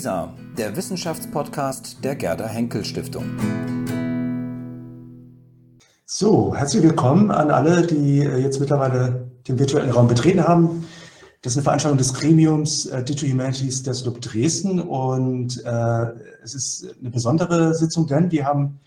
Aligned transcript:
WISA, 0.00 0.32
der 0.56 0.74
Wissenschaftspodcast 0.76 2.02
der 2.02 2.16
Gerda 2.16 2.46
Henkel 2.46 2.86
Stiftung. 2.86 3.26
So, 6.06 6.56
herzlich 6.56 6.82
willkommen 6.82 7.30
an 7.30 7.50
alle, 7.50 7.86
die 7.86 8.20
äh, 8.20 8.38
jetzt 8.38 8.60
mittlerweile 8.60 9.30
den 9.46 9.58
virtuellen 9.58 9.90
Raum 9.90 10.08
betreten 10.08 10.42
haben. 10.42 10.86
Das 11.42 11.52
ist 11.52 11.58
eine 11.58 11.64
Veranstaltung 11.64 11.98
des 11.98 12.14
Gremiums 12.14 12.86
äh, 12.86 13.04
Digital 13.04 13.32
Humanities 13.32 13.82
der 13.82 13.92
SLUB 13.92 14.22
Dresden 14.22 14.80
und 14.80 15.62
äh, 15.66 16.06
es 16.42 16.54
ist 16.54 16.96
eine 16.98 17.10
besondere 17.10 17.74
Sitzung, 17.74 18.06
denn 18.06 18.30
wir 18.30 18.46
haben 18.46 18.80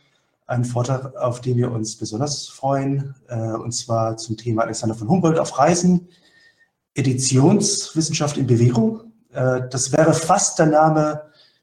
einen 0.47 0.65
Vortrag, 0.65 1.15
auf 1.15 1.41
den 1.41 1.57
wir 1.57 1.71
uns 1.71 1.95
besonders 1.95 2.47
freuen, 2.47 3.13
äh, 3.27 3.51
und 3.51 3.71
zwar 3.71 4.17
zum 4.17 4.35
Thema 4.35 4.63
Alexander 4.63 4.95
von 4.95 5.07
Humboldt 5.07 5.37
auf 5.37 5.59
Reisen, 5.59 6.07
Editionswissenschaft 6.95 8.35
in 8.35 8.47
Bewegung. 8.47 9.12
Äh, 9.33 9.69
das 9.69 9.91
wäre 9.91 10.13
fast 10.13 10.59
der 10.59 10.67
Name 10.67 11.21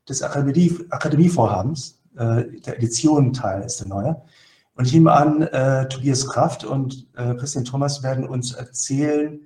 des 0.09 0.23
Akademie, 0.23 0.79
Akademievorhabens. 0.91 1.99
Äh, 2.17 2.61
der 2.67 2.77
Edition-Teil 2.77 3.63
ist 3.63 3.81
der 3.81 3.89
neue. 3.89 4.21
Und 4.75 4.87
ich 4.87 4.93
nehme 4.93 5.13
an, 5.13 5.43
äh, 5.43 5.89
Tobias 5.89 6.27
Kraft 6.27 6.65
und 6.65 7.07
äh, 7.17 7.35
Christian 7.35 7.65
Thomas 7.65 8.03
werden 8.03 8.27
uns 8.27 8.53
erzählen, 8.53 9.41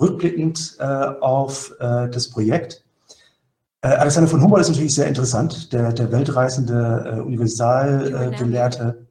rückblickend 0.00 0.76
äh, 0.78 0.84
auf 0.84 1.74
äh, 1.78 2.08
das 2.08 2.30
Projekt. 2.30 2.84
Alexander 3.80 4.28
von 4.28 4.42
Humboldt 4.42 4.62
ist 4.62 4.70
natürlich 4.70 4.94
sehr 4.94 5.06
interessant, 5.06 5.72
der, 5.72 5.92
der 5.92 6.10
weltreisende 6.10 7.22
Universalgelehrte, 7.24 9.06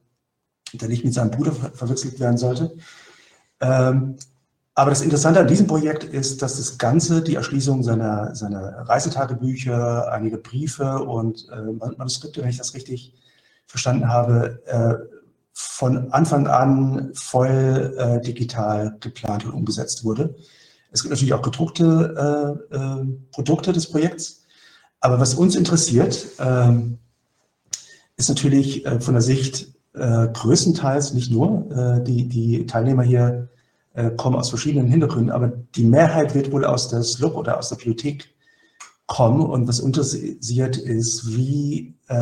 der 0.73 0.87
nicht 0.89 1.05
mit 1.05 1.13
seinem 1.13 1.31
Bruder 1.31 1.53
ver 1.53 1.71
verwechselt 1.71 2.19
werden 2.19 2.37
sollte. 2.37 2.75
Ähm, 3.61 4.17
aber 4.77 4.91
das 4.91 5.01
Interessante 5.01 5.39
an 5.39 5.47
diesem 5.47 5.65
Projekt 5.65 6.03
ist, 6.03 6.43
dass 6.43 6.57
das 6.57 6.77
Ganze, 6.77 7.23
die 7.23 7.33
Erschließung 7.33 7.81
seiner, 7.81 8.35
seiner 8.35 8.87
Reisetagebücher, 8.87 10.11
einige 10.11 10.37
Briefe 10.37 10.99
und 10.99 11.47
äh, 11.51 11.95
Manuskripte, 11.97 12.43
wenn 12.43 12.51
ich 12.51 12.59
das 12.59 12.75
richtig 12.75 13.15
verstanden 13.65 14.07
habe, 14.07 14.61
äh, 14.67 14.93
von 15.51 16.13
Anfang 16.13 16.45
an 16.45 17.09
voll 17.15 17.95
äh, 17.97 18.21
digital 18.21 18.95
geplant 18.99 19.45
und 19.45 19.53
umgesetzt 19.53 20.03
wurde. 20.03 20.35
Es 20.91 21.01
gibt 21.01 21.09
natürlich 21.09 21.33
auch 21.33 21.41
gedruckte 21.41 22.59
äh, 22.71 22.75
äh, 22.75 23.05
Produkte 23.31 23.73
des 23.73 23.89
Projekts. 23.89 24.45
Aber 24.99 25.19
was 25.19 25.33
uns 25.33 25.55
interessiert, 25.55 26.23
ähm, 26.37 26.99
ist 28.15 28.29
natürlich 28.29 28.85
äh, 28.85 28.99
von 28.99 29.15
der 29.15 29.23
Sicht 29.23 29.73
größtenteils 29.99 31.15
nicht 31.15 31.31
nur 31.31 32.03
die, 32.05 32.29
die 32.29 32.67
Teilnehmer 32.67 33.01
hier 33.01 33.49
äh, 33.97 34.11
kommen 34.11 34.35
aus 34.35 34.49
verschiedenen 34.49 34.87
Hintergründen, 34.87 35.31
aber 35.31 35.47
die 35.47 35.83
Mehrheit 35.83 36.35
wird 36.35 36.51
wohl 36.51 36.63
aus 36.63 36.87
der 36.87 37.01
SLUB 37.01 37.35
oder 37.35 37.57
aus 37.57 37.69
der 37.69 37.77
Bibliothek 37.77 38.29
kommen. 39.07 39.41
Und 39.41 39.67
was 39.67 39.79
interessiert 39.79 40.77
ist, 40.77 41.35
wie 41.35 41.95
äh, 42.07 42.13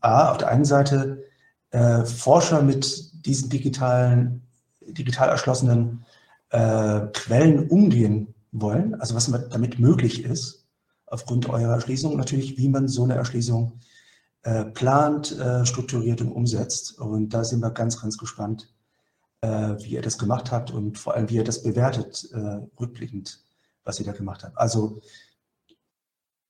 A, 0.00 0.30
auf 0.30 0.38
der 0.38 0.48
einen 0.48 0.64
Seite 0.64 1.22
äh, 1.70 2.06
Forscher 2.06 2.62
mit 2.62 3.26
diesen 3.26 3.50
digitalen, 3.50 4.42
digital 4.80 5.28
erschlossenen 5.28 6.02
äh, 6.48 7.00
Quellen 7.12 7.68
umgehen 7.68 8.34
wollen, 8.50 8.94
also 8.94 9.14
was 9.14 9.30
damit 9.50 9.78
möglich 9.78 10.24
ist, 10.24 10.64
aufgrund 11.04 11.46
eurer 11.46 11.74
Erschließung, 11.74 12.16
natürlich, 12.16 12.56
wie 12.56 12.70
man 12.70 12.88
so 12.88 13.04
eine 13.04 13.16
Erschließung 13.16 13.80
äh, 14.44 14.64
plant, 14.64 15.38
äh, 15.38 15.66
strukturiert 15.66 16.22
und 16.22 16.32
umsetzt. 16.32 16.98
Und 16.98 17.34
da 17.34 17.44
sind 17.44 17.60
wir 17.60 17.70
ganz, 17.70 18.00
ganz 18.00 18.16
gespannt, 18.16 18.72
wie 19.42 19.94
ihr 19.94 20.02
das 20.02 20.18
gemacht 20.18 20.52
habt 20.52 20.70
und 20.70 20.98
vor 20.98 21.14
allem, 21.14 21.28
wie 21.28 21.34
ihr 21.34 21.44
das 21.44 21.64
bewertet, 21.64 22.28
äh, 22.32 22.60
rückblickend, 22.80 23.40
was 23.84 23.98
ihr 23.98 24.06
da 24.06 24.12
gemacht 24.12 24.44
habt. 24.44 24.56
Also 24.56 25.00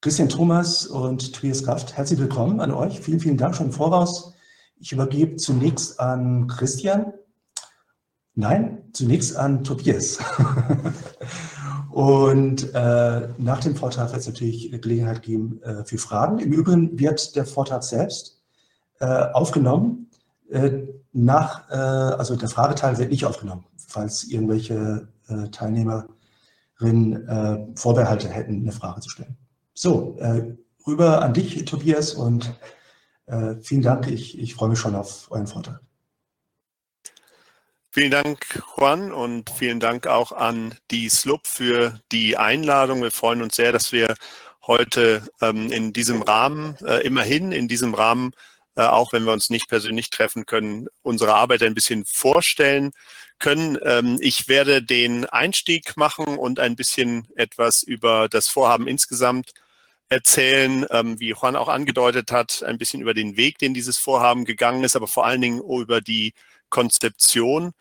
Christian 0.02 0.28
Thomas 0.28 0.86
und 0.86 1.32
Tobias 1.32 1.64
Kraft, 1.64 1.96
herzlich 1.96 2.18
willkommen 2.18 2.60
an 2.60 2.72
euch. 2.72 3.00
Vielen, 3.00 3.20
vielen 3.20 3.36
Dank 3.36 3.54
schon 3.54 3.66
im 3.66 3.72
Voraus. 3.72 4.34
Ich 4.76 4.92
übergebe 4.92 5.36
zunächst 5.36 6.00
an 6.00 6.48
Christian. 6.48 7.12
Nein, 8.34 8.91
zunächst 8.92 9.36
an 9.36 9.62
Tobias. 9.62 10.19
und 11.92 12.75
äh, 12.75 13.28
nach 13.38 13.60
dem 13.60 13.76
Vortrag 13.76 14.10
wird 14.10 14.20
es 14.22 14.26
natürlich 14.26 14.72
Gelegenheit 14.82 15.22
geben 15.22 15.62
äh, 15.62 15.84
für 15.84 15.98
Fragen. 15.98 16.41
Im 16.41 16.52
Übrigen 16.52 16.98
wird 16.98 17.36
der 17.36 17.47
Vortrag 17.47 17.84
selbst 17.84 18.42
äh, 18.98 19.06
aufgenommen 19.06 20.10
äh, 20.50 20.82
nach, 21.12 21.69
äh, 21.71 21.75
also 21.75 22.37
der 22.37 22.49
Frageteil 22.49 22.99
wird 22.99 23.11
nicht 23.11 23.25
aufgenommen, 23.25 23.65
falls 23.77 24.25
irgendwelche 24.25 25.09
äh, 25.28 25.49
Teilnehmerinnen 25.50 26.12
Vorbehalte 27.77 28.28
hätten, 28.28 28.62
eine 28.62 28.73
Frage 28.73 29.00
zu 29.00 29.09
stellen. 29.09 29.37
So, 29.73 30.19
rüber 30.84 31.23
an 31.23 31.33
dich, 31.33 31.65
Tobias, 31.65 32.15
und 32.15 32.53
vielen 33.61 33.83
Dank. 33.83 34.09
Ich, 34.09 34.37
ich 34.37 34.56
freue 34.56 34.71
mich 34.71 34.81
schon 34.81 34.97
auf 34.97 35.31
euren 35.31 35.47
Vortrag. 35.47 35.81
Vielen 37.94 38.11
Dank, 38.11 38.62
Juan, 38.77 39.12
und 39.12 39.50
vielen 39.50 39.79
Dank 39.79 40.06
auch 40.06 40.33
an 40.33 40.75
die 40.91 41.11
SLUB 41.11 41.47
für 41.47 42.00
die 42.11 42.39
Einladung. 42.39 43.03
Wir 43.03 43.11
freuen 43.11 43.43
uns 43.43 43.55
sehr, 43.55 43.71
dass 43.71 43.93
wir 43.93 44.15
heute 44.67 45.29
ähm, 45.43 45.71
in 45.71 45.93
diesem 45.93 46.23
Rahmen, 46.23 46.75
äh, 46.87 47.06
immerhin 47.06 47.53
in 47.53 47.69
diesem 47.69 47.93
Rahmen 47.93 48.33
äh, 48.77 48.83
auch 48.83 49.12
wenn 49.12 49.25
wir 49.25 49.33
uns 49.33 49.50
nicht 49.50 49.69
persönlich 49.69 50.10
treffen 50.10 50.47
können, 50.47 50.88
unsere 51.03 51.34
Arbeit 51.34 51.62
ein 51.62 51.75
bisschen 51.75 52.05
vorstellen 52.06 52.93
können. 53.38 53.78
Ähm, 53.84 54.19
ich 54.21 54.49
werde 54.49 54.83
den 54.83 55.27
Einstieg 55.27 55.97
machen 55.97 56.38
und 56.38 56.60
ein 56.60 56.77
bisschen 56.77 57.28
etwas 57.37 57.82
über 57.82 58.28
das 58.28 58.49
Vorhaben 58.49 58.87
insgesamt 58.88 59.53
erzählen, 60.09 60.87
ähm, 60.91 61.19
wie 61.21 61.31
Juan 61.31 61.56
auch 61.56 61.69
angedeutet 61.69 62.32
hat, 62.32 62.62
ein 62.62 62.78
bisschen 62.78 63.00
über 63.00 63.15
den 63.15 63.37
Weg, 63.37 63.59
den 63.59 63.75
dieses 63.75 63.99
Vorhaben 63.99 64.44
gegangen 64.44 64.84
ist, 64.84 64.97
aber 64.97 65.09
vor 65.09 65.27
allen 65.27 65.41
Dingen 65.41 65.61
über 65.61 66.00
die 66.00 66.34
Konzeption. 66.71 67.72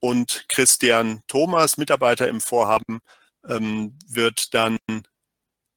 Und 0.00 0.44
Christian 0.48 1.22
Thomas, 1.28 1.76
Mitarbeiter 1.78 2.28
im 2.28 2.40
Vorhaben, 2.40 3.00
ähm, 3.48 3.98
wird 4.06 4.54
dann 4.54 4.78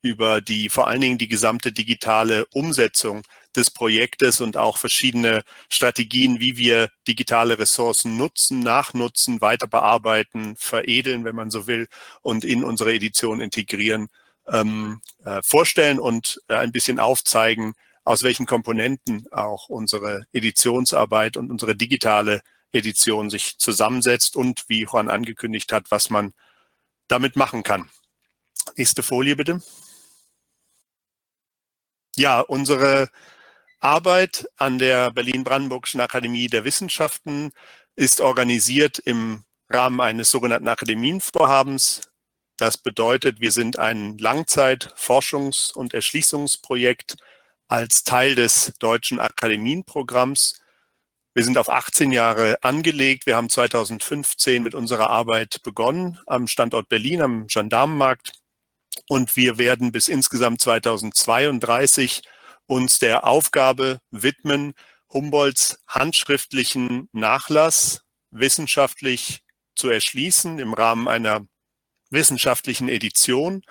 über 0.01 0.41
die 0.41 0.69
vor 0.69 0.87
allen 0.87 1.01
Dingen 1.01 1.17
die 1.17 1.27
gesamte 1.27 1.71
digitale 1.71 2.45
Umsetzung 2.47 3.23
des 3.57 3.71
Projektes 3.71 4.39
und 4.39 4.55
auch 4.55 4.77
verschiedene 4.77 5.43
Strategien, 5.69 6.39
wie 6.39 6.57
wir 6.57 6.89
digitale 7.07 7.59
Ressourcen 7.59 8.15
nutzen, 8.17 8.59
nachnutzen, 8.59 9.41
weiter 9.41 9.67
bearbeiten, 9.67 10.55
veredeln, 10.57 11.25
wenn 11.25 11.35
man 11.35 11.51
so 11.51 11.67
will, 11.67 11.87
und 12.21 12.45
in 12.45 12.63
unsere 12.63 12.93
Edition 12.93 13.41
integrieren, 13.41 14.07
ähm, 14.47 15.01
äh, 15.25 15.41
vorstellen 15.43 15.99
und 15.99 16.41
äh, 16.47 16.55
ein 16.55 16.71
bisschen 16.71 16.99
aufzeigen, 16.99 17.73
aus 18.03 18.23
welchen 18.23 18.45
Komponenten 18.45 19.27
auch 19.31 19.67
unsere 19.67 20.25
Editionsarbeit 20.31 21.35
und 21.35 21.51
unsere 21.51 21.75
digitale 21.75 22.41
Edition 22.71 23.29
sich 23.29 23.57
zusammensetzt 23.57 24.35
und 24.35 24.63
wie 24.67 24.83
Juan 24.83 25.09
angekündigt 25.09 25.73
hat, 25.73 25.91
was 25.91 26.09
man 26.09 26.33
damit 27.07 27.35
machen 27.35 27.63
kann. 27.63 27.89
Nächste 28.75 29.03
Folie 29.03 29.35
bitte. 29.35 29.61
Ja, 32.15 32.39
unsere 32.39 33.09
Arbeit 33.79 34.47
an 34.57 34.79
der 34.79 35.11
Berlin-Brandenburgischen 35.11 36.01
Akademie 36.01 36.47
der 36.47 36.65
Wissenschaften 36.65 37.51
ist 37.95 38.21
organisiert 38.21 38.99
im 38.99 39.43
Rahmen 39.69 40.01
eines 40.01 40.31
sogenannten 40.31 40.67
Akademienvorhabens. 40.67 42.09
Das 42.57 42.77
bedeutet, 42.77 43.39
wir 43.39 43.51
sind 43.51 43.77
ein 43.77 44.17
Langzeit-Forschungs- 44.17 45.73
und 45.73 45.93
Erschließungsprojekt 45.93 47.17
als 47.67 48.03
Teil 48.03 48.35
des 48.35 48.73
deutschen 48.79 49.19
Akademienprogramms. 49.19 50.59
Wir 51.35 51.43
sind 51.43 51.57
auf 51.59 51.69
18 51.69 52.11
Jahre 52.11 52.57
angelegt. 52.63 53.27
Wir 53.27 53.35
haben 53.35 53.49
2015 53.49 54.63
mit 54.63 54.73
unserer 54.73 55.11
Arbeit 55.11 55.61
begonnen 55.61 56.17
am 56.25 56.47
Standort 56.47 56.89
Berlin, 56.89 57.21
am 57.21 57.47
Gendarmenmarkt. 57.47 58.31
Und 59.07 59.35
wir 59.35 59.59
werden 59.59 59.91
bis 59.91 60.07
insgesamt 60.07 60.61
2032 60.61 62.23
uns 62.67 62.99
der 62.99 63.25
Aufgabe 63.25 63.99
widmen, 64.11 64.73
Humboldts 65.11 65.79
handschriftlichen 65.87 67.09
Nachlass 67.13 68.01
wissenschaftlich 68.31 69.43
zu 69.75 69.89
erschließen 69.89 70.59
im 70.59 70.73
Rahmen 70.73 71.07
einer 71.07 71.47
wissenschaftlichen 72.09 72.89
Edition. 72.89 73.63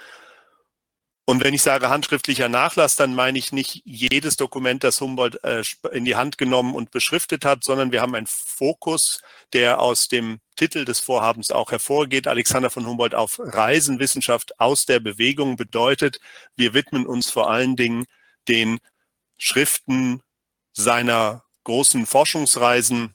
Und 1.28 1.42
wenn 1.42 1.54
ich 1.54 1.62
sage 1.62 1.88
handschriftlicher 1.88 2.48
Nachlass, 2.48 2.94
dann 2.94 3.12
meine 3.12 3.36
ich 3.36 3.50
nicht 3.50 3.82
jedes 3.84 4.36
Dokument, 4.36 4.84
das 4.84 5.00
Humboldt 5.00 5.42
äh, 5.42 5.64
in 5.90 6.04
die 6.04 6.14
Hand 6.14 6.38
genommen 6.38 6.72
und 6.72 6.92
beschriftet 6.92 7.44
hat, 7.44 7.64
sondern 7.64 7.90
wir 7.90 8.00
haben 8.00 8.14
einen 8.14 8.28
Fokus, 8.28 9.20
der 9.52 9.80
aus 9.80 10.06
dem 10.06 10.38
Titel 10.54 10.84
des 10.84 11.00
Vorhabens 11.00 11.50
auch 11.50 11.72
hervorgeht. 11.72 12.28
Alexander 12.28 12.70
von 12.70 12.86
Humboldt 12.86 13.16
auf 13.16 13.40
Reisen, 13.40 13.98
Wissenschaft 13.98 14.60
aus 14.60 14.86
der 14.86 15.00
Bewegung 15.00 15.56
bedeutet, 15.56 16.20
wir 16.54 16.74
widmen 16.74 17.06
uns 17.06 17.28
vor 17.28 17.50
allen 17.50 17.74
Dingen 17.74 18.04
den 18.48 18.78
Schriften 19.36 20.22
seiner 20.72 21.44
großen 21.64 22.06
Forschungsreisen 22.06 23.14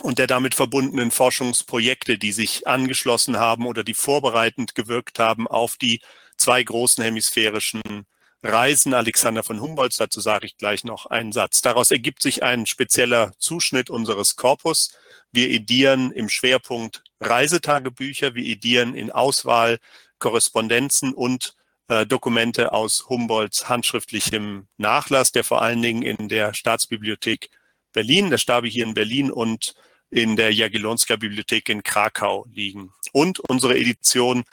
und 0.00 0.18
der 0.18 0.26
damit 0.26 0.54
verbundenen 0.54 1.10
Forschungsprojekte, 1.10 2.18
die 2.18 2.32
sich 2.32 2.66
angeschlossen 2.66 3.38
haben 3.38 3.66
oder 3.66 3.84
die 3.84 3.94
vorbereitend 3.94 4.74
gewirkt 4.74 5.18
haben 5.18 5.46
auf 5.46 5.76
die 5.76 6.00
zwei 6.36 6.62
großen 6.62 7.02
hemisphärischen 7.02 8.06
Reisen 8.42 8.94
Alexander 8.94 9.42
von 9.42 9.60
Humboldts. 9.60 9.96
Dazu 9.96 10.20
sage 10.20 10.46
ich 10.46 10.56
gleich 10.56 10.84
noch 10.84 11.06
einen 11.06 11.32
Satz. 11.32 11.62
Daraus 11.62 11.90
ergibt 11.90 12.22
sich 12.22 12.42
ein 12.42 12.66
spezieller 12.66 13.32
Zuschnitt 13.38 13.90
unseres 13.90 14.36
Korpus. 14.36 14.92
Wir 15.32 15.48
edieren 15.48 16.12
im 16.12 16.28
Schwerpunkt 16.28 17.02
Reisetagebücher, 17.20 18.34
wir 18.34 18.44
edieren 18.44 18.94
in 18.94 19.10
Auswahl 19.10 19.78
Korrespondenzen 20.18 21.14
und 21.14 21.55
äh, 21.88 22.06
Dokumente 22.06 22.72
aus 22.72 23.08
Humboldts 23.08 23.68
handschriftlichem 23.68 24.68
Nachlass, 24.76 25.32
der 25.32 25.44
vor 25.44 25.62
allen 25.62 25.82
Dingen 25.82 26.02
in 26.02 26.28
der 26.28 26.54
Staatsbibliothek 26.54 27.50
Berlin, 27.92 28.30
der 28.30 28.38
Stabi 28.38 28.70
hier 28.70 28.84
in 28.84 28.94
Berlin 28.94 29.30
und 29.30 29.74
in 30.10 30.36
der 30.36 30.52
Jagiellonska 30.52 31.16
Bibliothek 31.16 31.68
in 31.68 31.82
Krakau 31.82 32.46
liegen. 32.52 32.92
Und 33.12 33.40
unsere 33.40 33.76
Edition 33.76 34.44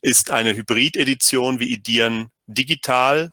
ist 0.00 0.30
eine 0.30 0.54
Hybrid-Edition. 0.54 1.60
Wir 1.60 1.68
edieren 1.68 2.30
digital 2.46 3.30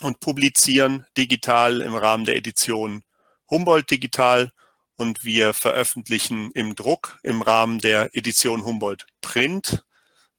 und 0.00 0.20
publizieren 0.20 1.06
digital 1.16 1.80
im 1.80 1.94
Rahmen 1.94 2.24
der 2.24 2.36
Edition 2.36 3.02
Humboldt 3.50 3.90
Digital 3.90 4.50
und 4.96 5.24
wir 5.24 5.54
veröffentlichen 5.54 6.50
im 6.52 6.74
Druck 6.74 7.18
im 7.22 7.42
Rahmen 7.42 7.78
der 7.78 8.14
Edition 8.14 8.64
Humboldt 8.64 9.06
Print. 9.20 9.82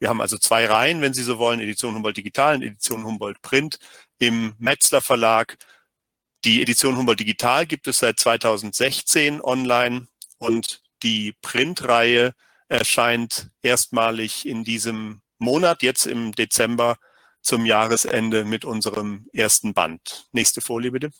Wir 0.01 0.09
haben 0.09 0.19
also 0.19 0.39
zwei 0.39 0.65
Reihen, 0.65 1.01
wenn 1.01 1.13
Sie 1.13 1.21
so 1.21 1.37
wollen, 1.37 1.59
Edition 1.59 1.93
Humboldt 1.93 2.17
Digital 2.17 2.55
und 2.55 2.63
Edition 2.63 3.03
Humboldt 3.05 3.39
Print 3.43 3.77
im 4.17 4.55
Metzler 4.57 4.99
Verlag. 4.99 5.57
Die 6.43 6.63
Edition 6.63 6.97
Humboldt 6.97 7.19
Digital 7.19 7.67
gibt 7.67 7.85
es 7.85 7.99
seit 7.99 8.19
2016 8.19 9.41
online 9.41 10.07
und 10.39 10.81
die 11.03 11.35
Printreihe 11.43 12.33
erscheint 12.67 13.51
erstmalig 13.61 14.47
in 14.47 14.63
diesem 14.63 15.21
Monat, 15.37 15.83
jetzt 15.83 16.07
im 16.07 16.31
Dezember 16.31 16.97
zum 17.43 17.67
Jahresende 17.67 18.43
mit 18.43 18.65
unserem 18.65 19.27
ersten 19.33 19.75
Band. 19.75 20.27
Nächste 20.31 20.61
Folie 20.61 20.89
bitte. 20.89 21.11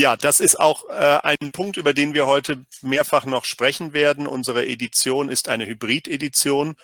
Ja, 0.00 0.16
das 0.16 0.38
ist 0.38 0.60
auch 0.60 0.88
äh, 0.88 1.18
ein 1.24 1.50
Punkt, 1.50 1.76
über 1.76 1.92
den 1.92 2.14
wir 2.14 2.28
heute 2.28 2.64
mehrfach 2.82 3.24
noch 3.24 3.44
sprechen 3.44 3.92
werden. 3.92 4.28
Unsere 4.28 4.64
Edition 4.64 5.28
ist 5.28 5.48
eine 5.48 5.66
Hybrid-Edition, 5.66 6.76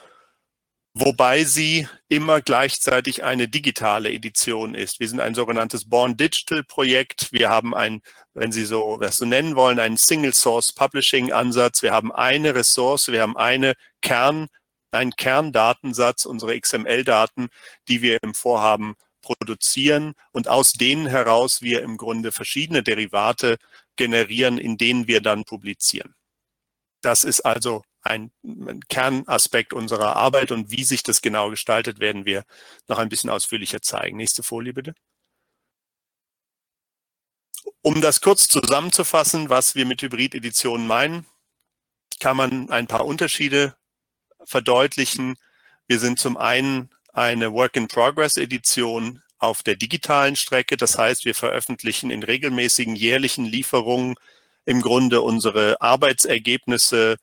wobei 0.95 1.45
sie 1.45 1.87
immer 2.09 2.41
gleichzeitig 2.41 3.23
eine 3.23 3.47
digitale 3.47 4.11
Edition 4.11 4.75
ist. 4.75 4.99
Wir 4.99 5.09
sind 5.09 5.21
ein 5.21 5.37
sogenanntes 5.37 5.89
Born 5.89 6.17
Digital 6.17 6.65
Projekt. 6.65 7.29
Wir 7.31 7.51
haben 7.51 7.73
ein, 7.73 8.03
wenn 8.33 8.51
Sie 8.51 8.65
so 8.65 8.97
das 8.97 9.19
so 9.19 9.27
nennen 9.27 9.55
wollen, 9.55 9.79
einen 9.79 9.97
Single 9.97 10.35
Source 10.35 10.73
Publishing 10.73 11.31
Ansatz. 11.33 11.83
Wir 11.83 11.93
haben 11.93 12.11
eine 12.11 12.57
Ressource, 12.57 13.07
wir 13.13 13.23
haben 13.23 13.37
eine 13.37 13.75
Kern, 14.03 14.49
einen 14.91 15.15
Kerndatensatz, 15.15 16.25
unsere 16.25 16.59
XML-Daten, 16.59 17.47
die 17.87 18.03
wir 18.03 18.21
im 18.25 18.35
Vorhaben 18.35 18.97
produzieren 19.25 20.15
und 20.32 20.49
aus 20.49 20.73
denen 20.73 21.06
heraus 21.06 21.62
wir 21.62 21.82
im 21.82 21.97
Grunde 21.97 22.32
verschiedene 22.32 22.82
Derivate 22.82 23.59
generieren, 23.97 24.59
in 24.59 24.76
denen 24.79 25.06
wir 25.09 25.21
dann 25.21 25.44
publizieren. 25.44 26.15
Das 27.00 27.25
ist 27.25 27.41
also 27.41 27.82
ein, 28.03 28.31
Kernaspekt 28.88 29.73
unserer 29.73 30.17
Arbeit 30.17 30.53
und 30.53 30.71
wie 30.71 30.85
sich 30.85 31.03
das 31.03 31.23
genau 31.23 31.50
gestaltet, 31.50 32.00
werden 32.00 32.25
wir 32.25 32.44
noch 32.88 32.99
ein 32.99 33.09
bisschen 33.09 33.31
ausführlicher 33.31 33.82
zeigen. 33.82 34.17
Nächste 34.17 34.43
Folie 34.43 34.73
bitte. 34.73 34.94
Um 37.82 38.00
das 38.00 38.20
kurz 38.20 38.49
zusammenzufassen, 38.49 39.50
was 39.50 39.75
wir 39.75 39.87
mit 39.87 40.03
Hybrid-Editionen 40.03 40.87
meinen, 40.87 41.27
kann 42.20 42.37
man 42.37 42.70
ein 42.70 42.87
paar 42.87 43.05
Unterschiede 43.05 43.77
verdeutlichen. 44.44 45.37
Wir 45.87 45.99
sind 45.99 46.19
zum 46.19 46.37
einen 46.37 46.94
eine 47.15 47.53
Work-in-Progress-Edition 47.53 49.23
auf 49.39 49.63
der 49.63 49.77
digitalen 49.77 50.37
Strecke. 50.37 50.77
Das 50.77 50.99
heißt, 50.99 51.25
wir 51.25 51.35
veröffentlichen 51.35 52.11
in 52.11 52.23
regelmäßigen 52.23 52.97
jährlichen 52.97 53.45
Lieferungen 53.47 54.17
im 54.67 54.83
Grunde 54.83 55.23
unsere 55.23 55.81
Arbeitsergebnisse 55.81 57.17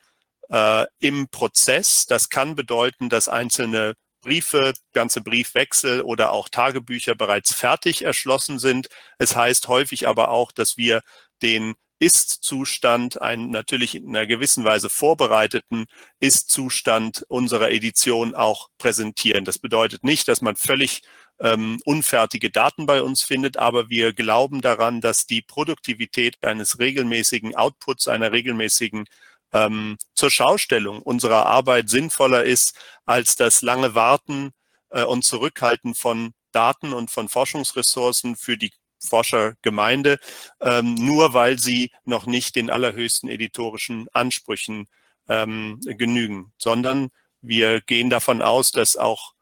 äh, 0.50 0.86
im 1.00 1.28
Prozess. 1.28 2.06
Das 2.08 2.30
kann 2.30 2.56
bedeuten, 2.56 3.10
dass 3.10 3.28
einzelne 3.28 3.96
Briefe, 4.22 4.74
ganze 4.94 5.22
Briefwechsel 5.22 6.02
oder 6.02 6.32
auch 6.32 6.48
Tagebücher 6.48 7.16
bereits 7.16 7.54
fertig 7.54 8.04
erschlossen 8.04 8.60
sind. 8.60 8.88
Es 9.18 9.36
heißt 9.36 9.68
häufig 9.68 10.08
aber 10.08 10.30
auch, 10.30 10.52
dass 10.52 10.78
wir 10.78 11.02
den 11.42 11.74
ist-Zustand, 12.02 13.22
einen 13.22 13.52
natürlich 13.52 13.94
in 13.94 14.10
einer 14.10 14.26
gewissen 14.26 14.64
Weise 14.64 14.90
vorbereiteten 14.90 15.86
Ist-Zustand 16.20 17.24
unserer 17.28 17.70
Edition 17.70 18.34
auch 18.34 18.70
präsentieren. 18.80 19.46
Das 19.46 19.60
bedeutet 19.60 20.04
nicht, 20.04 20.28
dass 20.28 20.42
man 20.42 20.56
völlig 20.56 21.04
ähm, 21.40 21.80
unfertige 21.86 22.50
Daten 22.50 22.88
bei 22.88 23.04
uns 23.04 23.22
findet, 23.22 23.58
aber 23.58 23.92
wir 23.92 24.14
glauben 24.14 24.62
daran, 24.62 25.00
dass 25.00 25.28
die 25.28 25.44
Produktivität 25.44 26.44
eines 26.44 26.80
regelmäßigen 26.80 27.56
Outputs, 27.56 28.08
einer 28.08 28.32
regelmäßigen 28.32 29.06
ähm, 29.54 29.98
zur 30.16 30.32
Schaustellung 30.32 31.04
unserer 31.04 31.46
Arbeit 31.46 31.90
sinnvoller 31.90 32.44
ist 32.44 32.76
als 33.06 33.36
das 33.36 33.62
lange 33.62 33.94
Warten 33.94 34.54
äh, 34.90 35.04
und 35.04 35.24
Zurückhalten 35.24 35.94
von 35.94 36.34
Daten 36.52 36.94
und 36.94 37.12
von 37.12 37.30
Forschungsressourcen 37.30 38.36
für 38.36 38.58
die 38.58 38.72
Forschergemeinde, 39.04 40.20
ähm, 40.62 40.96
nur 40.96 41.34
weil 41.34 41.60
sie 41.60 41.92
noch 42.06 42.26
nicht 42.26 42.56
den 42.56 42.70
allerhöchsten 42.70 43.30
editorischen 43.30 44.08
Ansprüchen 44.14 44.88
ähm, 45.28 45.80
genügen, 45.82 46.54
sondern 46.58 47.10
wir 47.42 47.82
gehen 47.82 48.10
davon 48.10 48.42
aus, 48.42 48.72
dass 48.72 48.98
auch 48.98 49.34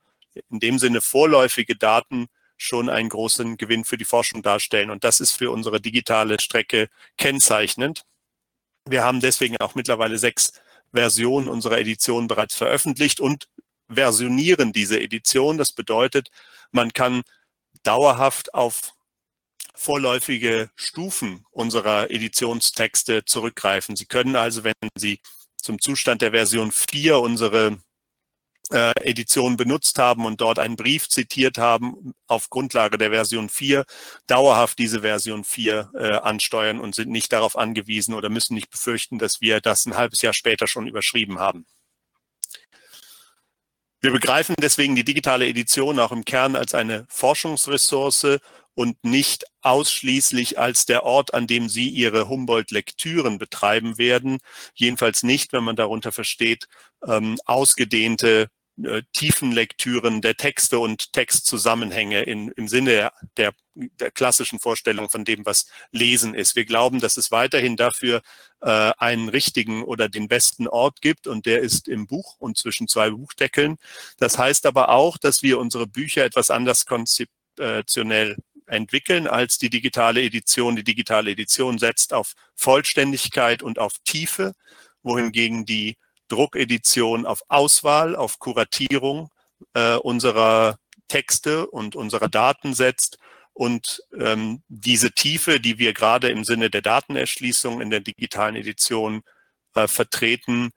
in 0.50 0.60
dem 0.60 0.80
Sinne 0.80 1.02
vorläufige 1.02 1.76
Daten 1.76 2.28
schon 2.58 2.90
einen 2.90 3.10
großen 3.10 3.58
Gewinn 3.58 3.86
für 3.86 3.98
die 3.98 4.06
Forschung 4.06 4.42
darstellen. 4.42 4.90
Und 4.90 5.04
das 5.04 5.20
ist 5.20 5.32
für 5.32 5.52
unsere 5.52 5.80
digitale 5.80 6.40
Strecke 6.40 6.90
kennzeichnend. 7.18 8.04
Wir 8.86 9.04
haben 9.04 9.22
deswegen 9.22 9.58
auch 9.58 9.76
mittlerweile 9.76 10.18
sechs 10.18 10.54
Versionen 10.94 11.48
unserer 11.48 11.78
Edition 11.78 12.28
bereits 12.28 12.56
veröffentlicht 12.56 13.20
und 13.20 13.48
versionieren 13.90 14.74
diese 14.74 15.00
Edition. 15.00 15.58
Das 15.58 15.72
bedeutet, 15.72 16.30
man 16.72 16.92
kann 16.94 17.22
dauerhaft 17.84 18.54
auf 18.54 18.94
vorläufige 19.80 20.70
Stufen 20.76 21.46
unserer 21.52 22.12
Editionstexte 22.12 23.24
zurückgreifen. 23.24 23.96
Sie 23.96 24.06
können 24.06 24.36
also, 24.36 24.66
wenn 24.66 24.74
Sie 24.96 25.22
zum 25.56 25.80
Zustand 25.80 26.22
der 26.22 26.32
Version 26.32 26.72
4 26.72 27.20
unsere 27.20 27.78
äh, 28.72 28.92
Edition 29.02 29.56
benutzt 29.56 29.98
haben 29.98 30.26
und 30.26 30.42
dort 30.42 30.60
einen 30.60 30.76
Brief 30.76 31.08
zitiert 31.08 31.58
haben, 31.58 32.14
auf 32.28 32.50
Grundlage 32.50 32.98
der 32.98 33.12
Version 33.12 33.48
4 33.48 33.86
dauerhaft 34.28 34.78
diese 34.80 35.02
Version 35.02 35.46
4 35.46 35.92
äh, 35.96 36.12
ansteuern 36.18 36.80
und 36.82 36.94
sind 36.94 37.10
nicht 37.10 37.32
darauf 37.32 37.58
angewiesen 37.58 38.14
oder 38.14 38.30
müssen 38.30 38.56
nicht 38.56 38.70
befürchten, 38.70 39.18
dass 39.18 39.40
wir 39.40 39.62
das 39.62 39.86
ein 39.86 39.96
halbes 39.96 40.22
Jahr 40.22 40.34
später 40.34 40.68
schon 40.68 40.88
überschrieben 40.88 41.40
haben. 41.40 41.66
Wir 44.02 44.12
begreifen 44.12 44.56
deswegen 44.62 44.96
die 44.96 45.04
digitale 45.04 45.48
Edition 45.48 46.00
auch 46.00 46.12
im 46.12 46.24
Kern 46.24 46.56
als 46.56 46.74
eine 46.74 47.06
Forschungsressource 47.10 48.40
und 48.80 49.04
nicht 49.04 49.44
ausschließlich 49.62 50.58
als 50.58 50.86
der 50.86 51.04
Ort, 51.04 51.34
an 51.34 51.48
dem 51.48 51.68
Sie 51.68 51.90
Ihre 51.90 52.30
Humboldt-Lektüren 52.30 53.38
betreiben 53.38 53.98
werden. 53.98 54.38
Jedenfalls 54.74 55.22
nicht, 55.22 55.52
wenn 55.52 55.66
man 55.66 55.76
darunter 55.76 56.14
versteht, 56.14 56.70
ähm, 57.06 57.38
ausgedehnte 57.44 58.48
äh, 58.82 59.02
Tiefenlektüren 59.12 60.22
der 60.22 60.38
Texte 60.38 60.80
und 60.80 61.12
Textzusammenhänge 61.12 62.22
in, 62.24 62.52
im 62.52 62.70
Sinne 62.70 63.12
der, 63.36 63.54
der, 63.98 64.12
klassischen 64.12 64.60
Vorstellung 64.60 65.10
von 65.10 65.26
dem, 65.26 65.46
was 65.46 65.66
Lesen 65.92 66.34
ist. 66.34 66.56
Wir 66.56 66.64
glauben, 66.64 67.02
dass 67.02 67.18
es 67.18 67.32
weiterhin 67.32 67.76
dafür 67.76 68.22
äh, 68.62 68.92
einen 68.98 69.28
richtigen 69.28 69.84
oder 69.84 70.08
den 70.08 70.30
besten 70.30 70.70
Ort 70.70 71.02
gibt 71.02 71.28
und 71.28 71.46
der 71.46 71.60
ist 71.60 71.90
im 71.90 72.08
Buch 72.08 72.38
und 72.40 72.58
zwischen 72.58 72.88
zwei 72.88 73.10
Buchdeckeln. 73.10 73.76
Das 74.18 74.38
heißt 74.38 74.66
aber 74.66 74.90
auch, 74.90 75.18
dass 75.18 75.44
wir 75.44 75.60
unsere 75.60 75.88
Bücher 75.88 76.24
etwas 76.24 76.50
anders 76.50 76.86
konzeptionell 76.86 78.38
entwickeln 78.70 79.28
als 79.28 79.58
die 79.58 79.70
digitale 79.70 80.22
Edition. 80.22 80.76
Die 80.76 80.84
digitale 80.84 81.32
Edition 81.32 81.78
setzt 81.78 82.14
auf 82.14 82.34
Vollständigkeit 82.56 83.64
und 83.64 83.80
auf 83.80 83.94
Tiefe, 84.04 84.54
wohingegen 85.04 85.66
die 85.66 85.98
Druckedition 86.28 87.26
auf 87.26 87.42
Auswahl, 87.48 88.16
auf 88.16 88.40
Kuratierung 88.40 89.30
äh, 89.74 89.96
unserer 89.96 90.78
Texte 91.08 91.68
und 91.68 91.96
unserer 91.96 92.30
Daten 92.30 92.74
setzt 92.74 93.18
und 93.60 94.02
ähm, 94.18 94.64
diese 94.70 95.12
Tiefe, 95.12 95.60
die 95.60 95.80
wir 95.80 95.94
gerade 95.94 96.30
im 96.30 96.46
Sinne 96.46 96.70
der 96.70 96.82
Datenerschließung 96.82 97.82
in 97.82 97.90
der 97.90 98.00
digitalen 98.00 98.56
Edition 98.56 99.22
äh, 99.76 99.88
vertreten, 99.88 100.72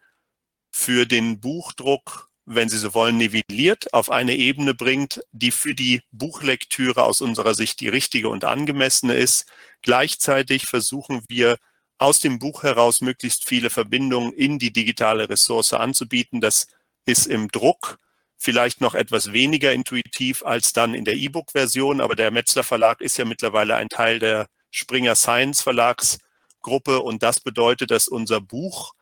für 0.73 1.07
den 1.07 1.39
Buchdruck 1.39 2.31
wenn 2.55 2.69
Sie 2.69 2.79
so 2.79 2.95
wollen, 2.95 3.17
nivelliert, 3.17 3.93
auf 3.95 4.11
eine 4.11 4.37
Ebene 4.37 4.75
bringt, 4.75 5.23
die 5.33 5.51
für 5.51 5.75
die 5.75 6.03
Buchlektüre 6.13 7.05
aus 7.05 7.21
unserer 7.21 7.55
Sicht 7.55 7.81
die 7.81 7.89
richtige 7.89 8.29
und 8.29 8.45
angemessene 8.45 9.15
ist. 9.15 9.47
Gleichzeitig 9.83 10.67
versuchen 10.67 11.23
wir 11.29 11.57
aus 11.99 12.19
dem 12.19 12.39
Buch 12.39 12.63
heraus 12.63 13.01
möglichst 13.01 13.45
viele 13.47 13.71
Verbindungen 13.71 14.33
in 14.33 14.59
die 14.59 14.73
digitale 14.73 15.29
Ressource 15.29 15.73
anzubieten. 15.73 16.41
Das 16.41 16.67
ist 17.07 17.27
im 17.27 17.49
Druck 17.49 17.99
vielleicht 18.37 18.81
noch 18.81 18.95
etwas 18.95 19.33
weniger 19.33 19.73
intuitiv 19.73 20.45
als 20.45 20.73
dann 20.73 20.95
in 20.95 21.05
der 21.05 21.15
E-Book-Version, 21.15 22.01
aber 22.01 22.17
der 22.17 22.33
Metzler 22.33 22.65
Verlag 22.65 23.01
ist 23.01 23.17
ja 23.17 23.25
mittlerweile 23.25 23.77
ein 23.77 23.89
Teil 23.89 24.19
der 24.19 24.49
Springer 24.71 25.15
Science 25.15 25.63
Verlagsgruppe 25.63 27.01
und 27.01 27.23
das 27.23 27.39
bedeutet, 27.39 27.93
dass 27.93 28.09
unser 28.09 28.41
Buch 28.41 28.95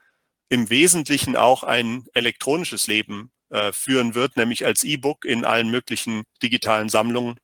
im 0.51 0.69
Wesentlichen 0.69 1.37
auch 1.37 1.63
ein 1.63 2.05
elektronisches 2.13 2.87
Leben 2.87 3.31
äh, 3.51 3.73
führen 3.73 4.15
wird, 4.15 4.37
nämlich 4.37 4.65
als 4.65 4.83
E-Book 4.85 5.25
in 5.25 5.45
allen 5.45 5.71
möglichen 5.71 6.25
digitalen 6.43 6.89
Sammlungen. 6.89 7.39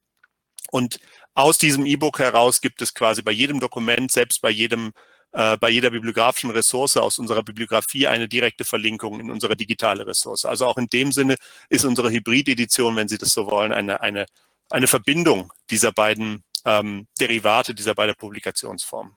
Und 0.70 0.98
aus 1.34 1.58
diesem 1.58 1.86
E-Book 1.86 2.18
heraus 2.18 2.60
gibt 2.60 2.82
es 2.82 2.94
quasi 2.94 3.22
bei 3.22 3.32
jedem 3.32 3.60
Dokument, 3.60 4.10
selbst 4.10 4.40
bei 4.42 4.50
jedem 4.50 4.92
äh, 5.32 5.58
bei 5.58 5.68
jeder 5.68 5.90
bibliografischen 5.90 6.50
Ressource 6.50 6.96
aus 6.96 7.18
unserer 7.18 7.42
Bibliografie 7.42 8.06
eine 8.06 8.26
direkte 8.26 8.64
Verlinkung 8.64 9.20
in 9.20 9.30
unsere 9.30 9.54
digitale 9.54 10.06
Ressource. 10.06 10.46
Also 10.46 10.66
auch 10.66 10.78
in 10.78 10.86
dem 10.86 11.12
Sinne 11.12 11.36
ist 11.68 11.84
unsere 11.84 12.10
Hybrid-Edition, 12.10 12.96
wenn 12.96 13.08
Sie 13.08 13.18
das 13.18 13.34
so 13.34 13.46
wollen, 13.46 13.72
eine, 13.72 14.00
eine, 14.00 14.26
eine 14.70 14.86
Verbindung 14.86 15.52
dieser 15.68 15.92
beiden 15.92 16.42
ähm, 16.64 17.06
Derivate, 17.20 17.74
dieser 17.74 17.94
beiden 17.94 18.14
Publikationsformen. 18.14 19.14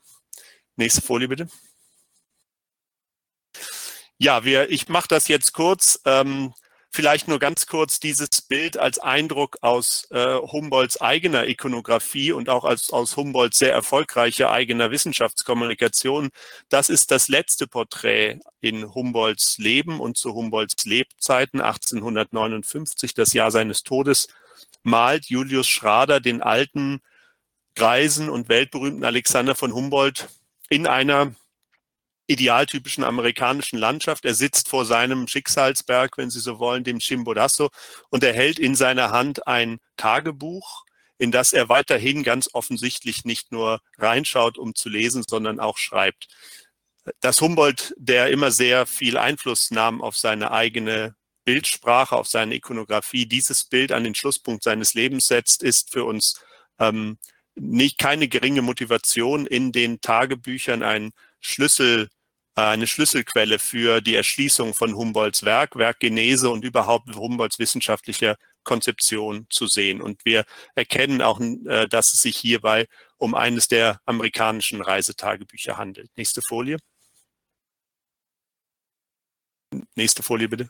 Nächste 0.76 1.02
Folie 1.02 1.30
bitte. 1.30 1.48
Ja, 4.18 4.44
wir, 4.44 4.70
ich 4.70 4.90
mache 4.90 5.08
das 5.08 5.30
jetzt 5.30 5.54
kurz. 5.54 6.02
Ähm, 6.04 6.54
Vielleicht 6.92 7.28
nur 7.28 7.38
ganz 7.38 7.68
kurz 7.68 8.00
dieses 8.00 8.42
Bild 8.42 8.78
als 8.78 8.98
Eindruck 8.98 9.58
aus 9.62 10.08
äh, 10.10 10.36
Humboldts 10.38 11.00
eigener 11.00 11.48
Ikonografie 11.48 12.32
und 12.32 12.50
auch 12.50 12.66
als, 12.66 12.90
aus 12.92 13.16
Humboldts 13.16 13.60
sehr 13.60 13.72
erfolgreicher 13.72 14.52
eigener 14.52 14.90
Wissenschaftskommunikation. 14.90 16.30
Das 16.70 16.90
ist 16.90 17.12
das 17.12 17.28
letzte 17.28 17.68
Porträt 17.68 18.40
in 18.60 18.92
Humboldts 18.96 19.60
Leben 19.60 20.00
und 20.00 20.18
zu 20.18 20.34
Humboldts 20.34 20.86
Lebzeiten 20.86 21.62
1859, 21.62 23.14
das 23.14 23.34
Jahr 23.34 23.52
seines 23.52 23.84
Todes, 23.84 24.28
malt 24.82 25.28
Julius 25.28 25.68
Schrader 25.68 26.20
den 26.20 26.42
alten, 26.42 27.02
greisen 27.76 28.30
und 28.30 28.50
weltberühmten 28.50 29.06
Alexander 29.06 29.54
von 29.54 29.74
Humboldt 29.74 30.28
in 30.70 30.88
einer 30.88 31.36
idealtypischen 32.30 33.04
amerikanischen 33.04 33.80
Landschaft. 33.80 34.24
Er 34.24 34.36
sitzt 34.36 34.70
vor 34.70 34.86
seinem 34.86 35.28
Schicksalsberg, 35.28 36.18
wenn 36.18 36.30
Sie 36.30 36.40
so 36.40 36.60
wollen, 36.60 36.84
dem 36.84 37.00
Chimborazo, 37.00 37.70
und 38.10 38.24
er 38.24 38.34
hält 38.34 38.60
in 38.60 38.76
seiner 38.76 39.10
Hand 39.10 39.48
ein 39.48 39.80
Tagebuch, 39.98 40.86
in 41.18 41.32
das 41.32 41.54
er 41.54 41.70
weiterhin 41.70 42.24
ganz 42.24 42.50
offensichtlich 42.54 43.26
nicht 43.26 43.52
nur 43.52 43.82
reinschaut, 43.98 44.58
um 44.58 44.76
zu 44.76 44.90
lesen, 44.90 45.24
sondern 45.28 45.60
auch 45.60 45.78
schreibt. 45.78 46.28
Dass 47.20 47.42
Humboldt, 47.42 47.96
der 47.98 48.30
immer 48.30 48.52
sehr 48.52 48.86
viel 48.86 49.18
Einfluss 49.18 49.72
nahm 49.72 50.02
auf 50.02 50.16
seine 50.16 50.52
eigene 50.52 51.16
Bildsprache, 51.46 52.16
auf 52.16 52.28
seine 52.28 52.54
Ikonografie, 52.54 53.26
dieses 53.26 53.64
Bild 53.64 53.92
an 53.92 54.04
den 54.04 54.14
Schlusspunkt 54.14 54.64
seines 54.64 54.94
Lebens 54.94 55.26
setzt, 55.26 55.64
ist 55.64 55.92
für 55.92 56.04
uns 56.06 56.40
ähm, 56.78 57.18
nicht 57.56 57.98
keine 57.98 58.28
geringe 58.28 58.62
Motivation 58.62 59.48
in 59.48 59.72
den 59.72 60.00
Tagebüchern 60.00 60.84
ein 60.84 61.12
Schlüssel 61.40 62.10
eine 62.68 62.88
Schlüsselquelle 62.88 63.60
für 63.60 64.02
die 64.02 64.16
Erschließung 64.16 64.74
von 64.74 64.96
Humboldts 64.96 65.44
Werk, 65.44 65.76
Werkgenese 65.76 66.50
und 66.50 66.66
überhaupt 66.66 67.16
Humboldts 67.16 67.60
wissenschaftlicher 67.60 68.38
Konzeption 68.64 69.48
zu 69.50 69.68
sehen. 69.68 70.02
Und 70.02 70.26
wir 70.26 70.46
erkennen 70.76 71.22
auch, 71.22 71.40
äh, 71.40 71.88
dass 71.88 72.14
es 72.14 72.22
sich 72.22 72.38
hierbei 72.38 72.88
um 73.18 73.36
eines 73.36 73.68
der 73.68 74.02
amerikanischen 74.06 74.82
Reisetagebücher 74.82 75.78
handelt. 75.78 76.10
Nächste 76.18 76.42
Folie. 76.42 76.78
Nächste 79.96 80.24
Folie 80.24 80.50
bitte. 80.50 80.70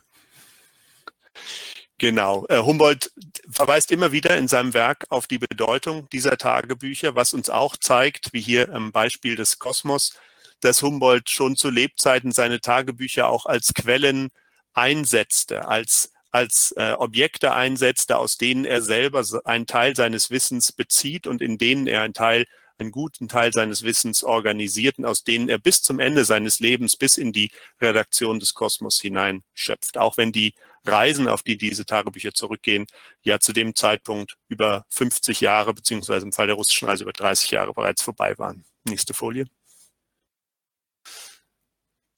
Genau. 1.98 2.46
Äh, 2.48 2.60
Humboldt 2.62 3.12
verweist 3.50 3.92
immer 3.92 4.10
wieder 4.12 4.36
in 4.38 4.48
seinem 4.48 4.72
Werk 4.72 5.04
auf 5.10 5.26
die 5.26 5.38
Bedeutung 5.38 6.08
dieser 6.08 6.38
Tagebücher, 6.38 7.14
was 7.14 7.34
uns 7.34 7.50
auch 7.50 7.76
zeigt, 7.76 8.32
wie 8.32 8.40
hier 8.40 8.72
am 8.74 8.90
Beispiel 8.90 9.36
des 9.36 9.58
Kosmos, 9.58 10.14
dass 10.60 10.82
Humboldt 10.82 11.30
schon 11.30 11.56
zu 11.56 11.70
Lebzeiten 11.70 12.32
seine 12.32 12.60
Tagebücher 12.60 13.28
auch 13.28 13.46
als 13.46 13.74
Quellen 13.74 14.30
einsetzte, 14.72 15.68
als, 15.68 16.12
als 16.30 16.72
äh, 16.76 16.92
Objekte 16.92 17.52
einsetzte, 17.52 18.18
aus 18.18 18.36
denen 18.36 18.64
er 18.64 18.82
selber 18.82 19.24
einen 19.44 19.66
Teil 19.66 19.96
seines 19.96 20.30
Wissens 20.30 20.72
bezieht 20.72 21.26
und 21.26 21.42
in 21.42 21.58
denen 21.58 21.86
er 21.86 22.02
einen 22.02 22.14
Teil, 22.14 22.46
einen 22.78 22.92
guten 22.92 23.28
Teil 23.28 23.52
seines 23.52 23.82
Wissens 23.82 24.24
organisiert 24.24 24.98
und 24.98 25.04
aus 25.04 25.22
denen 25.22 25.48
er 25.48 25.58
bis 25.58 25.82
zum 25.82 25.98
Ende 25.98 26.24
seines 26.24 26.60
Lebens, 26.60 26.96
bis 26.96 27.18
in 27.18 27.32
die 27.32 27.50
Redaktion 27.80 28.40
des 28.40 28.54
Kosmos 28.54 29.00
hinein 29.00 29.42
schöpft. 29.54 29.98
Auch 29.98 30.16
wenn 30.16 30.32
die 30.32 30.54
Reisen, 30.86 31.28
auf 31.28 31.42
die 31.42 31.58
diese 31.58 31.84
Tagebücher 31.84 32.32
zurückgehen, 32.32 32.86
ja 33.22 33.38
zu 33.38 33.52
dem 33.52 33.74
Zeitpunkt 33.74 34.36
über 34.48 34.86
50 34.88 35.40
Jahre, 35.40 35.74
beziehungsweise 35.74 36.24
im 36.24 36.32
Fall 36.32 36.46
der 36.46 36.56
russischen 36.56 36.88
Reise 36.88 37.02
über 37.02 37.12
30 37.12 37.50
Jahre 37.50 37.74
bereits 37.74 38.02
vorbei 38.02 38.38
waren. 38.38 38.64
Nächste 38.84 39.12
Folie. 39.12 39.44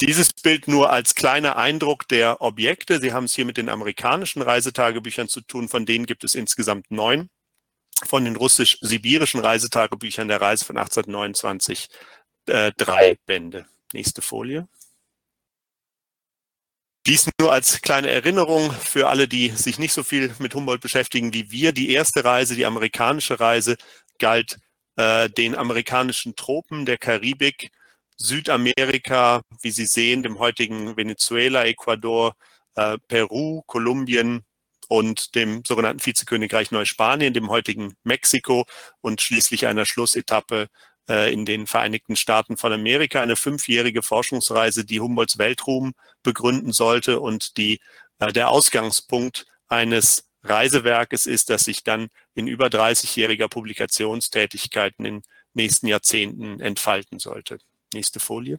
Dieses 0.02 0.32
Bild 0.32 0.66
nur 0.66 0.90
als 0.90 1.14
kleiner 1.14 1.56
Eindruck 1.56 2.08
der 2.08 2.40
Objekte. 2.40 3.00
Sie 3.00 3.12
haben 3.12 3.26
es 3.26 3.34
hier 3.34 3.44
mit 3.44 3.56
den 3.56 3.68
amerikanischen 3.68 4.42
Reisetagebüchern 4.42 5.28
zu 5.28 5.42
tun. 5.42 5.68
Von 5.68 5.86
denen 5.86 6.06
gibt 6.06 6.24
es 6.24 6.34
insgesamt 6.34 6.90
neun. 6.90 7.30
Von 8.04 8.24
den 8.24 8.34
russisch-sibirischen 8.34 9.38
Reisetagebüchern 9.38 10.26
der 10.26 10.40
Reise 10.40 10.64
von 10.64 10.76
1829 10.76 11.88
äh, 12.46 12.72
drei 12.76 13.16
Bände. 13.26 13.66
Nächste 13.92 14.22
Folie. 14.22 14.66
Dies 17.06 17.30
nur 17.40 17.52
als 17.52 17.80
kleine 17.80 18.10
Erinnerung 18.10 18.72
für 18.72 19.08
alle, 19.08 19.28
die 19.28 19.50
sich 19.50 19.78
nicht 19.78 19.92
so 19.92 20.02
viel 20.02 20.34
mit 20.40 20.56
Humboldt 20.56 20.80
beschäftigen 20.80 21.32
wie 21.32 21.52
wir. 21.52 21.70
Die 21.70 21.92
erste 21.92 22.24
Reise, 22.24 22.56
die 22.56 22.66
amerikanische 22.66 23.38
Reise, 23.38 23.76
galt 24.18 24.58
äh, 24.96 25.30
den 25.30 25.54
amerikanischen 25.54 26.34
Tropen 26.34 26.86
der 26.86 26.98
Karibik 26.98 27.70
Südamerika, 28.16 29.42
wie 29.62 29.70
Sie 29.70 29.86
sehen, 29.86 30.22
dem 30.22 30.38
heutigen 30.38 30.96
Venezuela, 30.96 31.64
Ecuador, 31.64 32.34
äh, 32.74 32.98
Peru, 33.08 33.62
Kolumbien 33.66 34.44
und 34.88 35.34
dem 35.34 35.62
sogenannten 35.66 36.04
Vizekönigreich 36.04 36.70
Neuspanien, 36.70 37.34
dem 37.34 37.48
heutigen 37.48 37.94
Mexiko 38.04 38.66
und 39.00 39.20
schließlich 39.20 39.66
einer 39.66 39.86
Schlussetappe 39.86 40.68
äh, 41.08 41.32
in 41.32 41.44
den 41.44 41.66
Vereinigten 41.66 42.16
Staaten 42.16 42.56
von 42.56 42.72
Amerika, 42.72 43.20
eine 43.22 43.36
fünfjährige 43.36 44.02
Forschungsreise, 44.02 44.84
die 44.84 45.00
Humboldts 45.00 45.38
Weltruhm 45.38 45.92
begründen 46.22 46.72
sollte 46.72 47.20
und 47.20 47.56
die 47.56 47.80
äh, 48.18 48.32
der 48.32 48.50
Ausgangspunkt 48.50 49.46
eines 49.68 50.28
Reisewerkes 50.44 51.26
ist, 51.26 51.50
das 51.50 51.64
sich 51.64 51.84
dann 51.84 52.08
in 52.34 52.46
über 52.46 52.66
30-jähriger 52.66 53.48
Publikationstätigkeit 53.48 54.94
in 54.98 55.04
den 55.04 55.22
nächsten 55.54 55.86
Jahrzehnten 55.86 56.60
entfalten 56.60 57.18
sollte. 57.18 57.58
Nächste 57.94 58.20
Folie. 58.20 58.58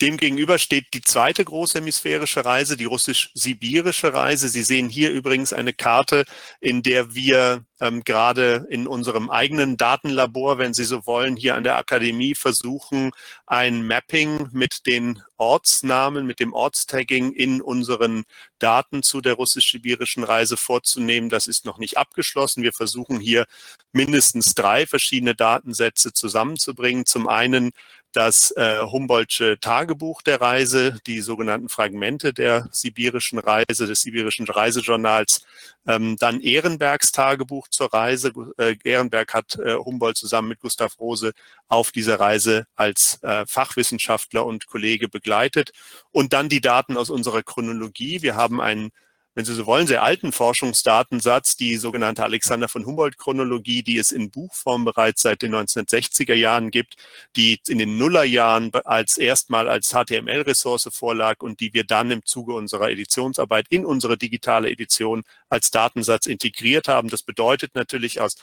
Demgegenüber 0.00 0.58
steht 0.58 0.86
die 0.92 1.02
zweite 1.02 1.44
große 1.44 1.78
hemisphärische 1.78 2.44
Reise, 2.44 2.76
die 2.76 2.84
russisch-sibirische 2.84 4.12
Reise. 4.12 4.48
Sie 4.48 4.64
sehen 4.64 4.88
hier 4.88 5.12
übrigens 5.12 5.52
eine 5.52 5.72
Karte, 5.72 6.24
in 6.60 6.82
der 6.82 7.14
wir 7.14 7.64
ähm, 7.80 8.02
gerade 8.02 8.66
in 8.70 8.88
unserem 8.88 9.30
eigenen 9.30 9.76
Datenlabor, 9.76 10.58
wenn 10.58 10.74
Sie 10.74 10.84
so 10.84 11.06
wollen, 11.06 11.36
hier 11.36 11.54
an 11.54 11.62
der 11.62 11.76
Akademie 11.76 12.34
versuchen, 12.34 13.12
ein 13.46 13.86
Mapping 13.86 14.48
mit 14.52 14.86
den 14.86 15.22
Ortsnamen, 15.36 16.26
mit 16.26 16.40
dem 16.40 16.54
Ortstagging 16.54 17.32
in 17.32 17.60
unseren 17.62 18.24
Daten 18.58 19.04
zu 19.04 19.20
der 19.20 19.34
russisch-sibirischen 19.34 20.24
Reise 20.24 20.56
vorzunehmen. 20.56 21.28
Das 21.28 21.46
ist 21.46 21.66
noch 21.66 21.78
nicht 21.78 21.98
abgeschlossen. 21.98 22.64
Wir 22.64 22.72
versuchen 22.72 23.20
hier 23.20 23.46
mindestens 23.92 24.54
drei 24.54 24.86
verschiedene 24.86 25.34
Datensätze 25.36 26.12
zusammenzubringen. 26.12 27.06
Zum 27.06 27.28
einen 27.28 27.72
das 28.14 28.52
äh, 28.52 28.80
Humboldtsche 28.80 29.58
Tagebuch 29.60 30.22
der 30.22 30.40
Reise, 30.40 30.98
die 31.06 31.20
sogenannten 31.20 31.68
Fragmente 31.68 32.32
der 32.32 32.68
sibirischen 32.70 33.38
Reise, 33.38 33.86
des 33.86 34.00
sibirischen 34.00 34.46
Reisejournals, 34.46 35.44
ähm, 35.86 36.16
dann 36.18 36.40
Ehrenbergs 36.40 37.12
Tagebuch 37.12 37.68
zur 37.68 37.92
Reise. 37.92 38.32
Äh, 38.56 38.76
Ehrenberg 38.84 39.34
hat 39.34 39.56
äh, 39.56 39.74
Humboldt 39.74 40.16
zusammen 40.16 40.48
mit 40.48 40.60
Gustav 40.60 40.98
Rose 41.00 41.32
auf 41.68 41.90
dieser 41.90 42.20
Reise 42.20 42.66
als 42.76 43.22
äh, 43.22 43.44
Fachwissenschaftler 43.46 44.46
und 44.46 44.66
Kollege 44.66 45.08
begleitet. 45.08 45.72
Und 46.12 46.32
dann 46.32 46.48
die 46.48 46.60
Daten 46.60 46.96
aus 46.96 47.10
unserer 47.10 47.42
Chronologie. 47.42 48.22
Wir 48.22 48.36
haben 48.36 48.60
einen 48.60 48.92
wenn 49.34 49.44
Sie 49.44 49.54
so 49.54 49.66
wollen, 49.66 49.86
sehr 49.86 50.02
alten 50.02 50.30
Forschungsdatensatz, 50.30 51.56
die 51.56 51.76
sogenannte 51.76 52.22
Alexander 52.22 52.68
von 52.68 52.86
Humboldt-Chronologie, 52.86 53.82
die 53.82 53.98
es 53.98 54.12
in 54.12 54.30
Buchform 54.30 54.84
bereits 54.84 55.22
seit 55.22 55.42
den 55.42 55.54
1960er 55.54 56.34
Jahren 56.34 56.70
gibt, 56.70 56.96
die 57.34 57.60
in 57.66 57.78
den 57.78 57.98
Nullerjahren 57.98 58.72
als 58.84 59.18
erstmal 59.18 59.68
als 59.68 59.90
HTML-Ressource 59.90 60.88
vorlag 60.92 61.42
und 61.42 61.58
die 61.60 61.74
wir 61.74 61.84
dann 61.84 62.12
im 62.12 62.24
Zuge 62.24 62.54
unserer 62.54 62.90
Editionsarbeit 62.90 63.66
in 63.70 63.84
unsere 63.84 64.16
digitale 64.16 64.70
Edition 64.70 65.24
als 65.48 65.70
Datensatz 65.72 66.26
integriert 66.26 66.86
haben. 66.86 67.08
Das 67.08 67.22
bedeutet 67.22 67.74
natürlich 67.74 68.20
aus 68.20 68.36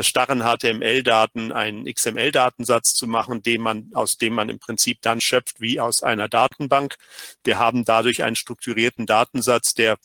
starren 0.00 0.42
HTML-Daten 0.42 1.52
einen 1.52 1.84
XML-Datensatz 1.84 2.94
zu 2.94 3.06
machen, 3.06 3.42
den 3.42 3.60
man, 3.60 3.90
aus 3.92 4.16
dem 4.16 4.34
man 4.34 4.48
im 4.48 4.58
Prinzip 4.58 5.02
dann 5.02 5.20
schöpft 5.20 5.60
wie 5.60 5.80
aus 5.80 6.02
einer 6.02 6.28
Datenbank. 6.28 6.96
Wir 7.44 7.58
haben 7.58 7.84
dadurch 7.84 8.22
einen 8.22 8.36
strukturierten 8.36 9.06
Datensatz, 9.06 9.74
der 9.74 9.98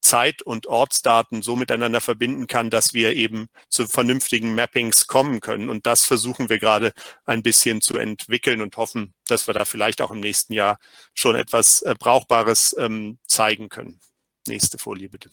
Zeit- 0.00 0.42
und 0.42 0.66
Ortsdaten 0.66 1.42
so 1.42 1.56
miteinander 1.56 2.00
verbinden 2.00 2.46
kann, 2.46 2.70
dass 2.70 2.94
wir 2.94 3.14
eben 3.14 3.48
zu 3.68 3.86
vernünftigen 3.86 4.54
Mappings 4.54 5.06
kommen 5.06 5.40
können. 5.40 5.68
Und 5.68 5.86
das 5.86 6.04
versuchen 6.04 6.48
wir 6.48 6.58
gerade 6.58 6.92
ein 7.26 7.42
bisschen 7.42 7.80
zu 7.80 7.98
entwickeln 7.98 8.62
und 8.62 8.76
hoffen, 8.76 9.14
dass 9.26 9.46
wir 9.46 9.54
da 9.54 9.64
vielleicht 9.64 10.00
auch 10.00 10.10
im 10.10 10.20
nächsten 10.20 10.54
Jahr 10.54 10.78
schon 11.14 11.36
etwas 11.36 11.82
äh, 11.82 11.94
Brauchbares 11.98 12.74
ähm, 12.78 13.18
zeigen 13.26 13.68
können. 13.68 14.00
Nächste 14.46 14.78
Folie 14.78 15.08
bitte. 15.10 15.30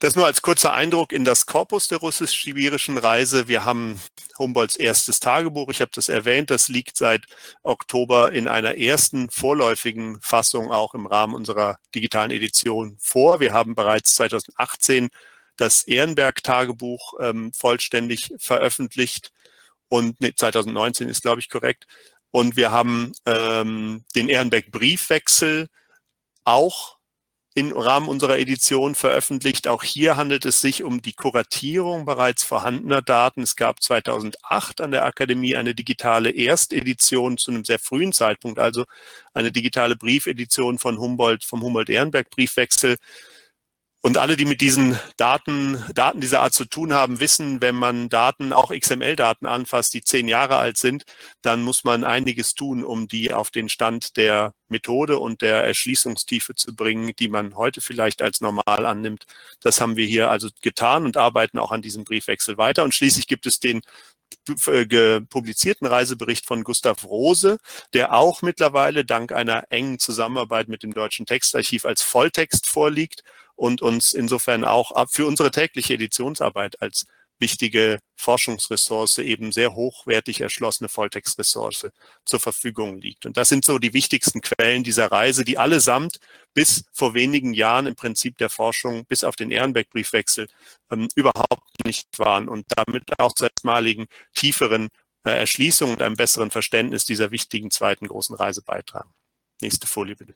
Das 0.00 0.16
nur 0.16 0.24
als 0.24 0.40
kurzer 0.40 0.72
Eindruck 0.72 1.12
in 1.12 1.26
das 1.26 1.44
Korpus 1.44 1.86
der 1.88 1.98
russisch-sibirischen 1.98 2.96
Reise. 2.96 3.48
Wir 3.48 3.66
haben 3.66 4.00
Humboldts 4.38 4.76
erstes 4.76 5.20
Tagebuch. 5.20 5.68
Ich 5.68 5.82
habe 5.82 5.90
das 5.94 6.08
erwähnt. 6.08 6.48
Das 6.48 6.68
liegt 6.68 6.96
seit 6.96 7.26
Oktober 7.62 8.32
in 8.32 8.48
einer 8.48 8.78
ersten 8.78 9.28
vorläufigen 9.28 10.18
Fassung 10.22 10.72
auch 10.72 10.94
im 10.94 11.06
Rahmen 11.06 11.34
unserer 11.34 11.78
digitalen 11.94 12.30
Edition 12.30 12.96
vor. 12.98 13.40
Wir 13.40 13.52
haben 13.52 13.74
bereits 13.74 14.14
2018 14.14 15.10
das 15.56 15.82
Ehrenberg-Tagebuch 15.82 17.20
ähm, 17.20 17.52
vollständig 17.52 18.32
veröffentlicht 18.38 19.32
und 19.88 20.18
nee, 20.22 20.32
2019 20.34 21.10
ist, 21.10 21.20
glaube 21.20 21.40
ich, 21.40 21.50
korrekt. 21.50 21.86
Und 22.30 22.56
wir 22.56 22.70
haben 22.70 23.12
ähm, 23.26 24.06
den 24.14 24.30
Ehrenberg-Briefwechsel 24.30 25.68
auch 26.44 26.99
im 27.60 27.76
Rahmen 27.76 28.08
unserer 28.08 28.38
Edition 28.38 28.94
veröffentlicht. 28.94 29.68
Auch 29.68 29.82
hier 29.82 30.16
handelt 30.16 30.46
es 30.46 30.62
sich 30.62 30.82
um 30.82 31.02
die 31.02 31.12
Kuratierung 31.12 32.06
bereits 32.06 32.42
vorhandener 32.42 33.02
Daten. 33.02 33.42
Es 33.42 33.54
gab 33.54 33.82
2008 33.82 34.80
an 34.80 34.90
der 34.92 35.04
Akademie 35.04 35.56
eine 35.56 35.74
digitale 35.74 36.30
Erstedition 36.30 37.36
zu 37.36 37.50
einem 37.50 37.66
sehr 37.66 37.78
frühen 37.78 38.12
Zeitpunkt, 38.12 38.58
also 38.58 38.86
eine 39.34 39.52
digitale 39.52 39.94
Briefedition 39.94 40.78
von 40.78 40.98
Humboldt, 40.98 41.44
vom 41.44 41.60
Humboldt-Ehrenberg-Briefwechsel. 41.62 42.96
Und 44.02 44.16
alle, 44.16 44.36
die 44.36 44.46
mit 44.46 44.62
diesen 44.62 44.98
Daten, 45.18 45.84
Daten 45.94 46.22
dieser 46.22 46.40
Art 46.40 46.54
zu 46.54 46.64
tun 46.64 46.94
haben, 46.94 47.20
wissen, 47.20 47.60
wenn 47.60 47.74
man 47.74 48.08
Daten, 48.08 48.54
auch 48.54 48.70
XML-Daten 48.70 49.44
anfasst, 49.44 49.92
die 49.92 50.00
zehn 50.00 50.26
Jahre 50.26 50.56
alt 50.56 50.78
sind, 50.78 51.04
dann 51.42 51.62
muss 51.62 51.84
man 51.84 52.04
einiges 52.04 52.54
tun, 52.54 52.82
um 52.82 53.08
die 53.08 53.34
auf 53.34 53.50
den 53.50 53.68
Stand 53.68 54.16
der 54.16 54.54
Methode 54.68 55.18
und 55.18 55.42
der 55.42 55.64
Erschließungstiefe 55.64 56.54
zu 56.54 56.74
bringen, 56.74 57.12
die 57.18 57.28
man 57.28 57.56
heute 57.56 57.82
vielleicht 57.82 58.22
als 58.22 58.40
normal 58.40 58.86
annimmt. 58.86 59.26
Das 59.60 59.82
haben 59.82 59.96
wir 59.96 60.06
hier 60.06 60.30
also 60.30 60.48
getan 60.62 61.04
und 61.04 61.18
arbeiten 61.18 61.58
auch 61.58 61.70
an 61.70 61.82
diesem 61.82 62.04
Briefwechsel 62.04 62.56
weiter. 62.56 62.84
Und 62.84 62.94
schließlich 62.94 63.26
gibt 63.26 63.44
es 63.44 63.60
den 63.60 63.82
publizierten 65.28 65.86
Reisebericht 65.86 66.46
von 66.46 66.64
Gustav 66.64 67.04
Rose, 67.04 67.58
der 67.92 68.14
auch 68.14 68.40
mittlerweile 68.40 69.04
dank 69.04 69.32
einer 69.32 69.64
engen 69.68 69.98
Zusammenarbeit 69.98 70.68
mit 70.68 70.84
dem 70.84 70.94
Deutschen 70.94 71.26
Textarchiv 71.26 71.84
als 71.84 72.00
Volltext 72.00 72.66
vorliegt 72.66 73.24
und 73.60 73.82
uns 73.82 74.14
insofern 74.14 74.64
auch 74.64 74.90
für 75.10 75.26
unsere 75.26 75.50
tägliche 75.50 75.92
Editionsarbeit 75.92 76.80
als 76.80 77.06
wichtige 77.38 78.00
Forschungsressource, 78.16 79.18
eben 79.18 79.52
sehr 79.52 79.74
hochwertig 79.74 80.40
erschlossene 80.40 80.88
Volltextressource 80.88 81.88
zur 82.24 82.40
Verfügung 82.40 82.98
liegt. 82.98 83.26
Und 83.26 83.36
das 83.36 83.50
sind 83.50 83.66
so 83.66 83.78
die 83.78 83.92
wichtigsten 83.92 84.40
Quellen 84.40 84.82
dieser 84.82 85.12
Reise, 85.12 85.44
die 85.44 85.58
allesamt 85.58 86.20
bis 86.54 86.84
vor 86.92 87.12
wenigen 87.12 87.52
Jahren 87.52 87.86
im 87.86 87.96
Prinzip 87.96 88.38
der 88.38 88.48
Forschung 88.48 89.04
bis 89.06 89.24
auf 89.24 89.36
den 89.36 89.50
Ehrenberg-Briefwechsel 89.50 90.48
ähm, 90.90 91.08
überhaupt 91.14 91.84
nicht 91.84 92.18
waren 92.18 92.48
und 92.48 92.64
damit 92.76 93.18
auch 93.18 93.34
zur 93.34 93.48
erstmaligen 93.48 94.06
tieferen 94.34 94.88
äh, 95.24 95.32
Erschließung 95.32 95.92
und 95.92 96.02
einem 96.02 96.16
besseren 96.16 96.50
Verständnis 96.50 97.04
dieser 97.04 97.30
wichtigen 97.30 97.70
zweiten 97.70 98.06
großen 98.06 98.36
Reise 98.36 98.62
beitragen. 98.62 99.10
Nächste 99.60 99.86
Folie 99.86 100.16
bitte. 100.16 100.34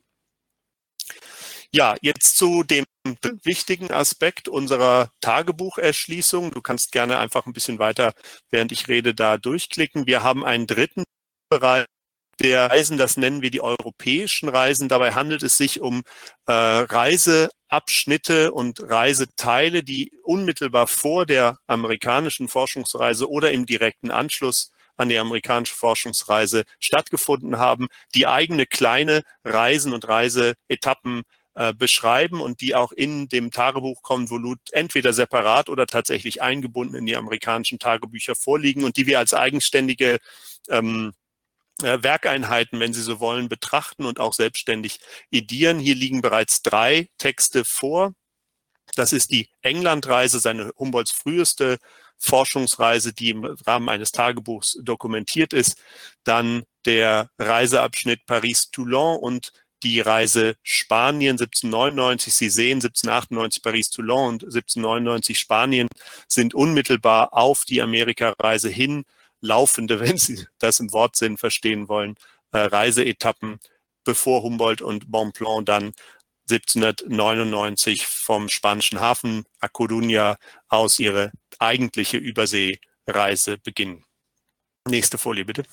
Ja, 1.72 1.96
jetzt 2.00 2.36
zu 2.36 2.62
dem 2.62 2.84
wichtigen 3.42 3.90
Aspekt 3.90 4.48
unserer 4.48 5.10
Tagebucherschließung. 5.20 6.52
Du 6.52 6.62
kannst 6.62 6.92
gerne 6.92 7.18
einfach 7.18 7.46
ein 7.46 7.52
bisschen 7.52 7.78
weiter, 7.78 8.14
während 8.50 8.72
ich 8.72 8.88
rede, 8.88 9.14
da 9.14 9.36
durchklicken. 9.36 10.06
Wir 10.06 10.22
haben 10.22 10.44
einen 10.44 10.66
dritten 10.66 11.04
Bereich 11.50 11.86
der 12.40 12.70
Reisen, 12.70 12.98
das 12.98 13.16
nennen 13.16 13.42
wir 13.42 13.50
die 13.50 13.60
europäischen 13.60 14.48
Reisen. 14.48 14.88
Dabei 14.88 15.12
handelt 15.12 15.42
es 15.42 15.56
sich 15.56 15.80
um 15.80 16.02
äh, 16.46 16.52
Reiseabschnitte 16.52 18.52
und 18.52 18.80
Reiseteile, 18.82 19.82
die 19.84 20.12
unmittelbar 20.24 20.86
vor 20.86 21.26
der 21.26 21.58
amerikanischen 21.66 22.48
Forschungsreise 22.48 23.30
oder 23.30 23.52
im 23.52 23.66
direkten 23.66 24.10
Anschluss 24.10 24.72
an 24.96 25.08
die 25.08 25.18
amerikanische 25.18 25.74
Forschungsreise 25.74 26.64
stattgefunden 26.78 27.58
haben, 27.58 27.88
die 28.14 28.26
eigene 28.26 28.66
kleine 28.66 29.22
Reisen 29.44 29.92
und 29.92 30.06
Reiseetappen 30.06 31.22
äh, 31.54 31.72
beschreiben 31.72 32.40
und 32.40 32.60
die 32.60 32.74
auch 32.74 32.92
in 32.92 33.28
dem 33.28 33.50
Tagebuchkonvolut 33.50 34.58
entweder 34.72 35.12
separat 35.12 35.68
oder 35.68 35.86
tatsächlich 35.86 36.42
eingebunden 36.42 36.96
in 36.96 37.06
die 37.06 37.16
amerikanischen 37.16 37.78
Tagebücher 37.78 38.34
vorliegen 38.34 38.84
und 38.84 38.96
die 38.96 39.06
wir 39.06 39.18
als 39.18 39.34
eigenständige 39.34 40.18
ähm, 40.68 41.12
äh, 41.82 42.02
Werkeinheiten, 42.02 42.80
wenn 42.80 42.92
Sie 42.92 43.02
so 43.02 43.20
wollen, 43.20 43.48
betrachten 43.48 44.04
und 44.04 44.20
auch 44.20 44.32
selbstständig 44.32 45.00
edieren. 45.30 45.78
Hier 45.78 45.94
liegen 45.94 46.22
bereits 46.22 46.62
drei 46.62 47.08
Texte 47.18 47.64
vor. 47.64 48.14
Das 48.96 49.12
ist 49.12 49.30
die 49.30 49.48
Englandreise, 49.62 50.40
seine 50.40 50.72
Humboldts 50.78 51.12
früheste 51.12 51.78
Forschungsreise, 52.18 53.12
die 53.12 53.30
im 53.30 53.44
Rahmen 53.44 53.88
eines 53.88 54.12
Tagebuchs 54.12 54.78
dokumentiert 54.82 55.52
ist. 55.52 55.80
Dann 56.22 56.64
der 56.84 57.30
Reiseabschnitt 57.38 58.26
Paris-Toulon 58.26 59.18
und 59.18 59.52
die 59.84 60.00
Reise 60.00 60.56
Spanien 60.62 61.32
1799, 61.32 62.34
Sie 62.34 62.48
sehen 62.48 62.78
1798 62.78 63.62
Paris-Toulon 63.62 64.28
und 64.28 64.44
1799 64.44 65.38
Spanien 65.38 65.88
sind 66.26 66.54
unmittelbar 66.54 67.34
auf 67.34 67.64
die 67.64 67.82
Amerikareise 67.82 68.70
hin 68.70 69.04
laufende, 69.40 70.00
wenn 70.00 70.16
Sie 70.16 70.46
das 70.58 70.80
im 70.80 70.92
Wortsinn 70.92 71.36
verstehen 71.36 71.88
wollen, 71.88 72.16
äh, 72.52 72.58
Reiseetappen, 72.58 73.60
bevor 74.04 74.42
Humboldt 74.42 74.82
und 74.82 75.10
Bonpland 75.10 75.68
dann 75.68 75.92
1799 76.50 78.06
vom 78.06 78.48
spanischen 78.48 79.00
Hafen 79.00 79.44
A 79.60 79.66
Coruña 79.66 80.36
aus 80.68 80.98
ihre 80.98 81.30
eigentliche 81.58 82.18
Überseereise 82.18 83.58
beginnen. 83.58 84.04
Nächste 84.86 85.16
Folie 85.16 85.44
bitte. 85.44 85.64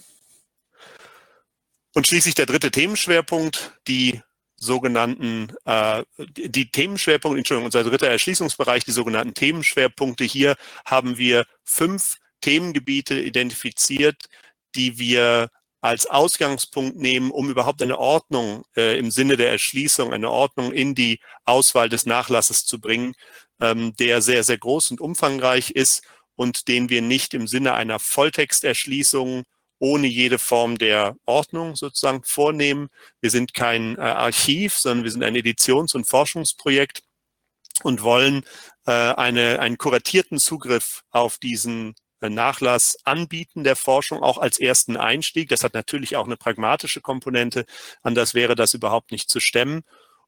Und 1.93 2.08
schließlich 2.08 2.36
der 2.36 2.45
dritte 2.45 2.71
Themenschwerpunkt, 2.71 3.73
die 3.88 4.21
sogenannten, 4.56 5.54
äh, 5.65 6.04
die 6.17 6.69
Themenschwerpunkte, 6.69 7.39
Entschuldigung, 7.39 7.65
unser 7.65 7.84
dritter 7.84 8.08
Erschließungsbereich, 8.08 8.86
die 8.86 8.91
sogenannten 8.91 9.34
Themenschwerpunkte. 9.34 10.23
Hier 10.23 10.56
haben 10.86 11.17
wir 11.17 11.45
fünf 11.63 12.17
Themengebiete 12.41 13.19
identifiziert, 13.19 14.27
die 14.75 14.97
wir 14.99 15.49
als 15.82 16.06
Ausgangspunkt 16.06 16.97
nehmen, 16.97 17.32
um 17.32 17.49
überhaupt 17.49 17.82
eine 17.82 17.97
Ordnung 17.97 18.63
äh, 18.77 18.97
im 18.99 19.10
Sinne 19.10 19.36
der 19.36 19.49
Erschließung, 19.49 20.13
eine 20.13 20.30
Ordnung 20.30 20.71
in 20.71 20.93
die 20.93 21.19
Auswahl 21.43 21.89
des 21.89 22.06
Nachlasses 22.06 22.65
zu 22.65 22.80
bringen, 22.80 23.15
ähm, 23.60 23.95
der 23.95 24.21
sehr, 24.21 24.43
sehr 24.43 24.60
groß 24.60 24.91
und 24.91 25.01
umfangreich 25.01 25.71
ist 25.71 26.04
und 26.36 26.67
den 26.67 26.89
wir 26.89 27.01
nicht 27.01 27.34
im 27.34 27.47
Sinne 27.47 27.73
einer 27.73 27.97
Volltexterschließung 27.97 29.43
ohne 29.82 30.06
jede 30.06 30.38
Form 30.38 30.78
der 30.78 31.15
Ordnung 31.26 31.76
sozusagen 31.76 32.24
vornehmen. 32.24 32.89
Wir 33.20 33.32
sind 33.32 33.56
kein 33.56 33.98
äh, 33.98 34.02
Archiv, 34.02 34.76
sondern 34.76 35.04
wir 35.04 35.12
sind 35.12 35.24
ein 35.24 35.36
Editions- 35.36 35.96
und 35.96 36.08
Forschungsprojekt 36.08 37.02
und 37.82 38.04
wollen 38.04 38.44
äh, 38.86 38.91
eine, 38.91 39.60
einen 39.60 39.80
kuratierten 39.80 40.38
Zugriff 40.38 41.02
auf 41.10 41.39
diesen 41.39 41.96
äh, 42.20 42.30
Nachlass 42.30 42.96
anbieten 43.06 43.63
der 43.63 43.76
Forschung, 43.76 44.22
auch 44.22 44.38
als 44.38 44.60
ersten 44.60 44.98
Einstieg. 44.98 45.50
Das 45.50 45.63
hat 45.63 45.74
natürlich 45.74 46.15
auch 46.15 46.26
eine 46.26 46.38
pragmatische 46.38 47.02
Komponente. 47.02 47.65
Anders 48.04 48.36
wäre 48.36 48.54
das 48.54 48.76
überhaupt 48.76 49.12
nicht 49.12 49.32
zu 49.32 49.39
stemmen. 49.39 49.82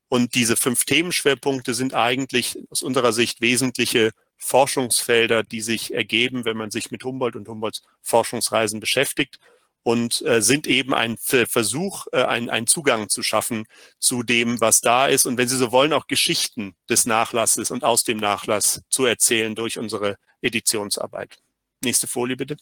Und 0.07 0.33
diese 0.33 0.57
fünf 0.57 0.83
Themenschwerpunkte 0.85 1.75
sind 1.75 1.93
eigentlich 1.93 2.57
aus 2.71 2.81
unserer 2.81 3.13
Sicht 3.13 3.39
wesentliche 3.39 4.13
Forschungsfelder, 4.43 5.43
die 5.43 5.61
sich 5.61 5.93
ergeben, 5.93 6.45
wenn 6.45 6.57
man 6.57 6.69
sich 6.69 6.91
mit 6.91 7.03
Humboldt 7.03 7.35
und 7.35 7.47
Humboldts 7.47 7.83
Forschungsreisen 8.01 8.79
beschäftigt 8.79 9.39
und 9.83 10.21
äh, 10.21 10.41
sind 10.41 10.67
eben 10.67 10.93
ein 10.93 11.17
Versuch, 11.17 12.07
äh, 12.11 12.23
ein, 12.23 12.49
einen 12.49 12.67
Zugang 12.67 13.09
zu 13.09 13.23
schaffen 13.23 13.65
zu 13.99 14.23
dem, 14.23 14.59
was 14.61 14.81
da 14.81 15.07
ist. 15.07 15.25
Und 15.25 15.37
wenn 15.37 15.47
Sie 15.47 15.57
so 15.57 15.71
wollen, 15.71 15.93
auch 15.93 16.07
Geschichten 16.07 16.75
des 16.89 17.05
Nachlasses 17.05 17.71
und 17.71 17.83
aus 17.83 18.03
dem 18.03 18.17
Nachlass 18.17 18.81
zu 18.89 19.05
erzählen 19.05 19.55
durch 19.55 19.77
unsere 19.77 20.17
Editionsarbeit. 20.41 21.37
Nächste 21.81 22.07
Folie 22.07 22.37
bitte. 22.37 22.57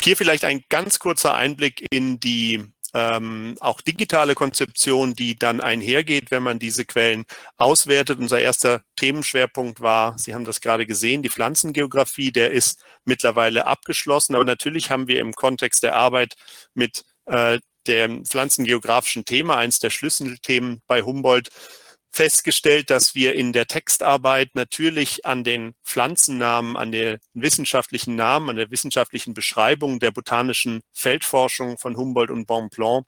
Hier 0.00 0.16
vielleicht 0.16 0.44
ein 0.44 0.64
ganz 0.68 0.98
kurzer 0.98 1.34
Einblick 1.34 1.86
in 1.90 2.20
die 2.20 2.73
ähm, 2.94 3.56
auch 3.60 3.80
digitale 3.80 4.34
Konzeption, 4.34 5.14
die 5.14 5.36
dann 5.36 5.60
einhergeht, 5.60 6.30
wenn 6.30 6.44
man 6.44 6.58
diese 6.58 6.84
Quellen 6.84 7.24
auswertet. 7.56 8.18
Unser 8.20 8.40
erster 8.40 8.82
Themenschwerpunkt 8.96 9.80
war, 9.80 10.16
Sie 10.18 10.34
haben 10.34 10.44
das 10.44 10.60
gerade 10.60 10.86
gesehen, 10.86 11.22
die 11.22 11.30
Pflanzengeografie, 11.30 12.30
der 12.30 12.52
ist 12.52 12.84
mittlerweile 13.04 13.66
abgeschlossen. 13.66 14.34
Aber 14.36 14.44
natürlich 14.44 14.90
haben 14.90 15.08
wir 15.08 15.20
im 15.20 15.34
Kontext 15.34 15.82
der 15.82 15.96
Arbeit 15.96 16.34
mit 16.74 17.04
äh, 17.26 17.58
dem 17.86 18.24
pflanzengeografischen 18.24 19.24
Thema, 19.24 19.56
eines 19.56 19.78
der 19.80 19.90
Schlüsselthemen 19.90 20.80
bei 20.86 21.02
Humboldt, 21.02 21.50
festgestellt, 22.14 22.90
dass 22.90 23.16
wir 23.16 23.34
in 23.34 23.52
der 23.52 23.66
Textarbeit 23.66 24.54
natürlich 24.54 25.26
an 25.26 25.42
den 25.42 25.74
Pflanzennamen, 25.84 26.76
an 26.76 26.92
den 26.92 27.18
wissenschaftlichen 27.34 28.14
Namen, 28.14 28.50
an 28.50 28.56
der 28.56 28.70
wissenschaftlichen 28.70 29.34
Beschreibung 29.34 29.98
der 29.98 30.12
botanischen 30.12 30.80
Feldforschung 30.92 31.76
von 31.76 31.96
Humboldt 31.96 32.30
und 32.30 32.46
Bonpland 32.46 33.04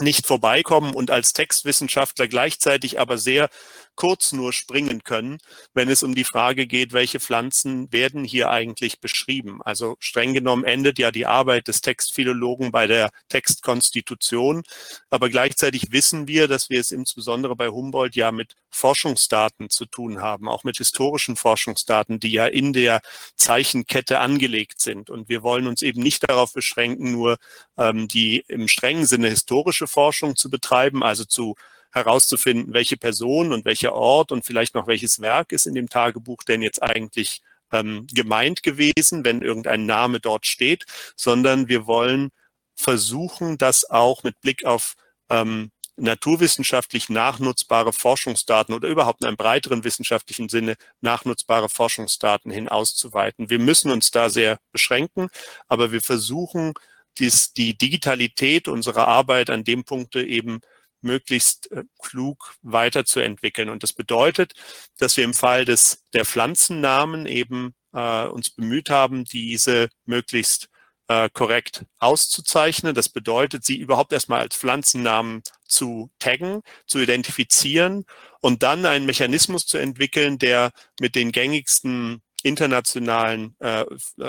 nicht 0.00 0.26
vorbeikommen 0.26 0.94
und 0.94 1.10
als 1.10 1.32
Textwissenschaftler 1.32 2.28
gleichzeitig 2.28 3.00
aber 3.00 3.16
sehr 3.16 3.48
kurz 3.96 4.32
nur 4.32 4.52
springen 4.52 5.02
können, 5.02 5.38
wenn 5.74 5.88
es 5.88 6.02
um 6.02 6.14
die 6.14 6.24
Frage 6.24 6.66
geht, 6.66 6.92
welche 6.92 7.18
Pflanzen 7.20 7.90
werden 7.92 8.24
hier 8.24 8.50
eigentlich 8.50 9.00
beschrieben. 9.00 9.60
Also 9.62 9.96
streng 9.98 10.34
genommen 10.34 10.64
endet 10.64 10.98
ja 10.98 11.10
die 11.10 11.26
Arbeit 11.26 11.68
des 11.68 11.80
Textphilologen 11.80 12.70
bei 12.70 12.86
der 12.86 13.10
Textkonstitution, 13.28 14.62
aber 15.10 15.28
gleichzeitig 15.28 15.92
wissen 15.92 16.28
wir, 16.28 16.46
dass 16.48 16.70
wir 16.70 16.80
es 16.80 16.90
insbesondere 16.90 17.56
bei 17.56 17.68
Humboldt 17.68 18.14
ja 18.14 18.30
mit 18.30 18.54
Forschungsdaten 18.70 19.70
zu 19.70 19.86
tun 19.86 20.20
haben, 20.20 20.48
auch 20.48 20.62
mit 20.62 20.76
historischen 20.76 21.36
Forschungsdaten, 21.36 22.20
die 22.20 22.32
ja 22.32 22.46
in 22.46 22.72
der 22.72 23.00
Zeichenkette 23.36 24.20
angelegt 24.20 24.80
sind. 24.80 25.08
Und 25.08 25.28
wir 25.28 25.42
wollen 25.42 25.66
uns 25.66 25.82
eben 25.82 26.02
nicht 26.02 26.28
darauf 26.28 26.52
beschränken, 26.52 27.12
nur 27.12 27.38
ähm, 27.78 28.06
die 28.08 28.44
im 28.48 28.68
strengen 28.68 29.06
Sinne 29.06 29.30
historische 29.30 29.86
Forschung 29.86 30.36
zu 30.36 30.50
betreiben, 30.50 31.02
also 31.02 31.24
zu 31.24 31.56
herauszufinden, 31.96 32.74
welche 32.74 32.96
Person 32.96 33.52
und 33.52 33.64
welcher 33.64 33.94
Ort 33.94 34.30
und 34.30 34.44
vielleicht 34.44 34.74
noch 34.74 34.86
welches 34.86 35.20
Werk 35.20 35.52
ist 35.52 35.66
in 35.66 35.74
dem 35.74 35.88
Tagebuch 35.88 36.42
denn 36.44 36.62
jetzt 36.62 36.82
eigentlich 36.82 37.40
ähm, 37.72 38.06
gemeint 38.12 38.62
gewesen, 38.62 39.24
wenn 39.24 39.42
irgendein 39.42 39.86
Name 39.86 40.20
dort 40.20 40.46
steht, 40.46 40.84
sondern 41.16 41.68
wir 41.68 41.86
wollen 41.86 42.30
versuchen, 42.76 43.58
das 43.58 43.88
auch 43.88 44.22
mit 44.22 44.40
Blick 44.40 44.64
auf 44.64 44.94
ähm, 45.30 45.70
naturwissenschaftlich 45.96 47.08
nachnutzbare 47.08 47.92
Forschungsdaten 47.92 48.74
oder 48.74 48.88
überhaupt 48.88 49.22
in 49.22 49.28
einem 49.28 49.38
breiteren 49.38 49.82
wissenschaftlichen 49.82 50.50
Sinne 50.50 50.76
nachnutzbare 51.00 51.70
Forschungsdaten 51.70 52.50
hin 52.50 52.68
auszuweiten. 52.68 53.48
Wir 53.48 53.58
müssen 53.58 53.90
uns 53.90 54.10
da 54.10 54.28
sehr 54.28 54.58
beschränken, 54.72 55.28
aber 55.68 55.92
wir 55.92 56.02
versuchen, 56.02 56.74
dies, 57.18 57.54
die 57.54 57.78
Digitalität 57.78 58.68
unserer 58.68 59.08
Arbeit 59.08 59.48
an 59.48 59.64
dem 59.64 59.84
Punkte 59.84 60.22
eben 60.22 60.60
möglichst 61.06 61.70
äh, 61.72 61.84
klug 62.02 62.54
weiterzuentwickeln. 62.62 63.70
Und 63.70 63.82
das 63.82 63.92
bedeutet, 63.92 64.52
dass 64.98 65.16
wir 65.16 65.24
im 65.24 65.34
Fall 65.34 65.64
des, 65.64 66.04
der 66.12 66.24
Pflanzennamen 66.26 67.26
eben 67.26 67.74
äh, 67.94 68.26
uns 68.26 68.50
bemüht 68.50 68.90
haben, 68.90 69.24
diese 69.24 69.88
möglichst 70.04 70.68
äh, 71.08 71.28
korrekt 71.32 71.84
auszuzeichnen. 71.98 72.94
Das 72.94 73.08
bedeutet, 73.08 73.64
sie 73.64 73.76
überhaupt 73.76 74.12
erstmal 74.12 74.40
als 74.40 74.56
Pflanzennamen 74.56 75.42
zu 75.64 76.10
taggen, 76.18 76.62
zu 76.86 76.98
identifizieren 76.98 78.04
und 78.40 78.62
dann 78.62 78.84
einen 78.86 79.06
Mechanismus 79.06 79.66
zu 79.66 79.78
entwickeln, 79.78 80.38
der 80.38 80.72
mit 81.00 81.14
den 81.14 81.32
gängigsten 81.32 82.22
internationalen 82.42 83.56
äh, 83.60 83.84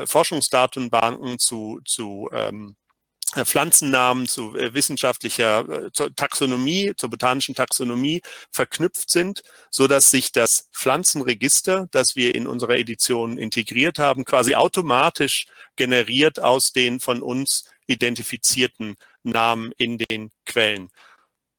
Forschungsdatenbanken 0.06 1.40
zu, 1.40 1.82
zu 1.86 2.30
ähm, 2.32 2.76
äh, 2.76 2.87
Pflanzennamen 3.36 4.28
zu 4.28 4.56
äh, 4.56 4.74
wissenschaftlicher 4.74 5.88
äh, 5.88 6.12
Taxonomie, 6.16 6.94
zur 6.96 7.10
botanischen 7.10 7.56
Taxonomie 7.56 8.22
verknüpft 8.52 9.10
sind, 9.10 9.44
so 9.70 9.88
dass 9.88 10.12
sich 10.12 10.32
das 10.32 10.70
Pflanzenregister, 10.74 11.88
das 11.92 12.16
wir 12.16 12.36
in 12.36 12.48
unserer 12.48 12.78
Edition 12.78 13.38
integriert 13.38 14.00
haben, 14.00 14.24
quasi 14.24 14.56
automatisch 14.56 15.48
generiert 15.76 16.40
aus 16.40 16.72
den 16.72 17.00
von 17.00 17.22
uns 17.22 17.66
identifizierten 17.88 18.96
Namen 19.24 19.72
in 19.78 19.98
den 19.98 20.32
Quellen. 20.46 20.90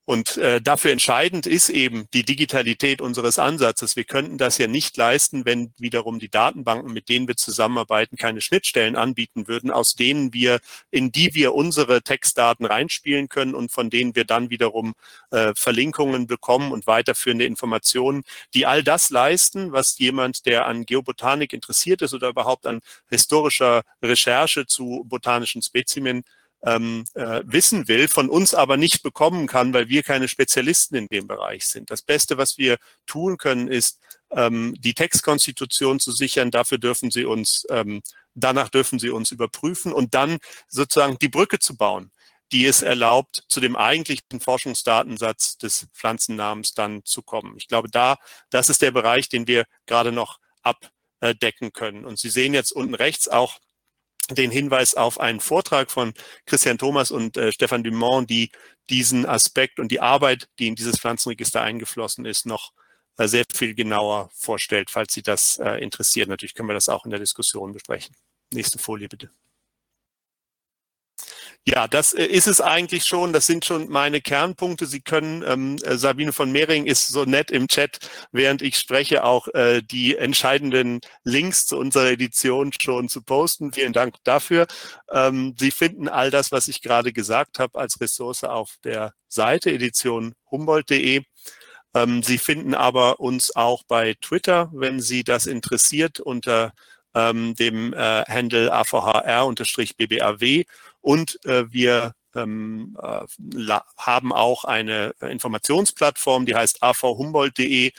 Und 0.09 0.39
äh, 0.39 0.63
dafür 0.63 0.93
entscheidend 0.93 1.47
ist 1.47 1.69
eben 1.69 2.09
die 2.15 2.25
Digitalität 2.25 3.03
unseres 3.03 3.39
Ansatzes. 3.39 3.95
Wir 3.95 4.05
könnten 4.05 4.39
das 4.39 4.57
ja 4.57 4.67
nicht 4.67 4.97
leisten, 4.97 5.45
wenn 5.45 5.75
wiederum 5.77 6.19
die 6.19 6.31
Datenbanken, 6.31 6.95
mit 6.95 7.11
denen 7.11 7.29
wir 7.29 7.37
zusammenarbeiten, 7.37 8.17
keine 8.17 8.41
Schnittstellen 8.41 8.97
anbieten 8.97 9.49
würden, 9.49 9.71
aus 9.71 9.97
denen 9.97 10.33
wir, 10.33 10.61
in 10.91 11.13
die 11.13 11.35
wir 11.35 11.53
unsere 11.53 12.01
Textdaten 12.01 12.65
reinspielen 12.65 13.29
können 13.29 13.55
und 13.55 13.71
von 13.71 13.91
denen 13.91 14.17
wir 14.17 14.25
dann 14.25 14.49
wiederum 14.49 14.95
äh, 15.31 15.53
Verlinkungen 15.55 16.27
bekommen 16.27 16.73
und 16.73 16.87
weiterführende 16.87 17.45
Informationen, 17.45 18.23
die 18.55 18.65
all 18.65 18.83
das 18.83 19.11
leisten, 19.11 19.73
was 19.73 19.99
jemand, 19.99 20.47
der 20.47 20.65
an 20.65 20.87
Geobotanik 20.87 21.53
interessiert 21.53 22.01
ist 22.01 22.15
oder 22.15 22.31
überhaupt 22.31 22.67
an 22.67 22.81
historischer 23.11 23.83
Recherche 24.03 24.65
zu 24.65 25.05
botanischen 25.07 25.61
Spezimien 25.61 26.25
ähm, 26.65 27.05
äh, 27.15 27.43
wissen 27.45 27.89
will, 27.89 28.09
von 28.09 28.29
uns 28.29 28.55
aber 28.55 28.77
nicht 28.77 29.03
bekommen 29.03 29.47
kann, 29.47 29.73
weil 29.73 29.89
wir 29.89 30.03
keine 30.03 30.29
Spezialisten 30.29 30.97
in 30.97 31.07
dem 31.07 31.27
Bereich 31.27 31.67
sind. 31.67 31.91
Das 31.91 32.03
Beste, 32.03 32.37
was 32.37 32.59
wir 32.59 32.79
tun 33.07 33.37
können, 33.37 33.69
ist, 33.69 34.01
ähm, 34.31 34.75
die 34.79 34.95
Textkonstitution 34.95 36.01
zu 36.01 36.13
sichern. 36.13 36.51
Dafür 36.51 36.79
dürfen 36.79 37.11
Sie 37.11 37.25
uns, 37.25 37.67
ähm, 37.71 38.03
danach 38.35 38.69
dürfen 38.69 38.99
Sie 38.99 39.11
uns 39.11 39.31
überprüfen 39.31 39.93
und 39.93 40.15
dann 40.15 40.39
sozusagen 40.69 41.19
die 41.19 41.29
Brücke 41.29 41.59
zu 41.59 41.77
bauen 41.77 42.11
die 42.53 42.65
es 42.65 42.83
erlaubt, 42.83 43.45
zu 43.49 43.61
dem 43.61 43.77
eigentlichen 43.77 44.41
Forschungsdatensatz 44.41 45.59
des 45.59 45.87
Pflanzennamens 45.93 46.75
dann 46.75 47.05
zu 47.05 47.23
kommen. 47.23 47.55
Ich 47.57 47.69
glaube, 47.69 47.91
da, 47.91 48.17
das 48.51 48.69
ist 48.69 48.83
der 48.83 48.91
Bereich, 48.91 49.29
den 49.29 49.47
wir 49.47 49.65
gerade 49.87 50.13
noch 50.13 50.39
abdecken 50.63 51.73
können. 51.73 52.05
Und 52.05 52.19
Sie 52.19 52.31
sehen 52.31 52.55
jetzt 52.55 52.73
unten 52.73 52.95
rechts 52.95 53.29
auch 53.29 53.59
den 54.31 54.51
Hinweis 54.51 54.95
auf 54.95 55.21
einen 55.21 55.41
Vortrag 55.41 55.91
von 55.91 56.13
Christian 56.47 56.79
Thomas 56.79 57.11
und 57.11 57.37
äh, 57.37 57.53
Stefan 57.53 57.83
Dumont, 57.83 58.29
die 58.29 58.51
diesen 58.91 59.27
Aspekt 59.27 59.79
und 59.79 59.91
die 59.91 60.01
Arbeit, 60.01 60.49
die 60.59 60.69
in 60.69 60.75
dieses 60.75 60.99
Pflanzenregister 60.99 61.63
eingeflossen 61.63 62.25
ist, 62.25 62.47
noch 62.47 62.73
äh, 63.17 63.27
sehr 63.27 63.45
viel 63.53 63.75
genauer 63.75 64.31
vorstellt, 64.35 64.91
falls 64.91 65.13
Sie 65.13 65.23
das 65.23 65.59
äh, 65.59 65.83
interessiert. 65.83 66.29
Natürlich 66.29 66.55
können 66.55 66.69
wir 66.69 66.75
das 66.75 66.89
auch 66.89 67.05
in 67.05 67.11
der 67.11 67.21
Diskussion 67.21 67.73
besprechen. 67.73 68.15
Nächste 68.53 68.79
Folie 68.79 69.09
bitte. 69.09 69.31
Ja, 71.71 71.87
das 71.87 72.15
äh, 72.15 72.25
ist 72.25 72.47
es 72.47 72.63
eigentlich 72.63 73.05
schon. 73.05 73.35
Das 73.35 73.47
sind 73.47 73.65
schon 73.67 73.89
meine 73.91 74.23
Kernpunkte. 74.23 74.87
Sie 74.87 75.03
können, 75.03 75.45
ähm, 75.47 75.77
äh, 75.85 75.99
Sabine 75.99 76.33
von 76.33 76.51
Mehring 76.51 76.87
ist 76.87 77.09
so 77.09 77.25
nett 77.25 77.51
im 77.51 77.69
Chat, 77.69 77.99
während 78.33 78.63
ich 78.63 78.79
spreche, 78.79 79.23
auch 79.25 79.49
äh, 79.49 79.83
die 79.83 80.17
entscheidenden 80.17 81.01
Links 81.25 81.67
zu 81.67 81.77
unserer 81.77 82.11
Edition 82.11 82.73
schon 82.81 83.11
zu 83.11 83.23
posten. 83.23 83.73
Vielen 83.73 83.93
Dank 83.93 84.15
dafür. 84.25 84.67
Ähm, 85.13 85.55
Sie 85.59 85.71
finden 85.71 86.09
all 86.09 86.31
das, 86.31 86.53
was 86.53 86.69
ich 86.69 86.81
gerade 86.81 87.13
gesagt 87.13 87.59
habe, 87.59 87.79
als 87.79 88.01
Ressource 88.01 88.45
auf 88.45 88.77
der 88.83 89.13
Seite 89.29 89.71
edition 89.71 90.35
humboldt.de. 90.51 91.23
Ähm, 91.95 92.23
Sie 92.23 92.39
finden 92.39 92.73
aber 92.75 93.21
uns 93.21 93.55
auch 93.55 93.83
bei 93.87 94.15
Twitter, 94.23 94.71
wenn 94.73 95.01
Sie 95.03 95.23
das 95.23 95.45
interessiert, 95.47 96.19
unter 96.19 96.73
ähm, 97.15 97.55
dem 97.57 97.93
äh, 97.95 98.25
Handle 98.27 98.73
AVHR-BBAW 98.73 100.65
und 101.01 101.45
äh, 101.45 101.71
wir 101.73 102.13
ähm, 102.35 102.97
äh, 103.03 103.81
haben 103.97 104.33
auch 104.33 104.65
eine 104.65 105.15
Informationsplattform, 105.21 106.47
die 106.47 106.55
heißt 106.55 106.83
avhumboldt.de, 106.83 107.93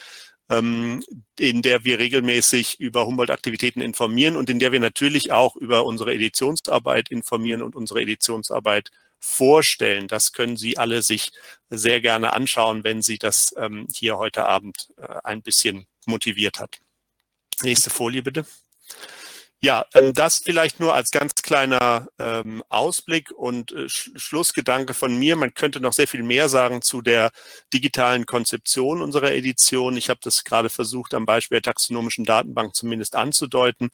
ähm, 0.49 1.03
in 1.37 1.61
der 1.61 1.83
wir 1.85 1.99
regelmäßig 1.99 2.79
über 2.79 3.05
Humboldt-Aktivitäten 3.05 3.81
informieren 3.81 4.35
und 4.35 4.49
in 4.49 4.59
der 4.59 4.71
wir 4.71 4.79
natürlich 4.79 5.31
auch 5.31 5.55
über 5.55 5.85
unsere 5.85 6.13
Editionsarbeit 6.13 7.09
informieren 7.09 7.61
und 7.61 7.75
unsere 7.75 8.01
Editionsarbeit 8.01 8.91
vorstellen. 9.19 10.07
Das 10.07 10.33
können 10.33 10.57
Sie 10.57 10.77
alle 10.77 11.01
sich 11.01 11.31
sehr 11.69 12.01
gerne 12.01 12.33
anschauen, 12.33 12.83
wenn 12.83 13.01
Sie 13.01 13.17
das 13.17 13.53
ähm, 13.57 13.87
hier 13.93 14.17
heute 14.17 14.45
Abend 14.45 14.89
äh, 14.97 15.19
ein 15.23 15.41
bisschen 15.41 15.87
motiviert 16.05 16.59
hat. 16.59 16.79
Nächste 17.61 17.89
Folie 17.89 18.23
bitte. 18.23 18.45
Ja, 19.61 19.85
ähm, 19.93 20.13
das 20.13 20.39
vielleicht 20.39 20.79
nur 20.79 20.93
als 20.93 21.11
ganz 21.11 21.33
kleiner 21.35 22.07
ähm, 22.17 22.63
Ausblick 22.69 23.31
und 23.31 23.73
äh, 23.73 23.89
Sch 23.89 24.09
Schlussgedanke 24.15 24.93
von 24.93 25.17
mir. 25.19 25.35
Man 25.35 25.53
könnte 25.53 25.81
noch 25.81 25.91
sehr 25.91 26.07
viel 26.07 26.23
mehr 26.23 26.47
sagen 26.47 26.81
zu 26.81 27.01
der 27.01 27.31
digitalen 27.73 28.25
Konzeption 28.25 29.01
unserer 29.01 29.33
Edition. 29.33 29.97
Ich 29.97 30.09
habe 30.09 30.21
das 30.23 30.45
gerade 30.45 30.69
versucht, 30.69 31.13
am 31.13 31.25
Beispiel 31.25 31.57
der 31.57 31.73
taxonomischen 31.73 32.23
Datenbank 32.23 32.73
zumindest 32.73 33.15
anzudeuten. 33.15 33.89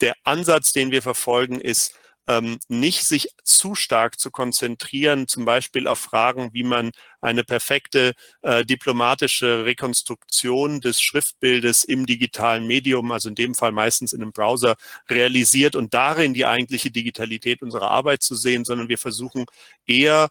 Der 0.00 0.14
Ansatz, 0.22 0.72
den 0.72 0.92
wir 0.92 1.02
verfolgen, 1.02 1.60
ist, 1.60 1.94
ähm, 2.28 2.58
nicht 2.68 3.04
sich 3.04 3.30
zu 3.42 3.74
stark 3.74 4.20
zu 4.20 4.30
konzentrieren, 4.30 5.26
zum 5.28 5.46
Beispiel 5.46 5.88
auf 5.88 5.98
Fragen, 5.98 6.50
wie 6.52 6.62
man 6.62 6.92
eine 7.20 7.42
perfekte 7.42 8.12
äh, 8.42 8.64
diplomatische 8.64 9.64
Rekonstruktion 9.64 10.80
des 10.80 11.00
Schriftbildes 11.00 11.82
im 11.84 12.06
digitalen 12.06 12.66
Medium, 12.66 13.10
also 13.12 13.30
in 13.30 13.34
dem 13.34 13.54
Fall 13.54 13.72
meistens 13.72 14.12
in 14.12 14.20
einem 14.22 14.32
Browser, 14.32 14.76
realisiert 15.08 15.74
und 15.74 15.94
darin 15.94 16.34
die 16.34 16.44
eigentliche 16.46 16.90
Digitalität 16.90 17.62
unserer 17.62 17.90
Arbeit 17.90 18.22
zu 18.22 18.34
sehen, 18.34 18.66
sondern 18.66 18.90
wir 18.90 18.98
versuchen 18.98 19.46
eher 19.86 20.28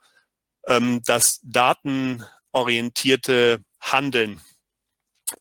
ähm, 0.68 1.02
das 1.04 1.40
datenorientierte 1.44 3.64
Handeln 3.82 4.40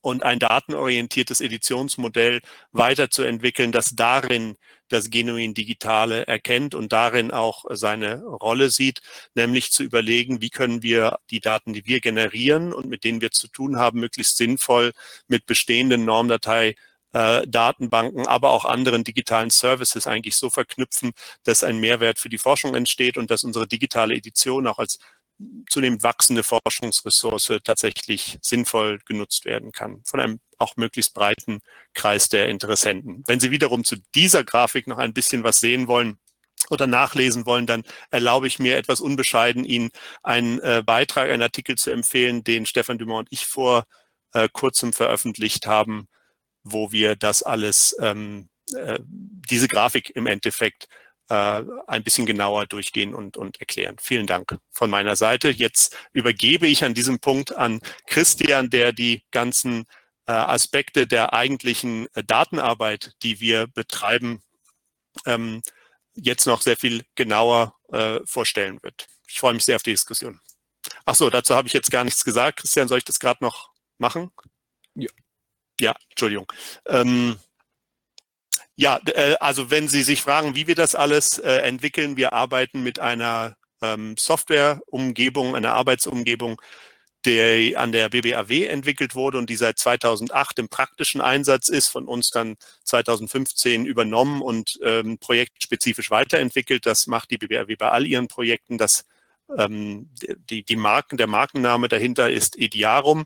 und 0.00 0.22
ein 0.22 0.38
datenorientiertes 0.38 1.40
Editionsmodell 1.40 2.40
weiterzuentwickeln, 2.72 3.72
das 3.72 3.94
darin 3.94 4.56
das 4.88 5.10
genuin 5.10 5.54
Digitale 5.54 6.26
erkennt 6.26 6.74
und 6.74 6.92
darin 6.92 7.30
auch 7.30 7.64
seine 7.70 8.22
Rolle 8.24 8.70
sieht, 8.70 9.00
nämlich 9.34 9.72
zu 9.72 9.82
überlegen, 9.82 10.40
wie 10.40 10.50
können 10.50 10.82
wir 10.82 11.18
die 11.30 11.40
Daten, 11.40 11.72
die 11.72 11.86
wir 11.86 12.00
generieren 12.00 12.72
und 12.72 12.86
mit 12.88 13.04
denen 13.04 13.20
wir 13.20 13.30
zu 13.30 13.48
tun 13.48 13.78
haben, 13.78 14.00
möglichst 14.00 14.36
sinnvoll 14.36 14.92
mit 15.28 15.46
bestehenden 15.46 16.04
Normdatei 16.04 16.74
äh, 17.12 17.46
Datenbanken, 17.46 18.26
aber 18.26 18.50
auch 18.50 18.64
anderen 18.64 19.02
digitalen 19.04 19.50
Services 19.50 20.06
eigentlich 20.06 20.36
so 20.36 20.50
verknüpfen, 20.50 21.12
dass 21.44 21.64
ein 21.64 21.78
Mehrwert 21.78 22.18
für 22.18 22.28
die 22.28 22.38
Forschung 22.38 22.74
entsteht 22.74 23.16
und 23.16 23.30
dass 23.30 23.42
unsere 23.44 23.66
digitale 23.66 24.14
Edition 24.14 24.66
auch 24.66 24.78
als 24.78 24.98
zunehmend 25.68 26.02
wachsende 26.02 26.42
Forschungsressource 26.42 27.52
tatsächlich 27.62 28.38
sinnvoll 28.40 29.00
genutzt 29.04 29.44
werden 29.44 29.72
kann 29.72 30.02
von 30.04 30.20
einem 30.20 30.40
auch 30.58 30.76
möglichst 30.76 31.12
breiten 31.12 31.60
Kreis 31.92 32.28
der 32.28 32.48
Interessenten. 32.48 33.22
Wenn 33.26 33.40
Sie 33.40 33.50
wiederum 33.50 33.84
zu 33.84 33.96
dieser 34.14 34.44
Grafik 34.44 34.86
noch 34.86 34.98
ein 34.98 35.12
bisschen 35.12 35.44
was 35.44 35.60
sehen 35.60 35.88
wollen, 35.88 36.18
oder 36.70 36.86
nachlesen 36.86 37.46
wollen, 37.46 37.66
dann 37.66 37.84
erlaube 38.10 38.46
ich 38.46 38.58
mir 38.58 38.76
etwas 38.76 39.00
unbescheiden, 39.00 39.64
Ihnen 39.64 39.90
einen 40.22 40.58
äh, 40.60 40.82
Beitrag, 40.84 41.30
einen 41.30 41.42
Artikel 41.42 41.76
zu 41.76 41.90
empfehlen, 41.90 42.44
den 42.44 42.66
Stefan 42.66 42.98
Dumont 42.98 43.28
und 43.28 43.28
ich 43.30 43.46
vor 43.46 43.84
äh, 44.32 44.48
kurzem 44.52 44.92
veröffentlicht 44.92 45.66
haben, 45.66 46.08
wo 46.64 46.92
wir 46.92 47.16
das 47.16 47.42
alles, 47.42 47.96
ähm, 48.00 48.48
äh, 48.74 48.98
diese 49.02 49.68
Grafik 49.68 50.10
im 50.16 50.26
Endeffekt 50.26 50.88
äh, 51.28 51.62
ein 51.86 52.04
bisschen 52.04 52.26
genauer 52.26 52.66
durchgehen 52.66 53.14
und, 53.14 53.36
und 53.36 53.60
erklären. 53.60 53.96
Vielen 54.00 54.26
Dank 54.26 54.58
von 54.70 54.90
meiner 54.90 55.16
Seite. 55.16 55.50
Jetzt 55.50 55.96
übergebe 56.12 56.66
ich 56.66 56.84
an 56.84 56.94
diesem 56.94 57.18
Punkt 57.18 57.54
an 57.54 57.80
Christian, 58.06 58.70
der 58.70 58.92
die 58.92 59.24
ganzen 59.30 59.86
äh, 60.26 60.32
Aspekte 60.32 61.06
der 61.06 61.32
eigentlichen 61.32 62.08
äh, 62.14 62.24
Datenarbeit, 62.24 63.14
die 63.22 63.40
wir 63.40 63.66
betreiben, 63.66 64.42
ähm, 65.24 65.62
jetzt 66.14 66.46
noch 66.46 66.60
sehr 66.60 66.76
viel 66.76 67.04
genauer 67.14 67.74
äh, 67.92 68.20
vorstellen 68.24 68.82
wird. 68.82 69.06
Ich 69.28 69.40
freue 69.40 69.54
mich 69.54 69.64
sehr 69.64 69.76
auf 69.76 69.82
die 69.82 69.92
Diskussion. 69.92 70.40
Ach 71.04 71.14
so, 71.14 71.30
dazu 71.30 71.54
habe 71.54 71.68
ich 71.68 71.74
jetzt 71.74 71.90
gar 71.90 72.04
nichts 72.04 72.24
gesagt. 72.24 72.60
Christian, 72.60 72.88
soll 72.88 72.98
ich 72.98 73.04
das 73.04 73.20
gerade 73.20 73.42
noch 73.42 73.70
machen? 73.98 74.30
Ja. 74.94 75.10
Ja, 75.78 75.94
Entschuldigung. 76.08 76.50
Ähm, 76.86 77.38
ja, 78.76 79.00
äh, 79.06 79.36
also 79.40 79.70
wenn 79.70 79.88
Sie 79.88 80.02
sich 80.02 80.22
fragen, 80.22 80.54
wie 80.54 80.66
wir 80.66 80.74
das 80.74 80.94
alles 80.94 81.38
äh, 81.38 81.50
entwickeln, 81.58 82.16
wir 82.16 82.32
arbeiten 82.32 82.82
mit 82.82 82.98
einer 82.98 83.56
ähm, 83.82 84.16
Softwareumgebung, 84.18 85.56
einer 85.56 85.72
Arbeitsumgebung, 85.72 86.60
der 87.24 87.80
an 87.80 87.90
der 87.90 88.08
BBAW 88.10 88.66
entwickelt 88.66 89.14
wurde 89.14 89.38
und 89.38 89.50
die 89.50 89.56
seit 89.56 89.78
2008 89.78 90.60
im 90.60 90.68
praktischen 90.68 91.20
Einsatz 91.20 91.68
ist, 91.68 91.88
von 91.88 92.06
uns 92.06 92.30
dann 92.30 92.56
2015 92.84 93.84
übernommen 93.84 94.42
und 94.42 94.78
ähm, 94.82 95.18
projektspezifisch 95.18 96.10
weiterentwickelt. 96.10 96.86
Das 96.86 97.06
macht 97.08 97.30
die 97.30 97.38
BBAW 97.38 97.74
bei 97.76 97.90
all 97.90 98.06
ihren 98.06 98.28
Projekten. 98.28 98.78
Das, 98.78 99.06
ähm, 99.58 100.10
die, 100.50 100.62
die 100.62 100.76
Marken, 100.76 101.16
der 101.16 101.26
Markenname 101.26 101.88
dahinter 101.88 102.30
ist 102.30 102.56
Ediarum 102.58 103.24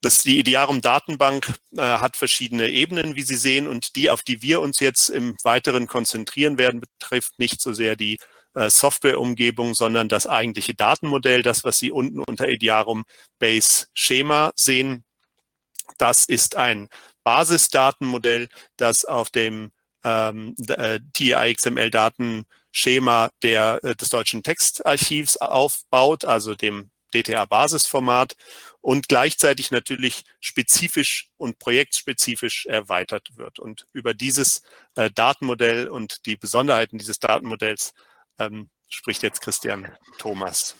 das, 0.00 0.18
die 0.18 0.38
Idearum-Datenbank 0.38 1.54
äh, 1.76 1.80
hat 1.80 2.16
verschiedene 2.16 2.68
Ebenen, 2.68 3.16
wie 3.16 3.22
Sie 3.22 3.34
sehen, 3.36 3.66
und 3.66 3.96
die, 3.96 4.10
auf 4.10 4.22
die 4.22 4.42
wir 4.42 4.60
uns 4.60 4.78
jetzt 4.80 5.08
im 5.08 5.34
Weiteren 5.42 5.88
konzentrieren 5.88 6.58
werden, 6.58 6.80
betrifft 6.80 7.38
nicht 7.38 7.60
so 7.60 7.72
sehr 7.72 7.96
die 7.96 8.18
äh, 8.54 8.70
Softwareumgebung, 8.70 9.74
sondern 9.74 10.08
das 10.08 10.26
eigentliche 10.26 10.74
Datenmodell, 10.74 11.42
das, 11.42 11.64
was 11.64 11.78
Sie 11.78 11.90
unten 11.90 12.20
unter 12.20 12.48
Idearum 12.48 13.04
Base 13.38 13.88
Schema 13.92 14.52
sehen. 14.56 15.04
Das 15.98 16.24
ist 16.26 16.56
ein 16.56 16.88
Basisdatenmodell, 17.24 18.48
das 18.76 19.04
auf 19.04 19.30
dem 19.30 19.72
ähm, 20.04 20.54
äh, 20.68 21.00
TI-XML-Datenschema 21.12 23.30
der, 23.42 23.80
äh, 23.82 23.96
des 23.96 24.10
deutschen 24.10 24.42
Textarchivs 24.42 25.36
aufbaut, 25.38 26.24
also 26.24 26.54
dem 26.54 26.90
DTA-Basisformat 27.14 28.34
und 28.80 29.08
gleichzeitig 29.08 29.70
natürlich 29.70 30.24
spezifisch 30.40 31.30
und 31.36 31.58
projektspezifisch 31.58 32.66
erweitert 32.66 33.36
wird. 33.36 33.58
Und 33.58 33.86
über 33.92 34.14
dieses 34.14 34.62
äh, 34.94 35.10
Datenmodell 35.10 35.88
und 35.88 36.26
die 36.26 36.36
Besonderheiten 36.36 36.98
dieses 36.98 37.18
Datenmodells 37.18 37.92
ähm, 38.38 38.70
spricht 38.88 39.22
jetzt 39.22 39.40
Christian 39.40 39.88
Thomas. 40.18 40.76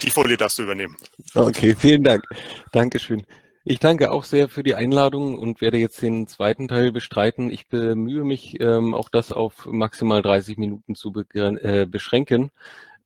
Die 0.00 0.10
Folie 0.10 0.36
darfst 0.36 0.58
du 0.58 0.64
übernehmen. 0.64 0.96
Okay, 1.34 1.76
vielen 1.78 2.02
Dank. 2.02 2.24
Dankeschön. 2.72 3.24
Ich 3.66 3.78
danke 3.78 4.10
auch 4.10 4.24
sehr 4.24 4.50
für 4.50 4.62
die 4.62 4.74
Einladung 4.74 5.38
und 5.38 5.62
werde 5.62 5.78
jetzt 5.78 6.02
den 6.02 6.26
zweiten 6.26 6.68
Teil 6.68 6.92
bestreiten. 6.92 7.50
Ich 7.50 7.68
bemühe 7.68 8.24
mich, 8.24 8.60
ähm, 8.60 8.92
auch 8.92 9.08
das 9.08 9.32
auf 9.32 9.64
maximal 9.64 10.20
30 10.20 10.58
Minuten 10.58 10.94
zu 10.94 11.14
äh, 11.32 11.86
beschränken. 11.86 12.50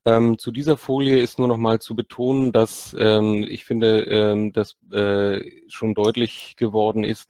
Ähm, 0.09 0.38
zu 0.38 0.51
dieser 0.53 0.79
Folie 0.79 1.18
ist 1.18 1.38
nur 1.38 1.49
noch 1.49 1.59
mal 1.59 1.81
zu 1.81 1.94
betonen, 1.94 2.51
dass 2.51 2.97
ähm, 2.99 3.44
ich 3.47 3.66
finde, 3.66 4.05
ähm, 4.05 4.53
dass 4.55 4.77
äh, 4.90 5.42
schon 5.68 5.92
deutlich 5.92 6.57
geworden 6.57 7.05
ist, 7.05 7.29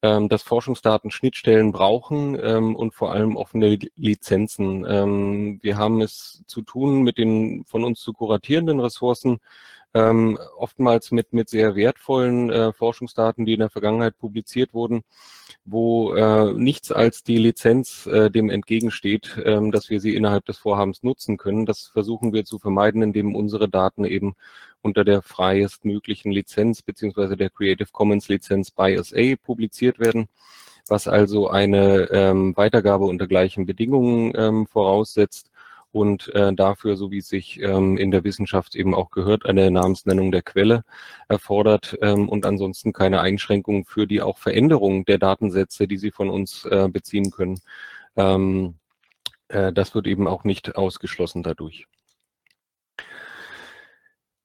ähm, 0.00 0.30
dass 0.30 0.42
Forschungsdaten 0.42 1.10
Schnittstellen 1.10 1.72
brauchen 1.72 2.38
ähm, 2.42 2.74
und 2.74 2.94
vor 2.94 3.12
allem 3.12 3.36
offene 3.36 3.78
Lizenzen. 3.96 4.86
Ähm, 4.88 5.58
wir 5.62 5.76
haben 5.76 6.00
es 6.00 6.42
zu 6.46 6.62
tun 6.62 7.02
mit 7.02 7.18
den 7.18 7.64
von 7.66 7.84
uns 7.84 8.00
zu 8.00 8.14
kuratierenden 8.14 8.80
Ressourcen, 8.80 9.38
ähm, 9.96 10.38
oftmals 10.58 11.10
mit, 11.10 11.32
mit 11.32 11.48
sehr 11.48 11.74
wertvollen 11.74 12.50
äh, 12.50 12.72
Forschungsdaten, 12.72 13.46
die 13.46 13.54
in 13.54 13.60
der 13.60 13.70
Vergangenheit 13.70 14.18
publiziert 14.18 14.74
wurden, 14.74 15.02
wo 15.64 16.14
äh, 16.14 16.52
nichts 16.52 16.92
als 16.92 17.22
die 17.22 17.38
Lizenz 17.38 18.06
äh, 18.06 18.30
dem 18.30 18.50
entgegensteht, 18.50 19.40
ähm, 19.42 19.72
dass 19.72 19.88
wir 19.88 20.00
sie 20.00 20.14
innerhalb 20.14 20.44
des 20.44 20.58
Vorhabens 20.58 21.02
nutzen 21.02 21.38
können. 21.38 21.64
Das 21.64 21.86
versuchen 21.86 22.34
wir 22.34 22.44
zu 22.44 22.58
vermeiden, 22.58 23.02
indem 23.02 23.34
unsere 23.34 23.68
Daten 23.68 24.04
eben 24.04 24.34
unter 24.82 25.02
der 25.04 25.22
freiestmöglichen 25.22 26.30
Lizenz 26.30 26.82
beziehungsweise 26.82 27.36
der 27.36 27.50
Creative 27.50 27.88
Commons 27.90 28.28
Lizenz 28.28 28.70
by 28.70 28.98
SA 29.02 29.36
publiziert 29.42 29.98
werden, 29.98 30.28
was 30.88 31.08
also 31.08 31.48
eine 31.48 32.08
ähm, 32.12 32.54
Weitergabe 32.56 33.06
unter 33.06 33.26
gleichen 33.26 33.64
Bedingungen 33.64 34.32
ähm, 34.36 34.66
voraussetzt 34.66 35.50
und 35.96 36.32
äh, 36.34 36.52
dafür, 36.52 36.96
so 36.96 37.10
wie 37.10 37.18
es 37.18 37.28
sich 37.28 37.58
ähm, 37.62 37.96
in 37.96 38.10
der 38.10 38.22
Wissenschaft 38.22 38.76
eben 38.76 38.94
auch 38.94 39.10
gehört, 39.10 39.46
eine 39.46 39.70
Namensnennung 39.70 40.30
der 40.30 40.42
Quelle 40.42 40.84
erfordert 41.28 41.96
ähm, 42.02 42.28
und 42.28 42.44
ansonsten 42.44 42.92
keine 42.92 43.20
Einschränkungen 43.22 43.86
für 43.86 44.06
die 44.06 44.20
auch 44.20 44.36
Veränderung 44.36 45.06
der 45.06 45.16
Datensätze, 45.16 45.88
die 45.88 45.96
Sie 45.96 46.10
von 46.10 46.28
uns 46.28 46.66
äh, 46.66 46.88
beziehen 46.92 47.30
können. 47.30 47.60
Ähm, 48.14 48.74
äh, 49.48 49.72
das 49.72 49.94
wird 49.94 50.06
eben 50.06 50.28
auch 50.28 50.44
nicht 50.44 50.76
ausgeschlossen 50.76 51.42
dadurch. 51.42 51.86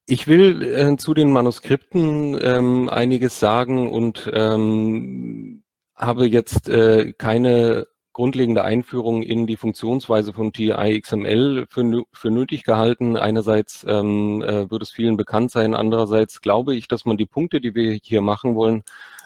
Ich 0.06 0.28
will 0.28 0.64
äh, 0.64 0.96
zu 0.96 1.14
den 1.14 1.34
Manuskripten 1.34 2.40
ähm, 2.42 2.88
einiges 2.88 3.40
sagen 3.42 3.92
und 3.92 4.32
ähm, 4.34 5.64
habe 5.96 6.28
jetzt 6.28 6.70
äh, 6.70 7.12
keine 7.12 7.88
grundlegende 8.14 8.64
Einführung 8.64 9.24
in 9.24 9.48
die 9.48 9.58
Funktionsweise 9.58 10.34
von 10.34 10.52
TI 10.52 11.00
XML 11.00 11.66
für, 11.70 12.04
für 12.12 12.32
nötig 12.32 12.64
gehalten. 12.64 13.18
Einerseits 13.18 13.86
ähm, 13.88 14.42
äh, 14.42 14.70
wird 14.70 14.82
es 14.82 14.92
vielen 14.92 15.18
bekannt 15.18 15.52
sein, 15.52 15.74
andererseits 15.74 16.42
glaube 16.42 16.76
ich, 16.76 16.88
dass 16.88 17.06
man 17.06 17.18
die 17.18 17.26
Punkte, 17.26 17.62
die 17.62 17.76
wir 17.76 17.98
hier 18.02 18.22
machen 18.22 18.56
wollen, 18.56 18.84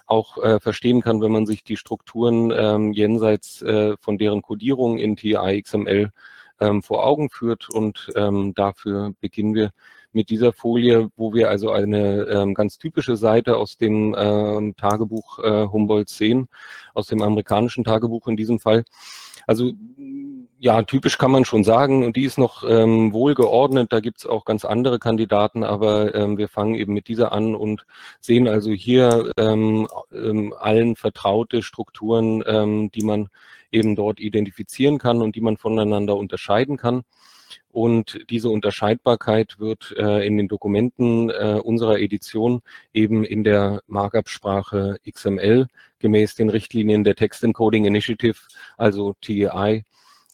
auch 0.08 0.38
äh, 0.38 0.60
verstehen 0.60 1.02
kann, 1.02 1.22
wenn 1.22 1.32
man 1.32 1.46
sich 1.46 1.64
die 1.64 1.78
Strukturen 1.78 2.52
ähm, 2.56 2.94
jenseits 2.94 3.62
äh, 3.62 3.96
von 4.00 4.18
deren 4.18 4.42
Codierung 4.42 4.98
in 4.98 5.16
TI 5.16 5.62
XML 5.62 6.12
ähm, 6.60 6.84
vor 6.84 7.06
Augen 7.06 7.30
führt. 7.30 7.70
Und 7.70 8.12
ähm, 8.16 8.54
dafür 8.54 9.14
beginnen 9.20 9.56
wir 9.56 9.72
mit 10.16 10.30
dieser 10.30 10.54
Folie, 10.54 11.10
wo 11.18 11.34
wir 11.34 11.50
also 11.50 11.72
eine 11.72 12.24
ähm, 12.24 12.54
ganz 12.54 12.78
typische 12.78 13.18
Seite 13.18 13.58
aus 13.58 13.78
dem 13.78 14.16
ähm, 14.18 14.76
Tagebuch 14.78 15.40
äh, 15.40 15.68
Humboldt 15.68 16.10
sehen, 16.10 16.48
aus 16.94 17.08
dem 17.08 17.22
amerikanischen 17.22 17.84
Tagebuch 17.84 18.28
in 18.28 18.38
diesem 18.38 18.60
Fall. 18.60 18.86
Also 19.48 19.74
ja, 20.58 20.82
typisch 20.84 21.18
kann 21.18 21.32
man 21.32 21.46
schon 21.46 21.64
sagen 21.64 22.04
und 22.04 22.16
die 22.16 22.24
ist 22.24 22.38
noch 22.38 22.64
ähm, 22.68 23.14
wohl 23.14 23.36
geordnet. 23.36 23.92
Da 23.92 24.00
gibt's 24.00 24.26
auch 24.26 24.46
ganz 24.46 24.66
andere 24.66 24.98
Kandidaten, 25.00 25.64
aber 25.64 26.16
ähm, 26.16 26.38
wir 26.38 26.48
fangen 26.48 26.76
eben 26.76 26.94
mit 26.94 27.08
dieser 27.08 27.32
an 27.32 27.54
und 27.54 27.86
sehen 28.22 28.48
also 28.48 28.72
hier 28.72 29.32
ähm, 29.38 29.88
ähm, 30.12 30.54
allen 30.58 30.96
vertraute 30.96 31.62
Strukturen, 31.62 32.44
ähm, 32.48 32.90
die 32.92 33.04
man 33.04 33.28
eben 33.72 33.96
dort 33.96 34.20
identifizieren 34.20 34.98
kann 34.98 35.22
und 35.22 35.36
die 35.36 35.42
man 35.42 35.58
voneinander 35.58 36.16
unterscheiden 36.16 36.78
kann. 36.78 37.04
Und 37.72 38.26
diese 38.30 38.50
Unterscheidbarkeit 38.50 39.60
wird 39.60 39.94
äh, 39.98 40.26
in 40.26 40.38
den 40.38 40.48
Dokumenten 40.48 41.30
äh, 41.30 41.60
unserer 41.64 42.00
Edition 42.00 42.62
eben 42.94 43.24
in 43.24 43.44
der 43.44 43.82
Markup-Sprache 43.88 44.98
XML 45.10 45.68
gemäß 46.00 46.36
den 46.36 46.50
Richtlinien 46.50 47.04
der 47.04 47.16
Text 47.16 47.44
Encoding 47.44 47.86
Initiative, 47.86 48.38
also 48.78 49.16
TEI, 49.22 49.84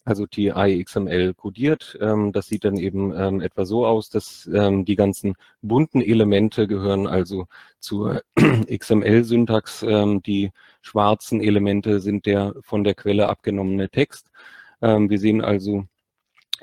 also 0.05 0.25
TI 0.25 0.83
XML 0.83 1.33
kodiert. 1.33 1.97
Ähm, 2.01 2.31
das 2.31 2.47
sieht 2.47 2.65
dann 2.65 2.77
eben 2.77 3.13
ähm, 3.15 3.41
etwa 3.41 3.65
so 3.65 3.85
aus, 3.85 4.09
dass 4.09 4.49
ähm, 4.53 4.85
die 4.85 4.95
ganzen 4.95 5.35
bunten 5.61 6.01
Elemente 6.01 6.67
gehören 6.67 7.07
also 7.07 7.47
zur 7.79 8.21
XML-Syntax. 8.69 9.85
Die 10.25 10.51
schwarzen 10.81 11.41
Elemente 11.41 11.99
sind 11.99 12.25
der 12.25 12.53
von 12.61 12.83
der 12.83 12.95
Quelle 12.95 13.29
abgenommene 13.29 13.89
Text. 13.89 14.27
Wir 14.81 15.19
sehen 15.19 15.41
also 15.41 15.85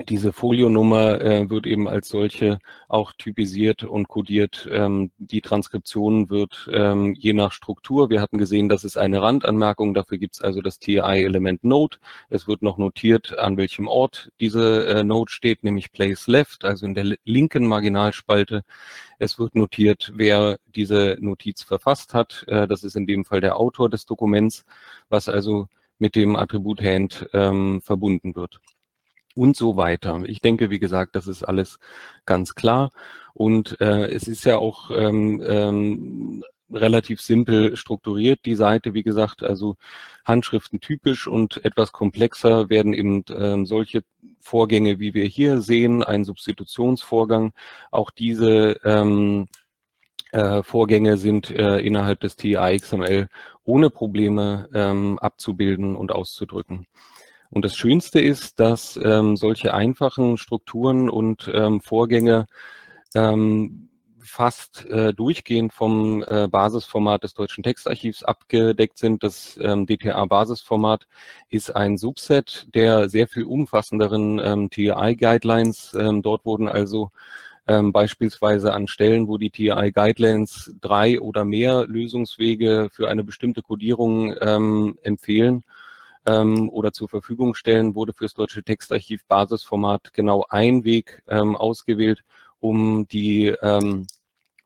diese 0.06 0.32
Folionummer 0.32 1.20
äh, 1.20 1.50
wird 1.50 1.66
eben 1.66 1.88
als 1.88 2.08
solche 2.08 2.58
auch 2.88 3.12
typisiert 3.12 3.82
und 3.82 4.08
kodiert. 4.08 4.68
Ähm, 4.70 5.10
die 5.18 5.40
Transkription 5.40 6.30
wird 6.30 6.68
ähm, 6.72 7.14
je 7.18 7.32
nach 7.32 7.52
Struktur. 7.52 8.08
Wir 8.08 8.20
hatten 8.20 8.38
gesehen, 8.38 8.68
das 8.68 8.84
ist 8.84 8.96
eine 8.96 9.20
Randanmerkung. 9.22 9.94
Dafür 9.94 10.18
gibt 10.18 10.36
es 10.36 10.40
also 10.40 10.60
das 10.60 10.78
TI-Element 10.78 11.64
Node. 11.64 11.96
Es 12.30 12.46
wird 12.46 12.62
noch 12.62 12.78
notiert, 12.78 13.36
an 13.38 13.56
welchem 13.56 13.88
Ort 13.88 14.30
diese 14.40 14.86
äh, 14.86 15.04
Node 15.04 15.32
steht, 15.32 15.64
nämlich 15.64 15.90
Place 15.90 16.28
Left, 16.28 16.64
also 16.64 16.86
in 16.86 16.94
der 16.94 17.16
linken 17.24 17.66
Marginalspalte. 17.66 18.62
Es 19.18 19.38
wird 19.38 19.56
notiert, 19.56 20.12
wer 20.14 20.58
diese 20.66 21.16
Notiz 21.20 21.62
verfasst 21.62 22.14
hat. 22.14 22.44
Äh, 22.46 22.68
das 22.68 22.84
ist 22.84 22.94
in 22.94 23.06
dem 23.06 23.24
Fall 23.24 23.40
der 23.40 23.56
Autor 23.56 23.90
des 23.90 24.06
Dokuments, 24.06 24.64
was 25.08 25.28
also 25.28 25.66
mit 25.98 26.14
dem 26.14 26.36
Attribut 26.36 26.80
Hand 26.80 27.28
ähm, 27.32 27.80
verbunden 27.82 28.36
wird 28.36 28.60
und 29.38 29.56
so 29.56 29.76
weiter. 29.76 30.20
Ich 30.26 30.40
denke, 30.40 30.70
wie 30.70 30.80
gesagt, 30.80 31.14
das 31.16 31.28
ist 31.28 31.44
alles 31.44 31.78
ganz 32.26 32.54
klar. 32.54 32.90
Und 33.34 33.80
äh, 33.80 34.08
es 34.08 34.26
ist 34.26 34.44
ja 34.44 34.58
auch 34.58 34.90
ähm, 34.90 35.40
ähm, 35.46 36.44
relativ 36.70 37.20
simpel 37.20 37.76
strukturiert, 37.76 38.40
die 38.44 38.56
Seite, 38.56 38.94
wie 38.94 39.04
gesagt, 39.04 39.42
also 39.42 39.76
Handschriften 40.24 40.80
typisch 40.80 41.26
und 41.26 41.64
etwas 41.64 41.92
komplexer 41.92 42.68
werden 42.68 42.92
eben 42.92 43.24
ähm, 43.30 43.64
solche 43.64 44.02
Vorgänge, 44.40 44.98
wie 44.98 45.14
wir 45.14 45.24
hier 45.24 45.60
sehen, 45.60 46.02
ein 46.02 46.24
Substitutionsvorgang. 46.24 47.52
Auch 47.90 48.10
diese 48.10 48.78
ähm, 48.84 49.46
äh, 50.32 50.62
Vorgänge 50.62 51.16
sind 51.16 51.50
äh, 51.50 51.78
innerhalb 51.78 52.20
des 52.20 52.36
TI 52.36 52.76
XML 52.78 53.28
ohne 53.64 53.88
Probleme 53.90 54.68
ähm, 54.74 55.18
abzubilden 55.20 55.96
und 55.96 56.12
auszudrücken. 56.12 56.86
Und 57.50 57.64
das 57.64 57.76
Schönste 57.76 58.20
ist, 58.20 58.60
dass 58.60 58.98
ähm, 59.02 59.36
solche 59.36 59.74
einfachen 59.74 60.36
Strukturen 60.36 61.08
und 61.08 61.50
ähm, 61.52 61.80
Vorgänge 61.80 62.46
ähm, 63.14 63.88
fast 64.28 64.84
äh, 64.86 65.12
durchgehend 65.14 65.72
vom 65.72 66.22
äh, 66.22 66.48
Basisformat 66.48 67.24
des 67.24 67.34
Deutschen 67.34 67.64
Textarchivs 67.64 68.22
abgedeckt 68.22 68.98
sind. 68.98 69.22
Das 69.22 69.58
ähm, 69.60 69.86
DTA-Basisformat 69.86 71.06
ist 71.48 71.74
ein 71.74 71.96
Subset 71.96 72.66
der 72.74 73.08
sehr 73.08 73.26
viel 73.26 73.44
umfassenderen 73.44 74.38
ähm, 74.38 74.70
TI-Guidelines. 74.70 75.94
Ähm, 75.98 76.22
dort 76.22 76.44
wurden 76.44 76.68
also 76.68 77.10
ähm, 77.66 77.92
beispielsweise 77.92 78.72
an 78.72 78.86
Stellen, 78.86 79.28
wo 79.28 79.38
die 79.38 79.50
TI-Guidelines 79.50 80.74
drei 80.80 81.20
oder 81.20 81.44
mehr 81.44 81.86
Lösungswege 81.86 82.88
für 82.92 83.08
eine 83.08 83.24
bestimmte 83.24 83.62
Codierung 83.62 84.34
ähm, 84.40 84.98
empfehlen, 85.02 85.64
ähm, 86.28 86.68
oder 86.70 86.92
zur 86.92 87.08
Verfügung 87.08 87.54
stellen, 87.54 87.94
wurde 87.94 88.12
fürs 88.12 88.34
Deutsche 88.34 88.62
Textarchiv 88.62 89.24
Basisformat 89.26 90.12
genau 90.12 90.44
ein 90.48 90.84
Weg 90.84 91.22
ähm, 91.28 91.56
ausgewählt, 91.56 92.22
um 92.60 93.08
die 93.08 93.46
ähm, 93.62 94.06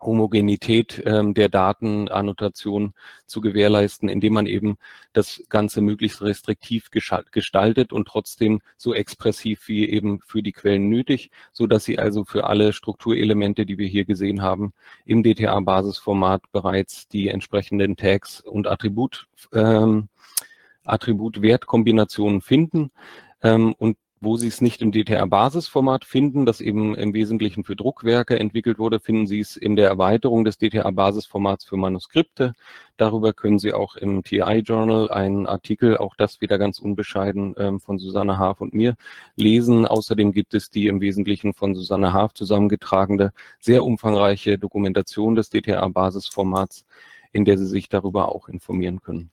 Homogenität 0.02 1.02
ähm, 1.06 1.34
der 1.34 1.48
Datenannotation 1.48 2.94
zu 3.26 3.40
gewährleisten, 3.40 4.08
indem 4.08 4.34
man 4.34 4.46
eben 4.46 4.76
das 5.12 5.42
Ganze 5.48 5.80
möglichst 5.80 6.22
restriktiv 6.22 6.90
gestaltet 6.90 7.92
und 7.92 8.08
trotzdem 8.08 8.60
so 8.76 8.94
expressiv 8.94 9.68
wie 9.68 9.88
eben 9.88 10.20
für 10.20 10.42
die 10.42 10.52
Quellen 10.52 10.88
nötig, 10.88 11.30
so 11.52 11.66
dass 11.66 11.84
sie 11.84 11.98
also 11.98 12.24
für 12.24 12.44
alle 12.44 12.72
Strukturelemente, 12.72 13.64
die 13.64 13.78
wir 13.78 13.86
hier 13.86 14.04
gesehen 14.04 14.42
haben, 14.42 14.72
im 15.06 15.22
DTA-Basisformat 15.22 16.42
bereits 16.52 17.08
die 17.08 17.28
entsprechenden 17.28 17.96
Tags 17.96 18.40
und 18.40 18.66
Attribut 18.66 19.28
ähm, 19.52 20.08
Attribut-Wert-Kombinationen 20.84 22.40
finden 22.40 22.90
ähm, 23.42 23.74
und 23.78 23.96
wo 24.22 24.36
Sie 24.36 24.46
es 24.46 24.60
nicht 24.60 24.80
im 24.82 24.92
DTA-Basisformat 24.92 26.04
finden, 26.04 26.46
das 26.46 26.60
eben 26.60 26.94
im 26.94 27.12
Wesentlichen 27.12 27.64
für 27.64 27.74
Druckwerke 27.74 28.38
entwickelt 28.38 28.78
wurde, 28.78 29.00
finden 29.00 29.26
Sie 29.26 29.40
es 29.40 29.56
in 29.56 29.74
der 29.74 29.88
Erweiterung 29.88 30.44
des 30.44 30.58
DTA-Basisformats 30.60 31.64
für 31.64 31.76
Manuskripte. 31.76 32.54
Darüber 32.96 33.32
können 33.32 33.58
Sie 33.58 33.72
auch 33.72 33.96
im 33.96 34.22
TI-Journal 34.22 35.10
einen 35.10 35.48
Artikel, 35.48 35.96
auch 35.96 36.14
das 36.14 36.40
wieder 36.40 36.56
ganz 36.56 36.78
unbescheiden 36.78 37.56
ähm, 37.58 37.80
von 37.80 37.98
Susanne 37.98 38.38
Haaf 38.38 38.60
und 38.60 38.74
mir, 38.74 38.94
lesen. 39.34 39.86
Außerdem 39.86 40.30
gibt 40.30 40.54
es 40.54 40.70
die 40.70 40.86
im 40.86 41.00
Wesentlichen 41.00 41.52
von 41.52 41.74
Susanne 41.74 42.12
Haaf 42.12 42.32
zusammengetragene, 42.32 43.32
sehr 43.58 43.84
umfangreiche 43.84 44.56
Dokumentation 44.56 45.34
des 45.34 45.50
DTA-Basisformats, 45.50 46.84
in 47.32 47.44
der 47.44 47.58
Sie 47.58 47.66
sich 47.66 47.88
darüber 47.88 48.32
auch 48.32 48.48
informieren 48.48 49.00
können. 49.00 49.32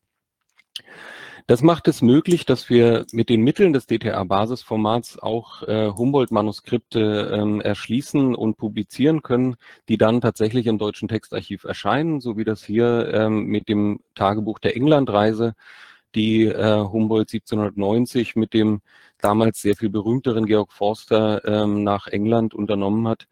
Das 1.50 1.64
macht 1.64 1.88
es 1.88 2.04
möglich, 2.04 2.46
dass 2.46 2.70
wir 2.70 3.08
mit 3.12 3.28
den 3.28 3.42
Mitteln 3.42 3.74
des 3.74 3.88
DTA-Basisformats 3.88 5.18
auch 5.18 5.64
äh, 5.64 5.90
Humboldt-Manuskripte 5.90 7.32
ähm, 7.34 7.60
erschließen 7.60 8.36
und 8.36 8.56
publizieren 8.56 9.24
können, 9.24 9.56
die 9.88 9.98
dann 9.98 10.22
tatsächlich 10.22 10.68
im 10.68 10.78
Deutschen 10.78 11.08
Textarchiv 11.08 11.64
erscheinen, 11.64 12.22
so 12.22 12.38
wie 12.38 12.44
das 12.44 12.64
hier 12.64 13.12
ähm, 13.12 13.46
mit 13.46 13.68
dem 13.68 14.02
Tagebuch 14.14 14.60
der 14.60 14.76
Englandreise, 14.76 15.56
die 16.14 16.44
äh, 16.46 16.84
Humboldt 16.84 17.34
1790 17.34 18.36
mit 18.36 18.54
dem 18.54 18.82
damals 19.22 19.62
sehr 19.62 19.76
viel 19.76 19.90
berühmteren 19.90 20.46
Georg 20.46 20.72
Forster 20.72 21.44
ähm, 21.46 21.84
nach 21.84 22.08
England 22.08 22.54
unternommen 22.54 23.08
hat. 23.08 23.28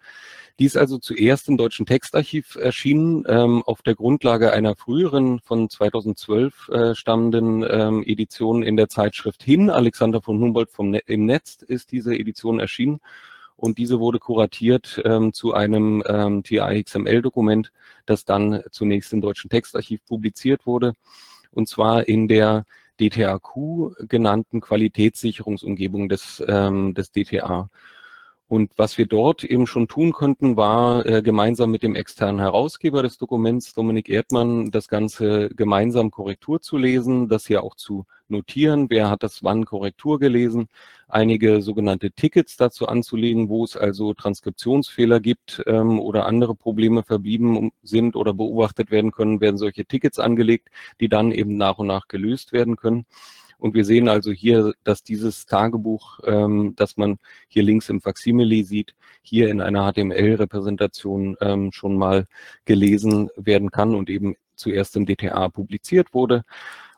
Die 0.59 0.65
ist 0.65 0.77
also 0.77 0.97
zuerst 0.97 1.49
im 1.49 1.57
Deutschen 1.57 1.85
Textarchiv 1.85 2.55
erschienen, 2.55 3.23
ähm, 3.27 3.61
auf 3.63 3.83
der 3.83 3.93
Grundlage 3.93 4.51
einer 4.53 4.75
früheren 4.75 5.39
von 5.39 5.69
2012 5.69 6.69
äh, 6.69 6.95
stammenden 6.95 7.63
ähm, 7.69 8.03
Edition 8.03 8.63
in 8.63 8.75
der 8.75 8.89
Zeitschrift 8.89 9.43
Hin. 9.43 9.69
Alexander 9.69 10.19
von 10.19 10.39
Humboldt 10.39 10.71
vom 10.71 10.89
ne 10.89 11.01
im 11.05 11.25
Netz 11.25 11.61
ist 11.61 11.91
diese 11.91 12.15
Edition 12.15 12.59
erschienen 12.59 13.01
und 13.55 13.77
diese 13.77 13.99
wurde 13.99 14.17
kuratiert 14.17 14.99
ähm, 15.05 15.31
zu 15.31 15.53
einem 15.53 16.03
ähm, 16.07 16.41
TI-XML-Dokument, 16.41 17.71
das 18.07 18.25
dann 18.25 18.63
zunächst 18.71 19.13
im 19.13 19.21
Deutschen 19.21 19.51
Textarchiv 19.51 20.03
publiziert 20.05 20.65
wurde 20.65 20.93
und 21.51 21.67
zwar 21.67 22.07
in 22.07 22.27
der 22.27 22.65
DTAQ 22.99 24.07
genannten 24.07 24.61
Qualitätssicherungsumgebung 24.61 26.09
des, 26.09 26.43
ähm, 26.47 26.93
des 26.93 27.11
DTA. 27.11 27.69
Und 28.49 28.71
was 28.77 28.97
wir 28.97 29.07
dort 29.07 29.43
eben 29.43 29.67
schon 29.67 29.89
tun 29.89 30.13
konnten, 30.13 30.55
war 30.55 31.05
äh, 31.05 31.21
gemeinsam 31.21 31.69
mit 31.69 31.83
dem 31.83 31.95
externen 31.95 32.39
Herausgeber 32.39 33.03
des 33.03 33.17
Dokuments, 33.17 33.73
Dominik 33.73 34.07
Erdmann, 34.07 34.71
das 34.71 34.87
Ganze 34.87 35.49
gemeinsam 35.49 36.11
Korrektur 36.11 36.61
zu 36.61 36.77
lesen, 36.77 37.27
das 37.27 37.45
hier 37.45 37.61
auch 37.63 37.75
zu 37.75 38.05
notieren, 38.29 38.89
wer 38.89 39.09
hat 39.09 39.23
das 39.23 39.43
wann 39.43 39.65
Korrektur 39.65 40.19
gelesen, 40.19 40.69
einige 41.09 41.61
sogenannte 41.61 42.11
Tickets 42.11 42.57
dazu 42.57 42.87
anzulegen, 42.87 43.49
wo 43.49 43.63
es 43.65 43.75
also 43.75 44.13
Transkriptionsfehler 44.13 45.19
gibt 45.19 45.61
ähm, 45.67 45.99
oder 45.99 46.25
andere 46.25 46.55
Probleme 46.55 47.03
verblieben 47.03 47.71
sind 47.83 48.15
oder 48.15 48.33
beobachtet 48.33 48.91
werden 48.91 49.11
können, 49.11 49.41
werden 49.41 49.57
solche 49.57 49.85
Tickets 49.85 50.19
angelegt, 50.19 50.69
die 51.01 51.09
dann 51.09 51.31
eben 51.31 51.57
nach 51.57 51.79
und 51.79 51.87
nach 51.87 52.07
gelöst 52.07 52.53
werden 52.53 52.77
können. 52.77 53.05
Und 53.57 53.73
wir 53.73 53.85
sehen 53.85 54.07
also 54.07 54.31
hier, 54.31 54.73
dass 54.83 55.03
dieses 55.03 55.45
Tagebuch, 55.45 56.19
ähm, 56.25 56.73
das 56.75 56.97
man 56.97 57.17
hier 57.47 57.63
links 57.63 57.89
im 57.89 58.01
Faksimile 58.01 58.63
sieht, 58.63 58.95
hier 59.21 59.49
in 59.49 59.61
einer 59.61 59.91
HTML-Repräsentation 59.91 61.37
ähm, 61.41 61.71
schon 61.71 61.97
mal 61.97 62.27
gelesen 62.65 63.29
werden 63.35 63.71
kann 63.71 63.95
und 63.95 64.09
eben 64.09 64.35
zuerst 64.55 64.95
im 64.95 65.05
DTA 65.05 65.49
publiziert 65.49 66.13
wurde 66.13 66.43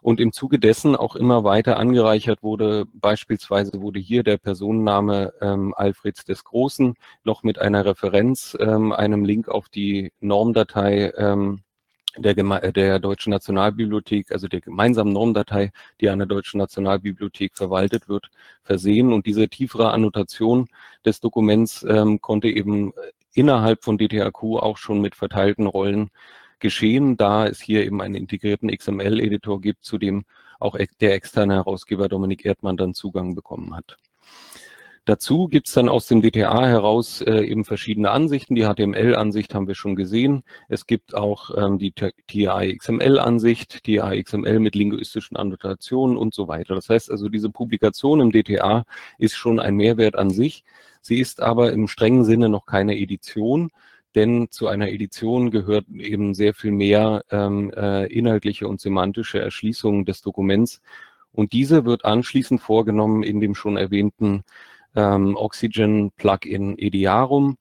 und 0.02 0.20
im 0.20 0.32
Zuge 0.32 0.60
dessen 0.60 0.96
auch 0.96 1.16
immer 1.16 1.44
weiter 1.44 1.78
angereichert 1.78 2.44
wurde. 2.44 2.86
Beispielsweise 2.94 3.82
wurde 3.82 4.00
hier 4.00 4.24
der 4.24 4.38
Personenname 4.38 5.34
ähm, 5.42 5.74
Alfreds 5.76 6.26
des 6.26 6.44
Großen 6.44 6.96
noch 7.24 7.44
mit 7.44 7.60
einer 7.60 7.86
Referenz, 7.86 8.58
ähm, 8.60 8.92
einem 8.92 9.26
Link 9.26 9.50
auf 9.50 9.70
die 9.70 10.12
Normdatei 10.20 11.14
ähm, 11.18 11.62
der, 12.18 12.36
Geme 12.36 12.60
der 12.74 13.00
Deutschen 13.00 13.32
Nationalbibliothek, 13.32 14.32
also 14.32 14.48
der 14.48 14.62
gemeinsamen 14.62 15.14
Normdatei, 15.14 15.72
die 16.02 16.10
an 16.10 16.20
der 16.20 16.28
Deutschen 16.28 16.58
Nationalbibliothek 16.58 17.56
verwaltet 17.56 18.10
wird, 18.10 18.30
versehen. 18.64 19.14
Und 19.14 19.26
diese 19.26 19.48
tiefere 19.48 19.92
Annotation 19.92 20.68
des 21.06 21.20
Dokuments 21.20 21.84
ähm, 21.84 22.22
konnte 22.22 22.48
eben 22.50 22.94
innerhalb 23.34 23.84
von 23.84 23.98
DTAQ 23.98 24.44
auch 24.58 24.78
schon 24.78 25.02
mit 25.02 25.16
verteilten 25.16 25.68
Rollen 25.68 26.10
geschehen, 26.60 27.16
da 27.18 27.48
es 27.48 27.62
hier 27.62 27.86
eben 27.86 28.02
einen 28.02 28.16
integrierten 28.16 28.70
XML-Editor 28.70 29.62
gibt, 29.62 29.86
zu 29.86 29.98
dem 29.98 30.26
auch 30.60 30.78
der 31.00 31.14
externe 31.14 31.56
Herausgeber 31.56 32.10
Dominik 32.10 32.46
Erdmann 32.46 32.76
dann 32.76 32.94
Zugang 32.94 33.34
bekommen 33.34 33.76
hat. 33.76 33.98
Dazu 35.10 35.48
gibt's 35.48 35.74
dann 35.74 35.90
aus 35.90 36.06
dem 36.06 36.22
DTA 36.22 36.68
heraus 36.68 37.22
äh, 37.22 37.44
eben 37.44 37.66
verschiedene 37.66 38.12
Ansichten. 38.12 38.54
Die 38.54 38.66
HTML-Ansicht 38.66 39.56
haben 39.56 39.68
wir 39.68 39.74
schon 39.74 39.96
gesehen. 39.96 40.44
Es 40.68 40.86
gibt 40.86 41.16
auch 41.16 41.50
ähm, 41.58 41.80
die 41.80 41.94
TI-XML-Ansicht, 41.94 43.86
TI-XML 43.86 44.60
mit 44.60 44.76
linguistischen 44.76 45.36
Annotationen 45.36 46.16
und 46.16 46.36
so 46.36 46.48
weiter. 46.48 46.76
Das 46.76 46.90
heißt 46.90 47.10
also, 47.10 47.28
diese 47.28 47.50
Publikation 47.50 48.20
im 48.20 48.32
DTA 48.32 48.86
ist 49.18 49.36
schon 49.36 49.60
ein 49.60 49.74
Mehrwert 49.74 50.16
an 50.16 50.30
sich. 50.30 50.64
Sie 51.02 51.20
ist 51.20 51.42
aber 51.42 51.74
im 51.74 51.88
strengen 51.88 52.24
Sinne 52.24 52.48
noch 52.48 52.68
keine 52.68 52.96
Edition, 52.96 53.72
denn 54.14 54.52
zu 54.52 54.68
einer 54.68 54.90
Edition 54.90 55.50
gehört 55.50 55.88
eben 55.90 56.36
sehr 56.36 56.54
viel 56.54 56.72
mehr 56.72 57.24
ähm, 57.32 57.72
äh, 57.76 58.06
inhaltliche 58.14 58.68
und 58.68 58.80
semantische 58.80 59.40
Erschließung 59.40 60.06
des 60.06 60.22
Dokuments. 60.22 60.82
Und 61.32 61.52
diese 61.54 61.84
wird 61.84 62.06
anschließend 62.06 62.62
vorgenommen 62.62 63.24
in 63.24 63.40
dem 63.40 63.56
schon 63.56 63.76
erwähnten 63.76 64.44
ähm, 64.96 65.36
Oxygen 65.36 66.12
Plugin 66.12 66.78
Ediarum, 66.78 67.58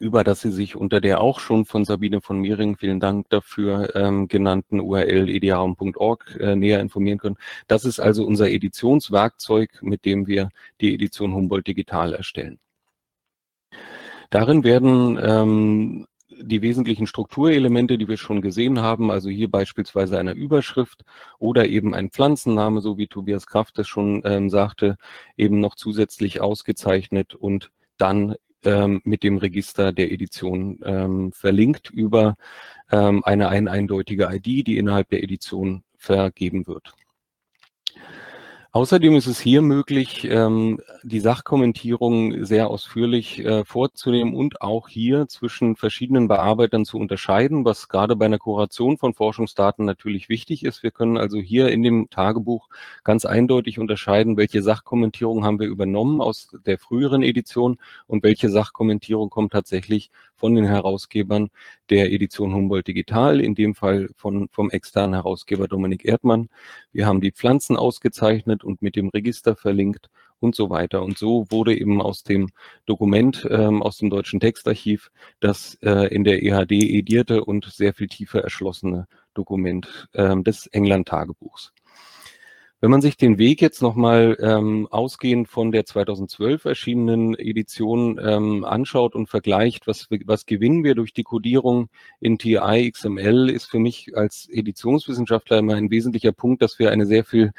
über 0.00 0.24
das 0.24 0.40
Sie 0.40 0.52
sich 0.52 0.76
unter 0.76 1.00
der 1.00 1.20
auch 1.20 1.40
schon 1.40 1.64
von 1.64 1.84
Sabine 1.84 2.20
von 2.20 2.38
Miering, 2.38 2.76
vielen 2.76 3.00
Dank 3.00 3.28
dafür, 3.30 3.94
ähm, 3.96 4.28
genannten 4.28 4.80
URL 4.80 5.28
ediarum.org 5.28 6.36
äh, 6.40 6.56
näher 6.56 6.80
informieren 6.80 7.18
können. 7.18 7.36
Das 7.66 7.84
ist 7.84 8.00
also 8.00 8.24
unser 8.24 8.50
Editionswerkzeug, 8.50 9.82
mit 9.82 10.04
dem 10.04 10.26
wir 10.26 10.50
die 10.80 10.94
Edition 10.94 11.34
Humboldt 11.34 11.66
Digital 11.66 12.14
erstellen. 12.14 12.58
Darin 14.30 14.62
werden 14.62 15.18
ähm, 15.22 16.06
die 16.40 16.62
wesentlichen 16.62 17.06
Strukturelemente, 17.06 17.98
die 17.98 18.08
wir 18.08 18.16
schon 18.16 18.40
gesehen 18.40 18.80
haben, 18.80 19.10
also 19.10 19.28
hier 19.28 19.50
beispielsweise 19.50 20.18
eine 20.18 20.32
Überschrift 20.32 21.04
oder 21.38 21.66
eben 21.68 21.94
ein 21.94 22.10
Pflanzenname, 22.10 22.80
so 22.80 22.98
wie 22.98 23.06
Tobias 23.06 23.46
Kraft 23.46 23.78
es 23.78 23.88
schon 23.88 24.22
ähm, 24.24 24.50
sagte, 24.50 24.96
eben 25.36 25.60
noch 25.60 25.74
zusätzlich 25.74 26.40
ausgezeichnet 26.40 27.34
und 27.34 27.70
dann 27.96 28.36
ähm, 28.64 29.00
mit 29.04 29.22
dem 29.22 29.38
Register 29.38 29.92
der 29.92 30.12
Edition 30.12 30.80
ähm, 30.84 31.32
verlinkt 31.32 31.90
über 31.90 32.36
ähm, 32.90 33.24
eine 33.24 33.48
ein 33.48 33.68
eindeutige 33.68 34.28
ID, 34.32 34.66
die 34.66 34.78
innerhalb 34.78 35.08
der 35.10 35.22
Edition 35.22 35.84
vergeben 35.96 36.66
wird. 36.66 36.94
Außerdem 38.70 39.16
ist 39.16 39.26
es 39.26 39.40
hier 39.40 39.62
möglich, 39.62 40.28
ähm, 40.30 40.78
die 41.02 41.20
Sachkommentierung 41.20 42.44
sehr 42.44 42.68
ausführlich 42.68 43.42
äh, 43.42 43.64
vorzunehmen 43.64 44.34
und 44.34 44.60
auch 44.60 44.88
hier 44.88 45.26
zwischen 45.26 45.74
verschiedenen 45.74 46.28
Bearbeitern 46.28 46.84
zu 46.84 46.98
unterscheiden, 46.98 47.64
was 47.64 47.88
gerade 47.88 48.14
bei 48.14 48.26
einer 48.26 48.36
Kuration 48.38 48.98
von 48.98 49.14
Forschungsdaten 49.14 49.86
natürlich 49.86 50.28
wichtig 50.28 50.66
ist. 50.66 50.82
Wir 50.82 50.90
können 50.90 51.16
also 51.16 51.38
hier 51.38 51.70
in 51.70 51.82
dem 51.82 52.10
Tagebuch 52.10 52.68
ganz 53.04 53.24
eindeutig 53.24 53.78
unterscheiden, 53.78 54.36
welche 54.36 54.62
Sachkommentierung 54.62 55.46
haben 55.46 55.60
wir 55.60 55.66
übernommen 55.66 56.20
aus 56.20 56.54
der 56.66 56.78
früheren 56.78 57.22
Edition 57.22 57.78
und 58.06 58.22
welche 58.22 58.50
Sachkommentierung 58.50 59.30
kommt 59.30 59.52
tatsächlich 59.52 60.10
von 60.38 60.54
den 60.54 60.64
Herausgebern 60.64 61.50
der 61.90 62.12
Edition 62.12 62.54
Humboldt 62.54 62.86
Digital, 62.86 63.40
in 63.40 63.54
dem 63.54 63.74
Fall 63.74 64.08
von, 64.16 64.48
vom 64.50 64.70
externen 64.70 65.14
Herausgeber 65.14 65.68
Dominik 65.68 66.04
Erdmann. 66.04 66.48
Wir 66.92 67.06
haben 67.06 67.20
die 67.20 67.32
Pflanzen 67.32 67.76
ausgezeichnet 67.76 68.64
und 68.64 68.80
mit 68.80 68.96
dem 68.96 69.08
Register 69.08 69.56
verlinkt 69.56 70.08
und 70.40 70.54
so 70.54 70.70
weiter. 70.70 71.02
Und 71.02 71.18
so 71.18 71.46
wurde 71.50 71.76
eben 71.76 72.00
aus 72.00 72.22
dem 72.22 72.48
Dokument 72.86 73.46
ähm, 73.50 73.82
aus 73.82 73.98
dem 73.98 74.10
Deutschen 74.10 74.40
Textarchiv 74.40 75.10
das 75.40 75.74
äh, 75.82 76.14
in 76.14 76.24
der 76.24 76.42
EHD 76.42 76.72
edierte 76.72 77.44
und 77.44 77.64
sehr 77.66 77.94
viel 77.94 78.08
tiefer 78.08 78.42
erschlossene 78.42 79.06
Dokument 79.34 80.08
ähm, 80.14 80.44
des 80.44 80.66
England-Tagebuchs. 80.68 81.72
Wenn 82.80 82.92
man 82.92 83.00
sich 83.00 83.16
den 83.16 83.38
Weg 83.38 83.60
jetzt 83.60 83.82
nochmal 83.82 84.36
ähm, 84.40 84.86
ausgehend 84.90 85.48
von 85.48 85.72
der 85.72 85.84
2012 85.84 86.64
erschienenen 86.64 87.34
Edition 87.34 88.20
ähm, 88.22 88.64
anschaut 88.64 89.16
und 89.16 89.28
vergleicht, 89.28 89.88
was, 89.88 90.06
was 90.26 90.46
gewinnen 90.46 90.84
wir 90.84 90.94
durch 90.94 91.12
die 91.12 91.24
Codierung 91.24 91.88
in 92.20 92.38
TI 92.38 92.88
XML, 92.92 93.50
ist 93.50 93.66
für 93.66 93.80
mich 93.80 94.16
als 94.16 94.48
Editionswissenschaftler 94.48 95.58
immer 95.58 95.74
ein 95.74 95.90
wesentlicher 95.90 96.30
Punkt, 96.30 96.62
dass 96.62 96.78
wir 96.78 96.92
eine 96.92 97.06
sehr 97.06 97.24
viel 97.24 97.50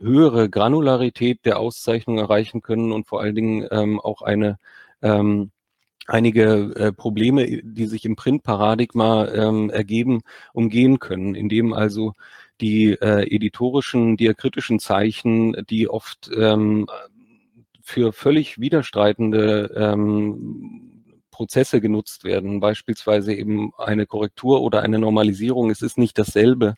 höhere 0.00 0.48
Granularität 0.48 1.44
der 1.44 1.58
Auszeichnung 1.58 2.16
erreichen 2.16 2.62
können 2.62 2.92
und 2.92 3.06
vor 3.06 3.20
allen 3.20 3.34
Dingen 3.34 3.66
ähm, 3.70 4.00
auch 4.00 4.22
eine 4.22 4.58
ähm, 5.02 5.50
einige 6.06 6.74
äh, 6.74 6.92
Probleme, 6.92 7.62
die 7.62 7.86
sich 7.86 8.06
im 8.06 8.16
Printparadigma 8.16 9.28
ähm, 9.28 9.68
ergeben, 9.68 10.22
umgehen 10.54 10.98
können, 11.00 11.34
indem 11.34 11.74
also 11.74 12.14
die 12.60 12.92
äh, 12.92 13.22
editorischen, 13.34 14.16
diakritischen 14.16 14.78
Zeichen, 14.78 15.56
die 15.68 15.88
oft 15.88 16.30
ähm, 16.36 16.86
für 17.82 18.12
völlig 18.12 18.60
widerstreitende 18.60 19.72
ähm, 19.76 20.98
Prozesse 21.30 21.80
genutzt 21.80 22.24
werden, 22.24 22.60
beispielsweise 22.60 23.32
eben 23.32 23.70
eine 23.78 24.06
Korrektur 24.06 24.60
oder 24.60 24.82
eine 24.82 24.98
Normalisierung, 24.98 25.70
es 25.70 25.82
ist 25.82 25.96
nicht 25.96 26.18
dasselbe 26.18 26.74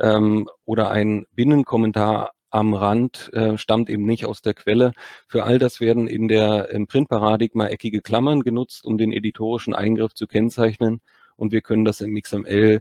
ähm, 0.00 0.48
oder 0.64 0.90
ein 0.90 1.26
Binnenkommentar 1.34 2.32
am 2.50 2.74
Rand 2.74 3.30
äh, 3.34 3.58
stammt 3.58 3.90
eben 3.90 4.06
nicht 4.06 4.24
aus 4.24 4.40
der 4.40 4.54
Quelle. 4.54 4.92
Für 5.26 5.44
all 5.44 5.58
das 5.58 5.80
werden 5.80 6.08
in 6.08 6.28
der 6.28 6.70
im 6.70 6.86
Printparadigma 6.86 7.66
eckige 7.66 8.00
Klammern 8.00 8.42
genutzt, 8.42 8.84
um 8.84 8.96
den 8.98 9.12
editorischen 9.12 9.74
Eingriff 9.74 10.14
zu 10.14 10.26
kennzeichnen. 10.26 11.00
Und 11.36 11.52
wir 11.52 11.60
können 11.60 11.84
das 11.84 12.00
im 12.00 12.20
XML 12.20 12.80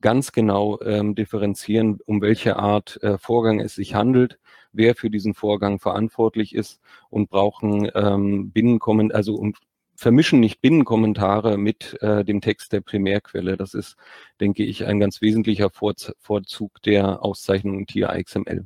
ganz 0.00 0.32
genau 0.32 0.80
ähm, 0.82 1.14
differenzieren, 1.14 1.98
um 2.06 2.20
welche 2.20 2.56
Art 2.56 3.02
äh, 3.02 3.18
Vorgang 3.18 3.60
es 3.60 3.74
sich 3.74 3.94
handelt, 3.94 4.38
wer 4.72 4.94
für 4.94 5.10
diesen 5.10 5.34
Vorgang 5.34 5.78
verantwortlich 5.78 6.54
ist 6.54 6.80
und 7.10 7.30
brauchen 7.30 7.90
ähm, 7.94 8.50
Binnenkommentare, 8.50 9.16
also 9.16 9.34
und 9.34 9.58
vermischen 9.98 10.38
nicht 10.38 10.60
Binnenkommentare 10.60 11.58
mit 11.58 12.00
äh, 12.02 12.24
dem 12.24 12.40
Text 12.40 12.72
der 12.72 12.80
Primärquelle. 12.80 13.56
Das 13.56 13.74
ist, 13.74 13.96
denke 14.40 14.62
ich, 14.62 14.86
ein 14.86 15.00
ganz 15.00 15.20
wesentlicher 15.20 15.70
Vorzug 15.70 16.80
der 16.82 17.24
Auszeichnung 17.24 17.84
TIA 17.86 18.22
XML. 18.22 18.64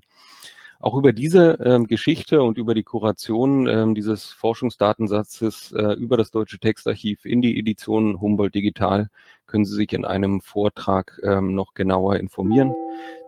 Auch 0.82 0.96
über 0.96 1.12
diese 1.12 1.60
ähm, 1.64 1.86
Geschichte 1.86 2.42
und 2.42 2.58
über 2.58 2.74
die 2.74 2.82
Kuration 2.82 3.68
ähm, 3.68 3.94
dieses 3.94 4.32
Forschungsdatensatzes 4.32 5.70
äh, 5.70 5.92
über 5.92 6.16
das 6.16 6.32
Deutsche 6.32 6.58
Textarchiv 6.58 7.24
in 7.24 7.40
die 7.40 7.56
Edition 7.56 8.20
Humboldt 8.20 8.56
Digital 8.56 9.08
können 9.46 9.64
Sie 9.64 9.76
sich 9.76 9.92
in 9.92 10.04
einem 10.04 10.40
Vortrag 10.40 11.20
ähm, 11.22 11.54
noch 11.54 11.74
genauer 11.74 12.16
informieren, 12.16 12.74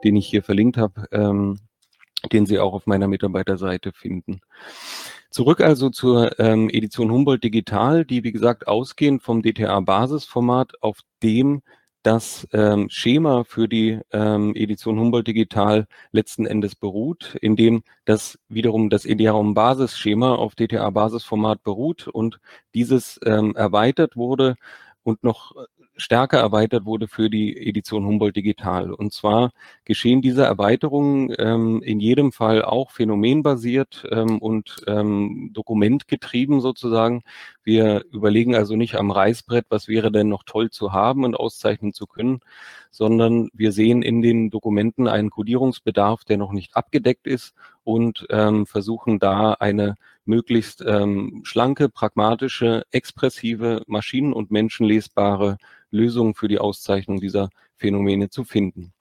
den 0.02 0.16
ich 0.16 0.26
hier 0.26 0.42
verlinkt 0.42 0.76
habe, 0.78 1.07
ähm, 1.12 1.61
den 2.32 2.44
Sie 2.44 2.59
auch 2.59 2.72
auf 2.72 2.88
meiner 2.88 3.07
Mitarbeiterseite 3.07 3.92
finden. 3.92 4.40
Zurück 5.30 5.61
also 5.61 5.90
zur 5.90 6.40
ähm, 6.40 6.68
Edition 6.70 7.12
Humboldt 7.12 7.44
Digital, 7.44 8.05
die 8.05 8.24
wie 8.24 8.32
gesagt 8.32 8.66
ausgehend 8.66 9.22
vom 9.22 9.42
DTA-Basisformat, 9.42 10.72
auf 10.80 10.98
dem 11.22 11.62
das 12.05 12.46
ähm, 12.52 12.88
Schema 12.90 13.44
für 13.44 13.66
die 13.68 13.98
ähm, 14.12 14.55
Edition 14.55 14.98
Humboldt 15.00 15.26
Digital 15.26 15.86
letzten 16.12 16.46
Endes 16.46 16.76
beruht, 16.76 17.36
indem 17.40 17.82
das 18.05 18.38
wiederum 18.48 18.90
das 18.90 19.05
Idearum 19.05 19.55
Basisschema 19.55 20.34
auf 20.34 20.55
DTA 20.55 20.90
Basisformat 20.90 21.62
beruht 21.64 22.07
und 22.07 22.40
dieses 22.74 23.18
ähm, 23.24 23.57
erweitert 23.57 24.16
wurde 24.16 24.57
und 25.02 25.24
noch 25.24 25.55
stärker 25.96 26.38
erweitert 26.38 26.84
wurde 26.84 27.09
für 27.09 27.30
die 27.30 27.57
Edition 27.68 28.05
Humboldt 28.05 28.36
Digital. 28.36 28.92
Und 28.92 29.12
zwar 29.12 29.52
geschehen 29.84 30.22
diese 30.22 30.44
Erweiterungen 30.44 31.34
ähm, 31.38 31.82
in 31.82 32.00
jedem 32.00 32.32
Fall 32.32 32.64
auch 32.64 32.90
phänomenbasiert 32.90 34.07
ähm, 34.11 34.38
und 34.38 34.82
ähm, 34.86 35.50
dokumentgetrieben 35.52 36.61
sozusagen. 36.61 37.22
Wir 37.64 38.04
überlegen 38.12 38.54
also 38.54 38.76
nicht 38.76 38.94
am 38.94 39.10
Reißbrett, 39.10 39.66
was 39.70 39.88
wäre 39.88 40.12
denn 40.12 40.28
noch 40.28 40.44
toll 40.44 40.70
zu 40.70 40.92
haben 40.92 41.24
und 41.24 41.34
auszeichnen 41.34 41.92
zu 41.92 42.06
können, 42.06 42.40
sondern 42.90 43.48
wir 43.52 43.72
sehen 43.72 44.02
in 44.02 44.22
den 44.22 44.50
Dokumenten 44.50 45.08
einen 45.08 45.30
Codierungsbedarf, 45.30 46.24
der 46.24 46.36
noch 46.36 46.52
nicht 46.52 46.76
abgedeckt 46.76 47.26
ist 47.26 47.54
und 47.82 48.26
ähm, 48.30 48.66
versuchen 48.66 49.18
da 49.18 49.54
eine 49.54 49.96
möglichst 50.24 50.82
ähm, 50.86 51.42
schlanke, 51.44 51.88
pragmatische, 51.88 52.84
expressive, 52.90 53.82
maschinen- 53.86 54.32
und 54.32 54.50
menschenlesbare 54.50 55.58
Lösung 55.90 56.34
für 56.34 56.48
die 56.48 56.58
Auszeichnung 56.58 57.20
dieser 57.20 57.50
Phänomene 57.76 58.30
zu 58.30 58.44
finden. 58.44 58.93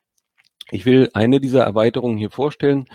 Ich 0.71 0.85
will 0.85 1.09
eine 1.13 1.39
dieser 1.39 1.63
Erweiterungen 1.63 2.17
hier 2.17 2.29
vorstellen. 2.29 2.87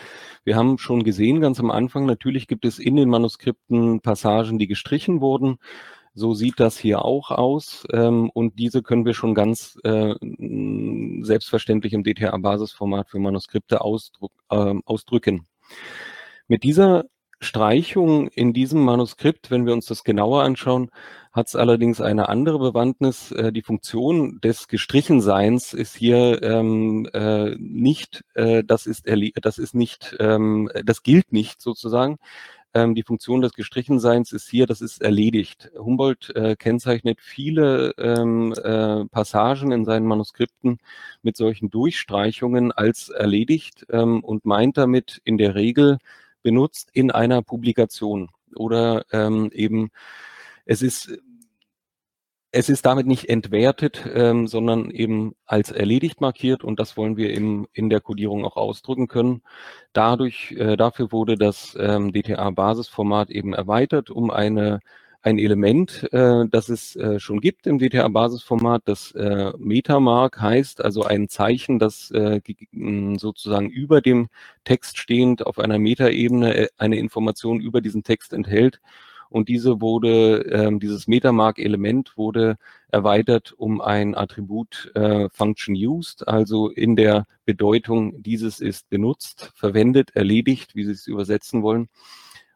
Wir 0.45 0.57
haben 0.57 0.79
schon 0.79 1.05
gesehen 1.05 1.41
ganz 1.41 1.61
am 1.61 1.71
Anfang, 1.71 2.07
natürlich 2.07 2.47
gibt 2.49 2.65
es 2.65 2.79
in 2.79 2.97
den 2.97 3.09
Manuskripten 3.09 4.01
Passagen, 4.01 4.59
die 4.59 4.67
gestrichen 4.67 5.21
wurden. 5.21 5.59
So 6.15 6.35
sieht 6.35 6.59
das 6.59 6.79
hier 6.79 7.05
auch 7.05 7.31
aus 7.31 7.87
ähm, 7.93 8.31
und 8.31 8.59
diese 8.59 8.83
können 8.83 9.05
wir 9.05 9.15
schon 9.15 9.35
ganz 9.35 9.79
äh, 9.85 10.15
selbstverständlich 11.23 11.93
im 11.93 12.03
DTA-Basisformat 12.03 13.11
für 13.11 13.21
Manuskripte 13.21 13.83
ausdruck, 13.83 14.33
äh, 14.51 14.75
ausdrücken. 14.85 15.47
Mit 16.49 16.65
dieser 16.65 17.05
Streichung 17.41 18.29
in 18.29 18.53
diesem 18.53 18.85
Manuskript, 18.85 19.51
wenn 19.51 19.65
wir 19.65 19.73
uns 19.73 19.87
das 19.87 20.03
genauer 20.03 20.43
anschauen, 20.43 20.91
hat 21.39 21.49
es 21.49 21.57
allerdings 21.57 22.01
eine 22.01 22.29
andere 22.29 22.59
Bewandtnis. 22.59 23.33
Äh, 23.33 23.53
die 23.53 23.63
Funktion 23.63 24.41
des 24.41 24.69
Gestrichenseins 24.69 25.73
ist 25.73 25.97
hier 25.97 26.43
ähm, 26.43 27.09
äh, 27.15 27.55
nicht, 27.59 28.25
äh, 28.35 28.63
das 28.65 28.87
ist 28.87 29.07
das 29.43 29.59
ist 29.59 29.75
nicht, 29.75 30.17
ähm, 30.21 30.71
das 30.85 31.03
gilt 31.03 31.33
nicht 31.33 31.63
sozusagen, 31.63 32.19
ähm, 32.75 32.95
die 32.95 33.03
Funktion 33.03 33.41
des 33.41 33.53
Gestrichenseins 33.55 34.33
ist 34.33 34.49
hier, 34.49 34.67
das 34.67 34.81
ist 34.81 35.01
erledigt. 35.01 35.71
Humboldt 35.79 36.31
äh, 36.37 36.57
kennzeichnet 36.57 37.21
viele 37.21 37.95
ähm, 37.99 38.53
äh, 38.53 39.07
Passagen 39.07 39.73
in 39.73 39.85
seinen 39.85 40.07
Manuskripten 40.07 40.79
mit 41.23 41.37
solchen 41.37 41.71
Durchstreichungen 41.71 42.73
als 42.73 43.09
erledigt 43.09 43.87
ähm, 43.91 44.23
und 44.23 44.45
meint 44.45 44.77
damit 44.77 45.21
in 45.25 45.39
der 45.39 45.55
Regel 45.55 45.99
benutzt 46.43 46.91
in 46.93 47.11
einer 47.11 47.43
Publikation 47.43 48.31
oder 48.55 49.05
ähm, 49.13 49.51
eben 49.53 49.91
es 50.67 50.83
ist 50.83 51.19
es 52.51 52.69
ist 52.69 52.87
damit 52.87 53.07
nicht 53.07 53.29
entwertet, 53.29 54.05
ähm, 54.15 54.47
sondern 54.47 54.91
eben 54.91 55.35
als 55.45 55.71
erledigt 55.71 56.21
markiert 56.21 56.65
und 56.65 56.81
das 56.81 56.97
wollen 56.97 57.17
wir 57.17 57.31
eben 57.31 57.67
in 57.73 57.91
der 57.91 58.01
Codierung 58.01 58.45
auch 58.45 58.57
ausdrücken 58.57 59.09
können. 59.09 59.43
Dadurch, 59.93 60.53
äh, 60.53 60.77
dafür 60.77 61.13
wurde 61.13 61.37
das 61.37 61.77
ähm, 61.79 62.13
DTA-Basisformat 62.13 63.31
eben 63.31 63.53
erweitert 63.53 64.11
um 64.11 64.31
eine 64.31 64.81
ein 65.21 65.39
Element, 65.39 66.09
äh, 66.13 66.45
das 66.49 66.69
es 66.69 66.95
äh, 66.97 67.19
schon 67.19 67.41
gibt 67.41 67.67
im 67.67 67.79
DTA-Basisformat, 67.79 68.83
das 68.85 69.13
äh, 69.13 69.53
Metamark 69.59 70.41
heißt, 70.41 70.83
also 70.83 71.03
ein 71.03 71.29
Zeichen, 71.29 71.79
das 71.81 72.11
äh, 72.13 72.41
sozusagen 73.17 73.69
über 73.69 74.01
dem 74.01 74.29
Text 74.65 74.97
stehend 74.99 75.45
auf 75.45 75.59
einer 75.59 75.79
Metaebene 75.79 76.55
äh, 76.55 76.69
eine 76.79 76.99
Information 76.99 77.61
über 77.61 77.81
diesen 77.81 78.05
Text 78.05 78.33
enthält 78.33 78.81
und 79.31 79.49
diese 79.49 79.81
wurde, 79.81 80.41
ähm, 80.51 80.81
dieses 80.81 81.07
Metamark-Element 81.07 82.17
wurde 82.17 82.57
erweitert 82.91 83.53
um 83.57 83.81
ein 83.81 84.15
Attribut 84.15 84.91
äh, 84.95 85.29
Function 85.31 85.75
Used, 85.75 86.27
also 86.27 86.69
in 86.69 86.97
der 86.97 87.27
Bedeutung, 87.45 88.23
dieses 88.23 88.61
ist 88.61 88.89
benutzt, 88.89 89.53
verwendet, 89.55 90.11
erledigt, 90.15 90.75
wie 90.75 90.85
Sie 90.85 90.93
es 90.93 91.07
übersetzen 91.07 91.63
wollen. 91.63 91.89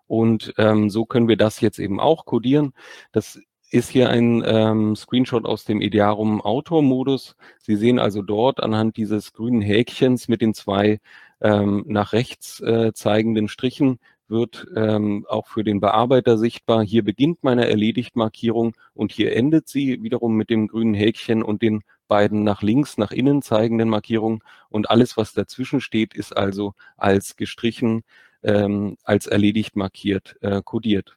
Und 0.06 0.54
ähm, 0.58 0.90
so 0.90 1.04
können 1.04 1.28
wir 1.28 1.36
das 1.36 1.60
jetzt 1.60 1.78
eben 1.78 2.00
auch 2.00 2.24
codieren. 2.26 2.74
Das 3.12 3.40
ist 3.70 3.88
hier 3.88 4.10
ein 4.10 4.42
ähm, 4.44 4.94
Screenshot 4.94 5.46
aus 5.46 5.64
dem 5.64 5.80
Idearum 5.80 6.42
Autor-Modus. 6.42 7.36
Sie 7.58 7.76
sehen 7.76 7.98
also 7.98 8.20
dort 8.20 8.62
anhand 8.62 8.98
dieses 8.98 9.32
grünen 9.32 9.62
Häkchens 9.62 10.28
mit 10.28 10.42
den 10.42 10.52
zwei 10.52 11.00
ähm, 11.40 11.84
nach 11.86 12.12
rechts 12.12 12.60
äh, 12.60 12.92
zeigenden 12.92 13.48
Strichen 13.48 13.98
wird 14.33 14.66
ähm, 14.74 15.24
auch 15.28 15.47
für 15.47 15.62
den 15.62 15.78
Bearbeiter 15.78 16.37
sichtbar. 16.37 16.83
Hier 16.83 17.05
beginnt 17.05 17.45
meine 17.45 17.68
Erledigt-Markierung 17.68 18.74
und 18.95 19.12
hier 19.12 19.37
endet 19.37 19.68
sie 19.68 20.03
wiederum 20.03 20.35
mit 20.35 20.51
dem 20.51 20.66
grünen 20.66 20.95
Häkchen 20.95 21.45
und 21.45 21.62
den 21.62 21.85
beiden 22.09 22.43
nach 22.43 22.62
links, 22.62 22.99
nach 22.99 23.12
innen 23.12 23.43
zeigenden 23.43 23.89
Markierungen. 23.89 24.41
Und 24.68 24.91
alles, 24.91 25.16
was 25.16 25.33
dazwischen 25.35 25.80
steht, 25.80 26.14
ist 26.14 26.37
also 26.37 26.74
als 26.97 27.37
gestrichen, 27.37 28.03
ähm, 28.43 28.97
als 29.05 29.26
erledigt 29.26 29.76
markiert, 29.76 30.37
äh, 30.41 30.62
kodiert. 30.64 31.16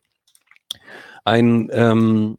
Ein 1.24 1.70
ähm, 1.72 2.38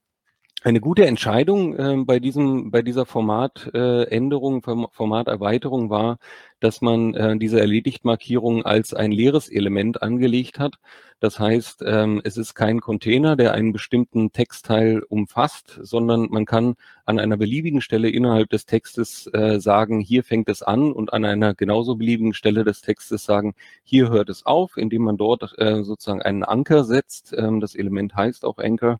eine 0.67 0.81
gute 0.81 1.07
Entscheidung 1.07 1.77
äh, 1.77 1.97
bei 2.05 2.19
diesem, 2.19 2.73
bei 2.73 2.83
dieser 2.83 3.07
Formatänderung, 3.07 4.65
äh, 4.65 4.87
Formaterweiterung 4.91 5.91
war, 5.91 6.19
dass 6.59 6.81
man 6.81 7.15
äh, 7.15 7.39
diese 7.39 7.61
Erledigt-Markierung 7.61 8.65
als 8.65 8.93
ein 8.93 9.13
leeres 9.13 9.49
Element 9.49 10.03
angelegt 10.03 10.59
hat. 10.59 10.75
Das 11.21 11.39
heißt, 11.39 11.85
ähm, 11.87 12.21
es 12.25 12.37
ist 12.37 12.55
kein 12.55 12.81
Container, 12.81 13.37
der 13.37 13.53
einen 13.53 13.73
bestimmten 13.73 14.33
Textteil 14.33 15.05
umfasst, 15.09 15.79
sondern 15.83 16.27
man 16.31 16.47
kann 16.47 16.75
an 17.05 17.21
einer 17.21 17.37
beliebigen 17.37 17.81
Stelle 17.81 18.11
innerhalb 18.11 18.51
des 18.51 18.67
Textes 18.67 19.29
äh, 19.33 19.61
sagen, 19.61 20.01
hier 20.01 20.25
fängt 20.25 20.49
es 20.49 20.65
an 20.65 20.91
und 20.91 21.13
an 21.13 21.25
einer 21.25 21.55
genauso 21.55 21.95
beliebigen 21.95 22.35
Stelle 22.35 22.65
des 22.65 22.81
Textes 22.81 23.23
sagen, 23.25 23.55
hier 23.85 24.11
hört 24.11 24.31
es 24.31 24.45
auf, 24.45 24.77
indem 24.77 25.03
man 25.03 25.17
dort 25.17 25.57
äh, 25.59 25.85
sozusagen 25.85 26.23
einen 26.23 26.43
Anker 26.43 26.83
setzt. 26.83 27.33
Ähm, 27.39 27.61
das 27.61 27.77
Element 27.77 28.17
heißt 28.17 28.45
auch 28.45 28.59
Anchor 28.59 28.99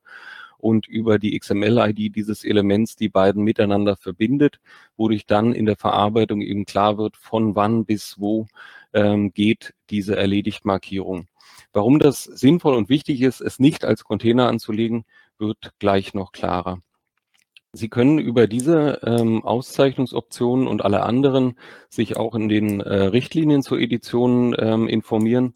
und 0.59 0.87
über 0.87 1.19
die 1.19 1.39
XML-ID 1.39 2.15
dieses 2.15 2.45
Elements 2.45 2.97
die 2.97 3.09
beiden 3.09 3.43
miteinander 3.43 3.97
verbindet, 3.97 4.61
wodurch 4.97 5.27
dann 5.27 5.53
in 5.53 5.67
der 5.67 5.77
Verarbeitung 5.77 6.41
eben 6.41 6.65
klar 6.65 6.99
wird, 6.99 7.17
von 7.17 7.55
wann 7.57 7.85
bis 7.85 8.19
wo 8.19 8.47
ähm, 8.93 9.33
geht 9.33 9.75
diese 9.91 10.17
Erledigt-Markierung. 10.17 11.29
Warum 11.73 11.99
das 11.99 12.25
sinnvoll 12.25 12.75
und 12.75 12.89
wichtig 12.89 13.23
ist, 13.23 13.41
es 13.41 13.59
nicht 13.59 13.85
als 13.85 14.05
Container 14.05 14.49
anzulegen, 14.49 15.05
wird 15.39 15.73
gleich 15.79 16.15
noch 16.15 16.33
klarer. 16.33 16.81
Sie 17.73 17.91
können 17.91 18.19
über 18.19 18.47
diese 18.47 19.01
ähm, 19.05 19.45
Auszeichnungsoptionen 19.45 20.67
und 20.67 20.83
alle 20.83 21.03
anderen 21.03 21.59
sich 21.91 22.17
auch 22.17 22.35
in 22.35 22.49
den 22.49 22.81
äh, 22.81 23.03
Richtlinien 23.03 23.63
zur 23.63 23.79
Edition 23.79 24.57
ähm, 24.59 24.89
informieren 24.89 25.53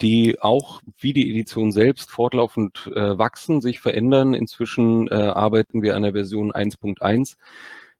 die 0.00 0.40
auch 0.40 0.80
wie 0.98 1.12
die 1.12 1.30
Edition 1.30 1.72
selbst 1.72 2.10
fortlaufend 2.10 2.90
äh, 2.94 3.16
wachsen, 3.16 3.60
sich 3.60 3.80
verändern. 3.80 4.34
Inzwischen 4.34 5.08
äh, 5.08 5.14
arbeiten 5.14 5.82
wir 5.82 5.96
an 5.96 6.02
der 6.02 6.12
Version 6.12 6.52
1.1. 6.52 7.36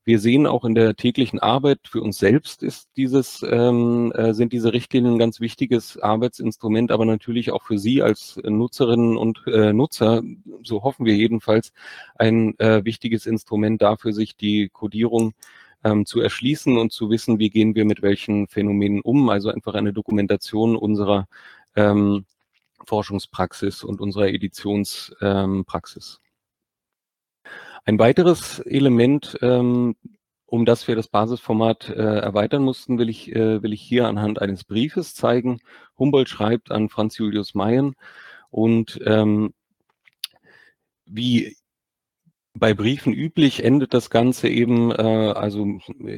Wir 0.07 0.19
sehen 0.19 0.47
auch 0.47 0.67
in 0.67 0.75
der 0.75 0.97
täglichen 0.97 1.39
Arbeit 1.39 1.79
für 1.85 2.03
uns 2.03 2.19
selbst 2.19 2.63
ist 2.63 2.91
dieses, 2.95 3.43
ähm, 3.49 4.13
äh, 4.15 4.35
sind 4.35 4.53
diese 4.53 4.75
Richtlinien 4.75 5.15
ein 5.15 5.19
ganz 5.19 5.41
wichtiges 5.41 5.99
Arbeitsinstrument, 5.99 6.93
aber 6.93 7.07
natürlich 7.07 7.53
auch 7.53 7.63
für 7.63 7.79
Sie 7.79 8.03
als 8.03 8.39
Nutzerinnen 8.45 9.17
und 9.17 9.43
äh, 9.47 9.73
Nutzer, 9.73 10.23
so 10.63 10.83
hoffen 10.83 11.07
wir 11.07 11.15
jedenfalls, 11.17 11.73
ein 12.17 12.59
äh, 12.59 12.85
wichtiges 12.85 13.25
Instrument 13.25 13.81
dafür, 13.81 14.13
sich 14.13 14.37
die 14.37 14.69
Codierung 14.69 15.33
ähm, 15.85 16.05
zu 16.05 16.21
erschließen 16.21 16.77
und 16.77 16.93
zu 16.93 17.09
wissen, 17.09 17.39
wie 17.39 17.49
gehen 17.49 17.75
wir 17.75 17.87
mit 17.87 18.03
welchen 18.03 18.47
Phänomenen 18.47 19.01
um. 19.01 19.31
Also 19.31 19.49
einfach 19.49 19.73
eine 19.73 19.95
Dokumentation 19.95 20.77
unserer 20.77 21.29
ähm, 21.77 22.27
Forschungspraxis 22.87 23.85
und 23.85 24.01
unserer 24.01 24.29
Editionspraxis. 24.29 26.21
Ähm, 26.23 27.51
Ein 27.85 27.99
weiteres 27.99 28.61
Element, 28.61 29.39
ähm, 29.43 29.97
um 30.47 30.65
das 30.65 30.87
wir 30.87 30.97
das 30.97 31.09
Basisformat 31.09 31.89
äh, 31.89 32.19
erweitern 32.19 32.63
mussten, 32.63 32.99
will 32.99 33.09
ich, 33.09 33.35
äh, 33.35 33.63
will 33.63 33.73
ich 33.73 33.83
hier 33.83 34.07
anhand 34.07 34.41
eines 34.41 34.65
Briefes 34.65 35.15
zeigen. 35.15 35.61
Humboldt 35.99 36.29
schreibt 36.29 36.71
an 36.71 36.89
Franz 36.89 37.19
Julius 37.19 37.55
Mayen 37.55 37.95
und 38.51 39.01
ähm, 39.05 39.53
wie 41.07 41.57
bei 42.57 42.73
Briefen 42.73 43.13
üblich 43.13 43.65
endet 43.65 43.95
das 43.95 44.11
Ganze 44.11 44.49
eben, 44.49 44.93
äh, 44.93 44.95
also 44.95 45.67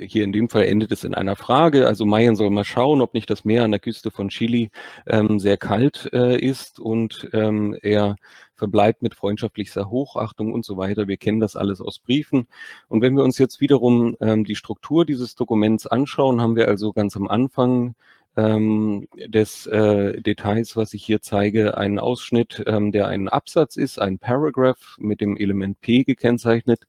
hier 0.02 0.22
in 0.22 0.32
dem 0.32 0.50
Fall 0.50 0.64
endet 0.64 0.92
es 0.92 1.02
in 1.02 1.14
einer 1.14 1.34
Frage. 1.34 1.86
Also 1.86 2.04
Mayen 2.04 2.36
soll 2.36 2.50
mal 2.50 2.64
schauen, 2.64 3.00
ob 3.00 3.14
nicht 3.14 3.30
das 3.30 3.46
Meer 3.46 3.64
an 3.64 3.70
der 3.70 3.80
Küste 3.80 4.10
von 4.10 4.28
Chile 4.28 4.68
ähm, 5.06 5.38
sehr 5.38 5.56
kalt 5.56 6.10
äh, 6.12 6.38
ist 6.38 6.78
und 6.78 7.28
ähm, 7.32 7.74
er 7.80 8.16
verbleibt 8.54 9.02
mit 9.02 9.14
freundschaftlichster 9.14 9.88
Hochachtung 9.88 10.52
und 10.52 10.64
so 10.64 10.76
weiter. 10.76 11.08
Wir 11.08 11.16
kennen 11.16 11.40
das 11.40 11.56
alles 11.56 11.80
aus 11.80 11.98
Briefen. 11.98 12.46
Und 12.88 13.00
wenn 13.00 13.16
wir 13.16 13.24
uns 13.24 13.38
jetzt 13.38 13.60
wiederum 13.60 14.16
ähm, 14.20 14.44
die 14.44 14.56
Struktur 14.56 15.06
dieses 15.06 15.36
Dokuments 15.36 15.86
anschauen, 15.86 16.40
haben 16.40 16.56
wir 16.56 16.68
also 16.68 16.92
ganz 16.92 17.16
am 17.16 17.28
Anfang 17.28 17.94
ähm, 18.36 19.08
des 19.14 19.66
äh, 19.66 20.20
Details, 20.20 20.76
was 20.76 20.94
ich 20.94 21.04
hier 21.04 21.22
zeige, 21.22 21.76
einen 21.76 21.98
Ausschnitt, 21.98 22.62
ähm, 22.66 22.92
der 22.92 23.08
ein 23.08 23.28
Absatz 23.28 23.76
ist, 23.76 24.00
ein 24.00 24.18
Paragraph 24.18 24.96
mit 24.98 25.20
dem 25.20 25.36
Element 25.36 25.80
P 25.80 26.04
gekennzeichnet. 26.04 26.86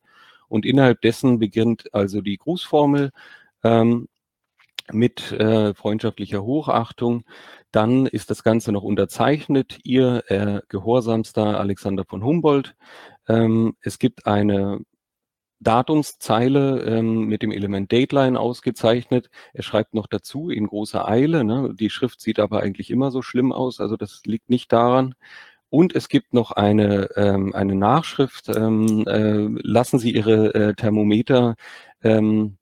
Und 0.49 0.65
innerhalb 0.65 1.01
dessen 1.01 1.39
beginnt 1.39 1.93
also 1.93 2.21
die 2.21 2.37
Grußformel 2.37 3.11
ähm, 3.63 4.07
mit 4.91 5.31
äh, 5.33 5.73
freundschaftlicher 5.73 6.43
Hochachtung. 6.43 7.23
Dann 7.71 8.05
ist 8.05 8.29
das 8.29 8.43
Ganze 8.43 8.71
noch 8.71 8.83
unterzeichnet. 8.83 9.79
Ihr 9.83 10.23
äh, 10.27 10.61
gehorsamster 10.69 11.59
Alexander 11.59 12.05
von 12.05 12.23
Humboldt. 12.23 12.75
Ähm, 13.27 13.75
es 13.81 13.99
gibt 13.99 14.25
eine 14.27 14.79
Datumszeile 15.59 16.81
ähm, 16.83 17.25
mit 17.25 17.41
dem 17.41 17.51
Element 17.51 17.91
Dateline 17.91 18.39
ausgezeichnet. 18.39 19.29
Er 19.53 19.63
schreibt 19.63 19.93
noch 19.93 20.07
dazu 20.07 20.49
in 20.49 20.67
großer 20.67 21.07
Eile. 21.07 21.43
Ne? 21.43 21.73
Die 21.73 21.89
Schrift 21.89 22.21
sieht 22.21 22.39
aber 22.39 22.61
eigentlich 22.61 22.91
immer 22.91 23.11
so 23.11 23.21
schlimm 23.21 23.51
aus, 23.51 23.79
also 23.79 23.97
das 23.97 24.21
liegt 24.25 24.49
nicht 24.49 24.71
daran. 24.71 25.15
Und 25.69 25.95
es 25.95 26.07
gibt 26.07 26.33
noch 26.33 26.51
eine, 26.51 27.09
ähm, 27.15 27.53
eine 27.53 27.75
Nachschrift. 27.75 28.49
Ähm, 28.55 29.05
äh, 29.07 29.47
lassen 29.61 29.99
Sie 29.99 30.11
Ihre 30.11 30.53
äh, 30.53 30.73
Thermometer 30.75 31.55
ähm, 32.03 32.57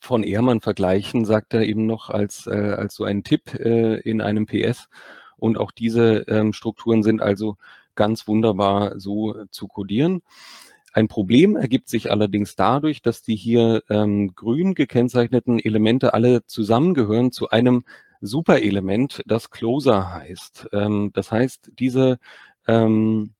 von 0.00 0.22
Ehrmann 0.24 0.60
vergleichen, 0.60 1.24
sagt 1.24 1.54
er 1.54 1.62
eben 1.62 1.86
noch 1.86 2.10
als, 2.10 2.46
äh, 2.46 2.74
als 2.76 2.94
so 2.96 3.04
einen 3.04 3.22
Tipp 3.22 3.54
äh, 3.54 4.00
in 4.00 4.20
einem 4.20 4.46
PS. 4.46 4.88
Und 5.36 5.58
auch 5.58 5.70
diese 5.70 6.24
ähm, 6.28 6.52
Strukturen 6.52 7.02
sind 7.02 7.22
also 7.22 7.56
ganz 7.94 8.26
wunderbar 8.26 8.98
so 8.98 9.44
zu 9.50 9.68
codieren. 9.68 10.22
Ein 10.94 11.08
Problem 11.08 11.56
ergibt 11.56 11.88
sich 11.88 12.12
allerdings 12.12 12.54
dadurch, 12.54 13.02
dass 13.02 13.20
die 13.20 13.34
hier 13.34 13.82
ähm, 13.90 14.36
grün 14.36 14.74
gekennzeichneten 14.74 15.58
Elemente 15.58 16.14
alle 16.14 16.46
zusammengehören 16.46 17.32
zu 17.32 17.50
einem 17.50 17.84
Superelement, 18.20 19.20
das 19.26 19.50
Closer 19.50 20.14
heißt. 20.14 20.68
Ähm, 20.72 21.10
das 21.12 21.32
heißt, 21.32 21.72
diese 21.80 22.20
ähm, 22.68 23.34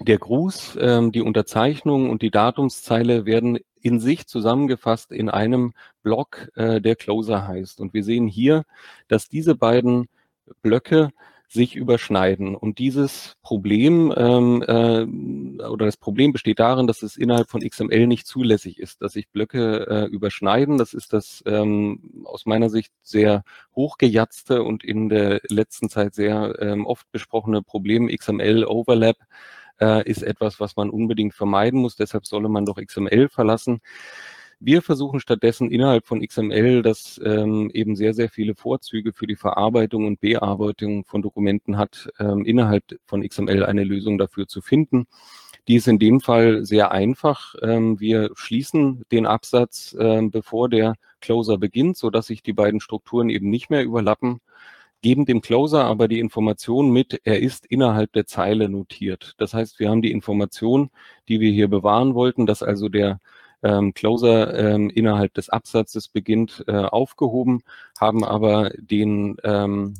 der 0.00 0.18
Gruß, 0.18 0.76
ähm, 0.80 1.12
die 1.12 1.22
Unterzeichnung 1.22 2.10
und 2.10 2.20
die 2.20 2.32
Datumszeile 2.32 3.26
werden 3.26 3.60
in 3.80 4.00
sich 4.00 4.26
zusammengefasst 4.26 5.12
in 5.12 5.30
einem 5.30 5.74
Block, 6.02 6.50
äh, 6.56 6.80
der 6.80 6.96
Closer 6.96 7.46
heißt. 7.46 7.80
Und 7.80 7.94
wir 7.94 8.02
sehen 8.02 8.26
hier, 8.26 8.64
dass 9.06 9.28
diese 9.28 9.54
beiden 9.54 10.08
Blöcke 10.62 11.10
sich 11.48 11.76
überschneiden. 11.76 12.54
Und 12.54 12.78
dieses 12.78 13.36
Problem 13.42 14.12
ähm, 14.16 14.62
äh, 14.66 15.64
oder 15.64 15.86
das 15.86 15.96
Problem 15.96 16.32
besteht 16.32 16.58
darin, 16.58 16.86
dass 16.86 17.02
es 17.02 17.16
innerhalb 17.16 17.48
von 17.48 17.62
XML 17.62 18.06
nicht 18.06 18.26
zulässig 18.26 18.78
ist, 18.78 19.00
dass 19.00 19.14
sich 19.14 19.30
Blöcke 19.30 19.86
äh, 19.88 20.04
überschneiden. 20.06 20.76
Das 20.76 20.92
ist 20.92 21.14
das 21.14 21.42
ähm, 21.46 22.22
aus 22.24 22.44
meiner 22.44 22.68
Sicht 22.68 22.92
sehr 23.02 23.44
hochgejatzte 23.74 24.62
und 24.62 24.84
in 24.84 25.08
der 25.08 25.40
letzten 25.48 25.88
Zeit 25.88 26.14
sehr 26.14 26.54
ähm, 26.60 26.84
oft 26.84 27.10
besprochene 27.12 27.62
Problem 27.62 28.08
XML 28.08 28.66
Overlap 28.66 29.16
äh, 29.80 30.08
ist 30.08 30.22
etwas, 30.22 30.60
was 30.60 30.76
man 30.76 30.90
unbedingt 30.90 31.34
vermeiden 31.34 31.80
muss. 31.80 31.96
Deshalb 31.96 32.26
solle 32.26 32.50
man 32.50 32.66
doch 32.66 32.76
XML 32.76 33.30
verlassen. 33.30 33.80
Wir 34.60 34.82
versuchen 34.82 35.20
stattdessen 35.20 35.70
innerhalb 35.70 36.06
von 36.06 36.20
XML, 36.20 36.82
das 36.82 37.20
ähm, 37.24 37.70
eben 37.72 37.94
sehr, 37.94 38.12
sehr 38.12 38.28
viele 38.28 38.56
Vorzüge 38.56 39.12
für 39.12 39.28
die 39.28 39.36
Verarbeitung 39.36 40.06
und 40.06 40.20
Bearbeitung 40.20 41.04
von 41.04 41.22
Dokumenten 41.22 41.76
hat, 41.76 42.08
ähm, 42.18 42.44
innerhalb 42.44 42.98
von 43.06 43.22
XML 43.22 43.64
eine 43.64 43.84
Lösung 43.84 44.18
dafür 44.18 44.48
zu 44.48 44.60
finden. 44.60 45.06
Die 45.68 45.76
ist 45.76 45.86
in 45.86 46.00
dem 46.00 46.20
Fall 46.20 46.64
sehr 46.64 46.90
einfach. 46.90 47.54
Ähm, 47.62 48.00
wir 48.00 48.30
schließen 48.34 49.04
den 49.12 49.26
Absatz, 49.26 49.96
ähm, 49.98 50.32
bevor 50.32 50.68
der 50.68 50.94
Closer 51.20 51.56
beginnt, 51.58 51.96
so 51.96 52.10
dass 52.10 52.26
sich 52.26 52.42
die 52.42 52.52
beiden 52.52 52.80
Strukturen 52.80 53.30
eben 53.30 53.50
nicht 53.50 53.70
mehr 53.70 53.84
überlappen 53.84 54.40
geben 55.02 55.26
dem 55.26 55.40
Closer 55.40 55.84
aber 55.84 56.08
die 56.08 56.18
Information 56.18 56.90
mit, 56.90 57.20
er 57.24 57.40
ist 57.40 57.66
innerhalb 57.66 58.12
der 58.12 58.26
Zeile 58.26 58.68
notiert. 58.68 59.34
Das 59.38 59.54
heißt, 59.54 59.78
wir 59.78 59.90
haben 59.90 60.02
die 60.02 60.10
Information, 60.10 60.90
die 61.28 61.40
wir 61.40 61.52
hier 61.52 61.68
bewahren 61.68 62.14
wollten, 62.14 62.46
dass 62.46 62.62
also 62.62 62.88
der 62.88 63.20
ähm, 63.62 63.94
Closer 63.94 64.56
ähm, 64.56 64.90
innerhalb 64.90 65.34
des 65.34 65.48
Absatzes 65.48 66.08
beginnt, 66.08 66.64
äh, 66.66 66.72
aufgehoben, 66.72 67.62
haben 68.00 68.24
aber 68.24 68.70
den, 68.78 69.36
ähm, 69.44 69.94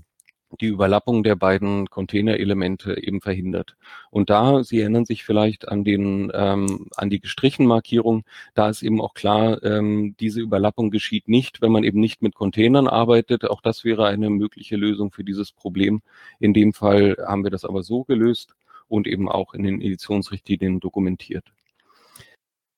die 0.61 0.67
Überlappung 0.67 1.23
der 1.23 1.37
beiden 1.37 1.91
Container-Elemente 1.91 3.03
eben 3.03 3.21
verhindert. 3.21 3.77
Und 4.11 4.31
da, 4.31 4.65
Sie 4.65 4.81
erinnern 4.81 5.05
sich 5.05 5.25
vielleicht 5.25 5.69
an 5.69 5.85
den, 5.85 6.31
ähm, 6.35 6.87
an 6.97 7.11
die 7.11 7.21
gestrichen 7.21 7.67
Markierung, 7.67 8.25
da 8.55 8.69
ist 8.71 8.83
eben 8.83 9.01
auch 9.01 9.15
klar, 9.15 9.63
ähm, 9.63 10.15
diese 10.21 10.41
Überlappung 10.41 10.91
geschieht 10.91 11.29
nicht, 11.29 11.61
wenn 11.61 11.73
man 11.73 11.85
eben 11.85 12.01
nicht 12.01 12.23
mit 12.23 12.35
Containern 12.35 12.89
arbeitet. 12.89 13.49
Auch 13.51 13.61
das 13.61 13.85
wäre 13.85 14.07
eine 14.07 14.31
mögliche 14.31 14.77
Lösung 14.77 15.11
für 15.13 15.25
dieses 15.25 15.53
Problem. 15.53 16.01
In 16.41 16.55
dem 16.55 16.73
Fall 16.73 17.17
haben 17.27 17.45
wir 17.45 17.51
das 17.51 17.65
aber 17.65 17.83
so 17.83 18.05
gelöst 18.05 18.55
und 18.89 19.07
eben 19.07 19.29
auch 19.29 19.55
in 19.55 19.65
den 19.65 19.81
Editionsrichtlinien 19.81 20.81
dokumentiert. 20.81 21.45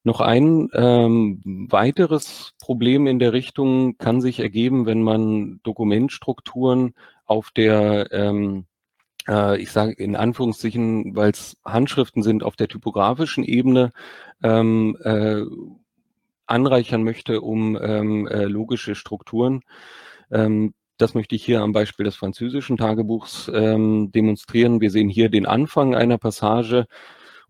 Noch 0.03 0.21
ein 0.21 0.69
ähm, 0.73 1.43
weiteres 1.71 2.53
Problem 2.59 3.07
in 3.07 3.19
der 3.19 3.33
Richtung 3.35 3.99
kann 3.99 4.21
sich 4.23 4.41
ergeben, 4.41 4.87
wenn 4.87 5.03
man 5.03 5.61
Dokumentstrukturen 5.63 6.95
auf 7.27 7.51
der, 7.51 8.11
ähm, 8.11 8.65
äh, 9.29 9.61
ich 9.61 9.71
sage 9.71 9.93
in 9.93 10.17
Anführungszeichen, 10.17 11.15
weil 11.17 11.31
es 11.31 11.59
Handschriften 11.65 12.23
sind, 12.23 12.43
auf 12.43 12.57
der 12.57 12.69
typografischen 12.69 13.45
Ebene 13.45 13.93
ähm, 14.43 14.97
äh, 15.05 15.43
anreichern 16.47 17.05
möchte, 17.05 17.43
um 17.43 17.79
ähm, 17.81 18.27
äh, 18.27 18.45
logische 18.45 18.95
Strukturen. 18.95 19.63
Ähm, 20.31 20.73
das 20.97 21.15
möchte 21.15 21.35
ich 21.35 21.45
hier 21.45 21.63
am 21.63 21.73
Beispiel 21.73 22.05
des 22.05 22.17
französischen 22.17 22.77
Tagebuchs 22.77 23.51
ähm, 23.55 24.13
demonstrieren. 24.13 24.81
Wir 24.81 24.91
sehen 24.91 25.09
hier 25.09 25.29
den 25.29 25.47
Anfang 25.47 25.95
einer 25.95 26.19
Passage, 26.19 26.87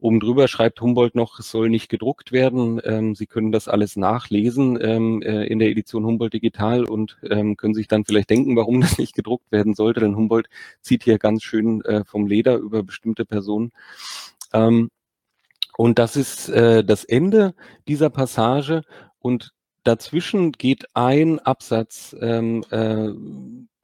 Oben 0.01 0.21
drüber 0.21 0.49
schreibt 0.49 0.81
Humboldt 0.81 1.15
noch, 1.15 1.39
es 1.39 1.51
soll 1.51 1.69
nicht 1.69 1.89
gedruckt 1.89 2.33
werden. 2.33 2.81
Ähm, 2.85 3.15
Sie 3.15 3.27
können 3.27 3.53
das 3.53 3.69
alles 3.69 3.97
nachlesen 3.97 4.79
ähm, 4.81 5.23
äh, 5.23 5.45
in 5.45 5.59
der 5.59 5.69
Edition 5.69 6.07
Humboldt 6.07 6.33
Digital 6.33 6.85
und 6.85 7.19
ähm, 7.29 7.57
können 7.57 7.75
sich 7.75 7.87
dann 7.87 8.05
vielleicht 8.05 8.31
denken, 8.31 8.57
warum 8.57 8.81
das 8.81 8.99
nicht 8.99 9.15
gedruckt 9.15 9.53
werden 9.53 9.75
sollte. 9.75 10.01
Denn 10.01 10.17
Humboldt 10.17 10.49
zieht 10.81 11.05
hier 11.05 11.19
ganz 11.19 11.43
schön 11.43 11.83
äh, 11.85 12.05
vom 12.05 12.27
Leder 12.27 12.57
über 12.57 12.83
bestimmte 12.83 13.25
Personen. 13.25 13.73
Ähm, 14.53 14.91
und 15.77 15.99
das 15.99 16.17
ist 16.17 16.49
äh, 16.49 16.85
das 16.85 17.05
Ende 17.05 17.55
dieser 17.89 18.11
Passage. 18.11 18.83
Und 19.19 19.53
dazwischen 19.85 20.53
geht 20.53 20.85
ein 20.95 21.39
Absatz 21.39 22.17
ähm, 22.21 22.65
äh, 22.71 23.09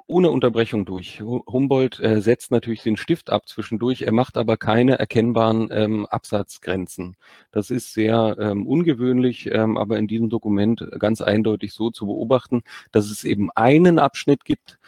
ohne 0.07 0.31
Unterbrechung 0.31 0.85
durch. 0.85 1.21
Humboldt 1.21 2.01
äh, 2.01 2.21
setzt 2.21 2.51
natürlich 2.51 2.83
den 2.83 2.97
Stift 2.97 3.31
ab 3.31 3.49
zwischendurch, 3.49 4.03
er 4.03 4.13
macht 4.13 4.37
aber 4.37 4.57
keine 4.57 4.99
erkennbaren 4.99 5.69
ähm, 5.73 6.07
Absatzgrenzen. 6.07 7.17
Das 7.51 7.71
ist 7.71 7.93
sehr 7.93 8.37
ähm, 8.39 8.67
ungewöhnlich, 8.67 9.51
ähm, 9.53 9.77
aber 9.77 9.99
in 9.99 10.07
diesem 10.07 10.31
Dokument 10.31 10.87
ganz 10.99 11.21
eindeutig 11.21 11.73
so 11.73 11.91
zu 11.91 12.07
beobachten, 12.07 12.63
dass 12.93 13.11
es 13.11 13.25
eben 13.25 13.51
einen 13.53 13.99
Abschnitt 13.99 14.45
gibt, 14.45 14.79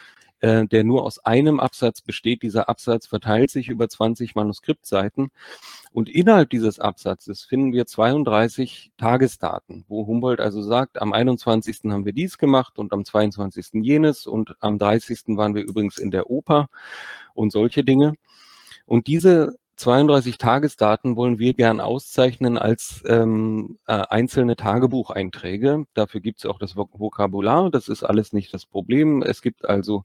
äh, 0.41 0.66
der 0.66 0.84
nur 0.84 1.05
aus 1.05 1.18
einem 1.24 1.61
Absatz 1.61 2.01
besteht. 2.01 2.43
Dieser 2.43 2.68
Absatz 2.68 3.07
verteilt 3.07 3.51
sich 3.51 3.68
über 3.68 3.89
20 3.89 4.34
Manuskriptseiten. 4.34 5.30
Und 5.93 6.09
innerhalb 6.09 6.51
dieses 6.51 6.78
Absatzes 6.78 7.43
finden 7.43 7.72
wir 7.72 7.86
32 7.86 8.93
Tagesdaten, 8.99 9.84
wo 9.89 10.07
Humboldt 10.07 10.41
also 10.41 10.62
sagt, 10.62 11.01
am 11.01 11.12
21. 11.12 11.91
haben 11.91 12.05
wir 12.05 12.12
dies 12.12 12.39
gemacht 12.39 12.78
und 12.78 12.93
am 12.93 13.05
22. 13.05 13.82
jenes 13.82 14.26
und 14.26 14.57
am 14.61 14.78
30. 14.78 15.36
waren 15.36 15.55
wir 15.55 15.62
übrigens 15.62 15.99
in 15.99 16.11
der 16.11 16.30
Oper 16.30 16.68
und 17.34 17.51
solche 17.51 17.84
Dinge. 17.84 18.14
Und 18.86 19.07
diese 19.07 19.57
32 19.79 20.39
Tagesdaten 20.39 21.14
wollen 21.14 21.39
wir 21.39 21.55
gern 21.55 21.81
auszeichnen 21.81 22.59
als 22.59 23.05
ähm, 23.07 23.79
äh, 23.87 23.93
einzelne 23.93 24.57
Tagebucheinträge. 24.57 25.85
Dafür 25.95 26.20
gibt 26.20 26.41
es 26.41 26.47
auch 26.47 26.59
das 26.59 26.74
Vokabular. 26.76 27.70
Das 27.70 27.89
ist 27.89 28.03
alles 28.03 28.33
nicht 28.33 28.53
das 28.53 28.66
Problem. 28.66 29.22
Es 29.22 29.41
gibt 29.41 29.68
also, 29.68 30.05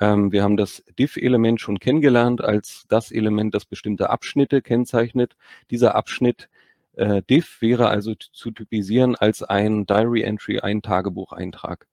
ähm, 0.00 0.32
wir 0.32 0.42
haben 0.42 0.56
das 0.56 0.82
diff-Element 0.98 1.60
schon 1.60 1.78
kennengelernt 1.78 2.42
als 2.42 2.86
das 2.88 3.12
Element, 3.12 3.54
das 3.54 3.66
bestimmte 3.66 4.08
Abschnitte 4.08 4.62
kennzeichnet. 4.62 5.36
Dieser 5.70 5.94
Abschnitt 5.94 6.48
äh, 6.94 7.22
diff 7.28 7.60
wäre 7.60 7.88
also 7.88 8.14
zu 8.14 8.50
typisieren 8.50 9.14
als 9.14 9.42
ein 9.42 9.84
Diary 9.84 10.22
Entry, 10.22 10.60
ein 10.60 10.80
Tagebucheintrag. 10.80 11.86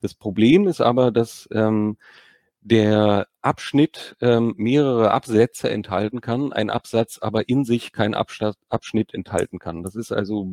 Das 0.00 0.14
Problem 0.14 0.66
ist 0.66 0.80
aber, 0.80 1.12
dass 1.12 1.48
ähm, 1.52 1.98
der 2.64 3.28
Abschnitt 3.42 4.16
ähm, 4.22 4.54
mehrere 4.56 5.10
Absätze 5.12 5.70
enthalten 5.70 6.20
kann, 6.22 6.52
ein 6.52 6.70
Absatz 6.70 7.18
aber 7.20 7.48
in 7.48 7.64
sich 7.64 7.92
keinen 7.92 8.14
Abschnitt 8.14 9.12
enthalten 9.14 9.58
kann. 9.58 9.82
Das 9.82 9.94
ist 9.94 10.12
also, 10.12 10.48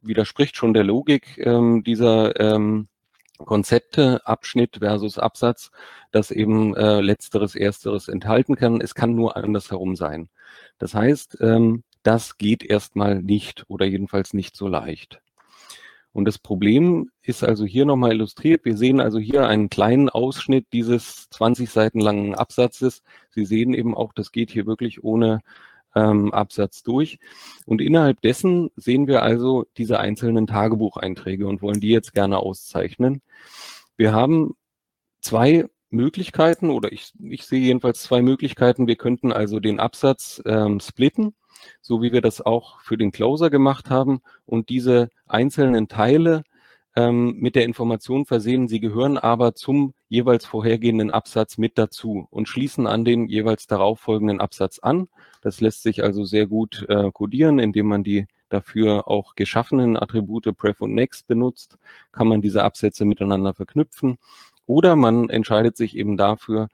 widerspricht 0.00 0.56
schon 0.56 0.74
der 0.74 0.84
Logik 0.84 1.38
ähm, 1.38 1.82
dieser 1.84 2.38
ähm, 2.40 2.88
Konzepte, 3.38 4.24
Abschnitt 4.26 4.78
versus 4.78 5.18
Absatz, 5.18 5.70
dass 6.12 6.30
eben 6.30 6.74
äh, 6.76 7.00
letzteres, 7.00 7.56
ersteres 7.56 8.08
enthalten 8.08 8.54
kann. 8.56 8.80
Es 8.80 8.94
kann 8.94 9.14
nur 9.14 9.36
andersherum 9.36 9.96
sein. 9.96 10.28
Das 10.78 10.94
heißt, 10.94 11.38
ähm, 11.40 11.82
das 12.04 12.38
geht 12.38 12.62
erstmal 12.62 13.22
nicht 13.22 13.64
oder 13.68 13.86
jedenfalls 13.86 14.32
nicht 14.32 14.56
so 14.56 14.68
leicht. 14.68 15.20
Und 16.16 16.24
das 16.24 16.38
Problem 16.38 17.10
ist 17.20 17.44
also 17.44 17.66
hier 17.66 17.84
nochmal 17.84 18.12
illustriert. 18.12 18.64
Wir 18.64 18.78
sehen 18.78 19.00
also 19.00 19.18
hier 19.18 19.46
einen 19.46 19.68
kleinen 19.68 20.08
Ausschnitt 20.08 20.64
dieses 20.72 21.28
20 21.28 21.68
Seiten 21.68 22.00
langen 22.00 22.34
Absatzes. 22.34 23.02
Sie 23.28 23.44
sehen 23.44 23.74
eben 23.74 23.94
auch, 23.94 24.14
das 24.14 24.32
geht 24.32 24.50
hier 24.50 24.64
wirklich 24.64 25.04
ohne 25.04 25.42
ähm, 25.94 26.32
Absatz 26.32 26.82
durch. 26.82 27.18
Und 27.66 27.82
innerhalb 27.82 28.22
dessen 28.22 28.70
sehen 28.76 29.06
wir 29.06 29.22
also 29.24 29.66
diese 29.76 30.00
einzelnen 30.00 30.46
Tagebucheinträge 30.46 31.46
und 31.46 31.60
wollen 31.60 31.80
die 31.80 31.90
jetzt 31.90 32.14
gerne 32.14 32.38
auszeichnen. 32.38 33.20
Wir 33.98 34.14
haben 34.14 34.54
zwei 35.20 35.66
Möglichkeiten 35.90 36.70
oder 36.70 36.92
ich, 36.92 37.12
ich 37.20 37.44
sehe 37.44 37.60
jedenfalls 37.60 38.02
zwei 38.02 38.22
Möglichkeiten. 38.22 38.86
Wir 38.86 38.96
könnten 38.96 39.32
also 39.32 39.60
den 39.60 39.80
Absatz 39.80 40.42
ähm, 40.46 40.80
splitten 40.80 41.34
so 41.80 42.02
wie 42.02 42.12
wir 42.12 42.20
das 42.20 42.40
auch 42.40 42.80
für 42.80 42.96
den 42.96 43.12
Closer 43.12 43.50
gemacht 43.50 43.90
haben 43.90 44.20
und 44.44 44.68
diese 44.68 45.10
einzelnen 45.26 45.88
Teile 45.88 46.44
ähm, 46.96 47.36
mit 47.38 47.54
der 47.54 47.64
Information 47.64 48.24
versehen, 48.24 48.68
sie 48.68 48.80
gehören 48.80 49.18
aber 49.18 49.54
zum 49.54 49.94
jeweils 50.08 50.46
vorhergehenden 50.46 51.10
Absatz 51.10 51.58
mit 51.58 51.76
dazu 51.78 52.26
und 52.30 52.48
schließen 52.48 52.86
an 52.86 53.04
den 53.04 53.28
jeweils 53.28 53.66
darauffolgenden 53.66 54.40
Absatz 54.40 54.78
an. 54.78 55.08
Das 55.42 55.60
lässt 55.60 55.82
sich 55.82 56.02
also 56.02 56.24
sehr 56.24 56.46
gut 56.46 56.86
äh, 56.88 57.10
codieren, 57.12 57.58
indem 57.58 57.86
man 57.86 58.02
die 58.02 58.26
dafür 58.48 59.08
auch 59.08 59.34
geschaffenen 59.34 59.96
Attribute 59.96 60.56
Pref 60.56 60.80
und 60.80 60.94
Next 60.94 61.26
benutzt, 61.26 61.76
kann 62.12 62.28
man 62.28 62.40
diese 62.40 62.64
Absätze 62.64 63.04
miteinander 63.04 63.54
verknüpfen. 63.54 64.18
Oder 64.66 64.96
man 64.96 65.28
entscheidet 65.28 65.76
sich 65.76 65.96
eben 65.96 66.16
dafür, 66.16 66.68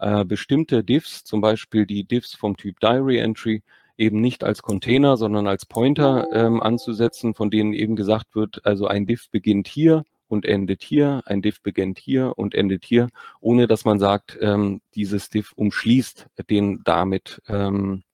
äh, 0.00 0.24
bestimmte 0.24 0.84
Diffs, 0.84 1.24
zum 1.24 1.40
Beispiel 1.40 1.86
die 1.86 2.04
Diffs 2.04 2.34
vom 2.34 2.56
Typ 2.56 2.80
Diary 2.80 3.18
Entry, 3.18 3.62
eben 3.98 4.20
nicht 4.20 4.44
als 4.44 4.62
Container, 4.62 5.16
sondern 5.16 5.46
als 5.46 5.66
Pointer 5.66 6.28
ähm, 6.32 6.62
anzusetzen, 6.62 7.34
von 7.34 7.50
denen 7.50 7.74
eben 7.74 7.96
gesagt 7.96 8.34
wird, 8.34 8.64
also 8.64 8.86
ein 8.86 9.06
Diff 9.06 9.28
beginnt 9.30 9.68
hier 9.68 10.04
und 10.28 10.46
endet 10.46 10.82
hier, 10.82 11.22
ein 11.26 11.42
Diff 11.42 11.60
beginnt 11.62 11.98
hier 11.98 12.32
und 12.36 12.54
endet 12.54 12.84
hier, 12.84 13.08
ohne 13.40 13.66
dass 13.66 13.84
man 13.84 13.98
sagt, 13.98 14.38
ähm, 14.40 14.80
dieses 14.94 15.30
Diff 15.30 15.52
umschließt 15.52 16.28
den 16.48 16.82
damit 16.84 17.42
ähm, 17.48 18.04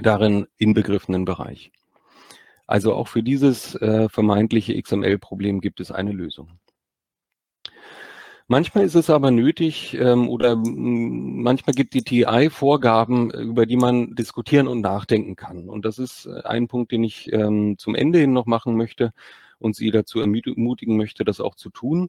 darin 0.00 0.46
inbegriffenen 0.58 1.24
Bereich. 1.24 1.70
Also 2.66 2.94
auch 2.94 3.08
für 3.08 3.22
dieses 3.22 3.74
äh, 3.76 4.08
vermeintliche 4.08 4.80
XML-Problem 4.80 5.60
gibt 5.60 5.80
es 5.80 5.90
eine 5.90 6.12
Lösung. 6.12 6.58
Manchmal 8.50 8.84
ist 8.84 8.94
es 8.94 9.10
aber 9.10 9.30
nötig 9.30 9.92
ähm, 10.00 10.26
oder 10.26 10.56
manchmal 10.56 11.74
gibt 11.74 11.92
die 11.92 12.02
TI 12.02 12.48
Vorgaben, 12.50 13.30
über 13.30 13.66
die 13.66 13.76
man 13.76 14.14
diskutieren 14.14 14.68
und 14.68 14.80
nachdenken 14.80 15.36
kann. 15.36 15.68
Und 15.68 15.84
das 15.84 15.98
ist 15.98 16.24
äh, 16.24 16.40
ein 16.44 16.66
Punkt, 16.66 16.90
den 16.90 17.04
ich 17.04 17.30
ähm, 17.30 17.76
zum 17.76 17.94
Ende 17.94 18.18
hin 18.18 18.32
noch 18.32 18.46
machen 18.46 18.74
möchte 18.74 19.12
und 19.58 19.76
Sie 19.76 19.90
dazu 19.90 20.20
ermutigen 20.20 20.96
möchte, 20.96 21.24
das 21.24 21.40
auch 21.40 21.56
zu 21.56 21.68
tun. 21.68 22.08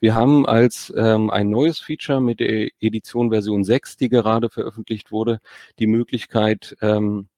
Wir 0.00 0.16
haben 0.16 0.46
als 0.46 0.92
ähm, 0.96 1.30
ein 1.30 1.48
neues 1.48 1.78
Feature 1.78 2.20
mit 2.20 2.40
der 2.40 2.70
Edition 2.80 3.30
Version 3.30 3.62
6, 3.62 3.96
die 3.98 4.08
gerade 4.08 4.50
veröffentlicht 4.50 5.12
wurde, 5.12 5.40
die 5.78 5.86
Möglichkeit, 5.86 6.76
ähm, 6.80 7.28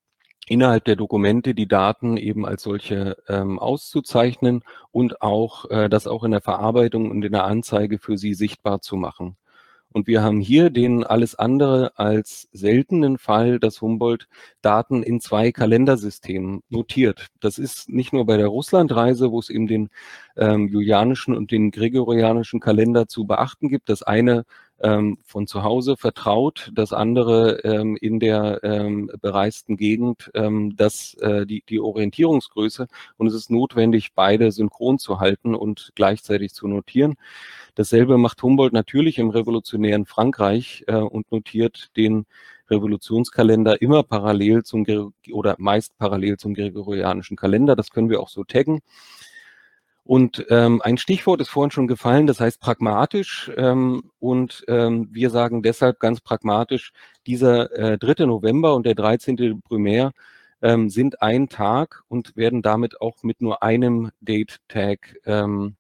innerhalb 0.51 0.85
der 0.85 0.97
Dokumente 0.97 1.55
die 1.55 1.69
Daten 1.69 2.17
eben 2.17 2.45
als 2.45 2.65
solche 2.65 3.17
ähm, 3.29 3.61
auszuzeichnen 3.61 4.65
und 4.91 5.23
auch 5.23 5.71
äh, 5.71 5.89
das 5.89 6.09
auch 6.09 6.25
in 6.25 6.33
der 6.33 6.41
Verarbeitung 6.41 7.09
und 7.11 7.25
in 7.25 7.33
der 7.33 7.45
Anzeige 7.45 7.99
für 8.01 8.19
Sie 8.19 8.35
sichtbar 8.35 8.81
zu 8.81 8.97
machen. 8.97 9.37
Und 9.93 10.07
wir 10.07 10.23
haben 10.23 10.41
hier 10.41 10.71
den 10.71 11.05
alles 11.05 11.37
andere 11.37 11.93
als 11.99 12.49
seltenen 12.53 13.19
Fall, 13.19 13.59
dass 13.61 13.81
Humboldt 13.81 14.29
Daten 14.61 15.03
in 15.03 15.21
zwei 15.21 15.53
Kalendersystemen 15.53 16.63
notiert. 16.69 17.29
Das 17.41 17.59
ist 17.59 17.89
nicht 17.89 18.13
nur 18.13 18.27
bei 18.27 18.37
der 18.37 18.47
Russlandreise, 18.49 19.31
wo 19.33 19.39
es 19.39 19.51
eben 19.51 19.67
den 19.67 19.89
ähm, 20.37 20.69
julianischen 20.69 21.37
und 21.37 21.51
den 21.53 21.71
gregorianischen 21.71 22.61
Kalender 22.61 23.07
zu 23.09 23.25
beachten 23.25 23.69
gibt. 23.69 23.89
Das 23.89 24.03
eine 24.03 24.45
ähm, 24.81 25.19
von 25.25 25.47
zu 25.47 25.63
Hause 25.63 25.97
vertraut, 25.97 26.71
das 26.75 26.93
andere 26.93 27.61
ähm, 27.65 27.97
in 27.97 28.21
der 28.21 28.61
ähm, 28.63 29.11
bereisten 29.21 29.77
Gegend, 29.77 30.31
ähm, 30.35 30.77
das, 30.77 31.15
äh, 31.15 31.47
die, 31.47 31.63
die 31.69 31.81
Orientierungsgröße. 31.81 32.89
Und 33.17 33.27
es 33.27 33.35
ist 33.35 33.51
notwendig, 33.51 34.15
beide 34.15 34.53
synchron 34.53 34.99
zu 34.99 35.21
halten 35.21 35.55
und 35.55 35.93
gleichzeitig 35.95 36.55
zu 36.55 36.67
notieren. 36.69 37.17
Dasselbe 37.75 38.19
macht 38.19 38.43
Humboldt 38.43 38.73
natürlich 38.73 39.19
im 39.19 39.31
revolutionären 39.31 40.07
Frankreich 40.07 40.85
äh, 40.87 40.97
und 40.97 41.31
notiert 41.31 41.91
den 41.97 42.27
Revolutionskalender 42.71 43.83
immer 43.83 44.03
parallel 44.03 44.63
zum 44.63 44.87
oder 45.33 45.57
meist 45.59 45.99
parallel 45.99 46.37
zum 46.37 46.55
gregorianischen 46.55 47.37
Kalender. 47.37 47.77
Das 47.77 47.91
können 47.91 48.11
wir 48.11 48.21
auch 48.21 48.29
so 48.29 48.45
taggen. 48.45 48.81
Und 50.11 50.45
ähm, 50.51 50.83
ein 50.83 50.99
Stichwort 50.99 51.41
ist 51.41 51.51
vorhin 51.51 51.71
schon 51.71 51.87
gefallen, 51.87 52.27
das 52.27 52.41
heißt 52.41 52.59
pragmatisch. 52.59 53.49
Ähm, 53.57 54.11
und 54.19 54.65
ähm, 54.67 55.09
wir 55.13 55.31
sagen 55.31 55.63
deshalb 55.63 56.01
ganz 56.01 56.21
pragmatisch, 56.21 56.91
dieser 57.29 57.71
äh, 57.79 57.97
3. 57.97 58.27
November 58.27 58.75
und 58.75 58.87
der 58.87 58.97
13. 58.97 59.63
Primär 59.63 60.11
ähm, 60.63 60.91
sind 60.91 61.23
ein 61.23 61.49
Tag 61.49 62.03
und 62.09 62.35
werden 62.35 62.61
damit 62.61 63.01
auch 63.01 63.23
mit 63.23 63.41
nur 63.41 63.63
einem 63.63 64.11
Date-Tag 64.21 65.15
ähm, 65.27 65.77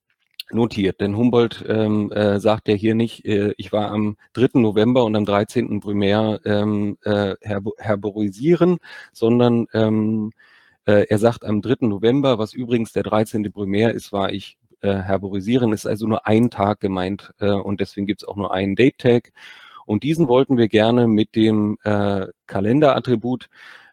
notiert. 0.52 1.00
Denn 1.00 1.16
Humboldt 1.16 1.64
ähm, 1.68 2.12
äh, 2.12 2.38
sagt 2.38 2.68
ja 2.68 2.74
hier 2.74 2.94
nicht, 2.94 3.24
äh, 3.24 3.52
ich 3.56 3.72
war 3.72 3.90
am 3.90 4.16
3. 4.34 4.60
November 4.60 5.02
und 5.02 5.16
am 5.16 5.24
13. 5.24 5.80
Primär 5.80 6.38
ähm, 6.44 6.98
äh, 7.02 7.34
herborisieren, 7.42 8.78
sondern 9.12 9.66
ähm, 9.72 10.30
äh, 10.30 10.49
er 10.90 11.18
sagt 11.18 11.44
am 11.44 11.62
3. 11.62 11.86
November, 11.86 12.38
was 12.38 12.52
übrigens 12.54 12.92
der 12.92 13.02
13. 13.02 13.52
Primär 13.52 13.92
ist, 13.94 14.12
war 14.12 14.32
ich 14.32 14.58
äh, 14.80 14.94
herborisieren, 14.94 15.72
ist 15.72 15.86
also 15.86 16.06
nur 16.06 16.26
ein 16.26 16.50
Tag 16.50 16.80
gemeint 16.80 17.32
äh, 17.38 17.50
und 17.50 17.80
deswegen 17.80 18.06
gibt 18.06 18.22
es 18.22 18.28
auch 18.28 18.36
nur 18.36 18.52
einen 18.52 18.76
Date-Tag. 18.76 19.32
Und 19.86 20.04
diesen 20.04 20.28
wollten 20.28 20.56
wir 20.56 20.68
gerne 20.68 21.06
mit 21.06 21.34
dem 21.34 21.78
äh, 21.82 22.28
Kalenderattribut 22.46 23.48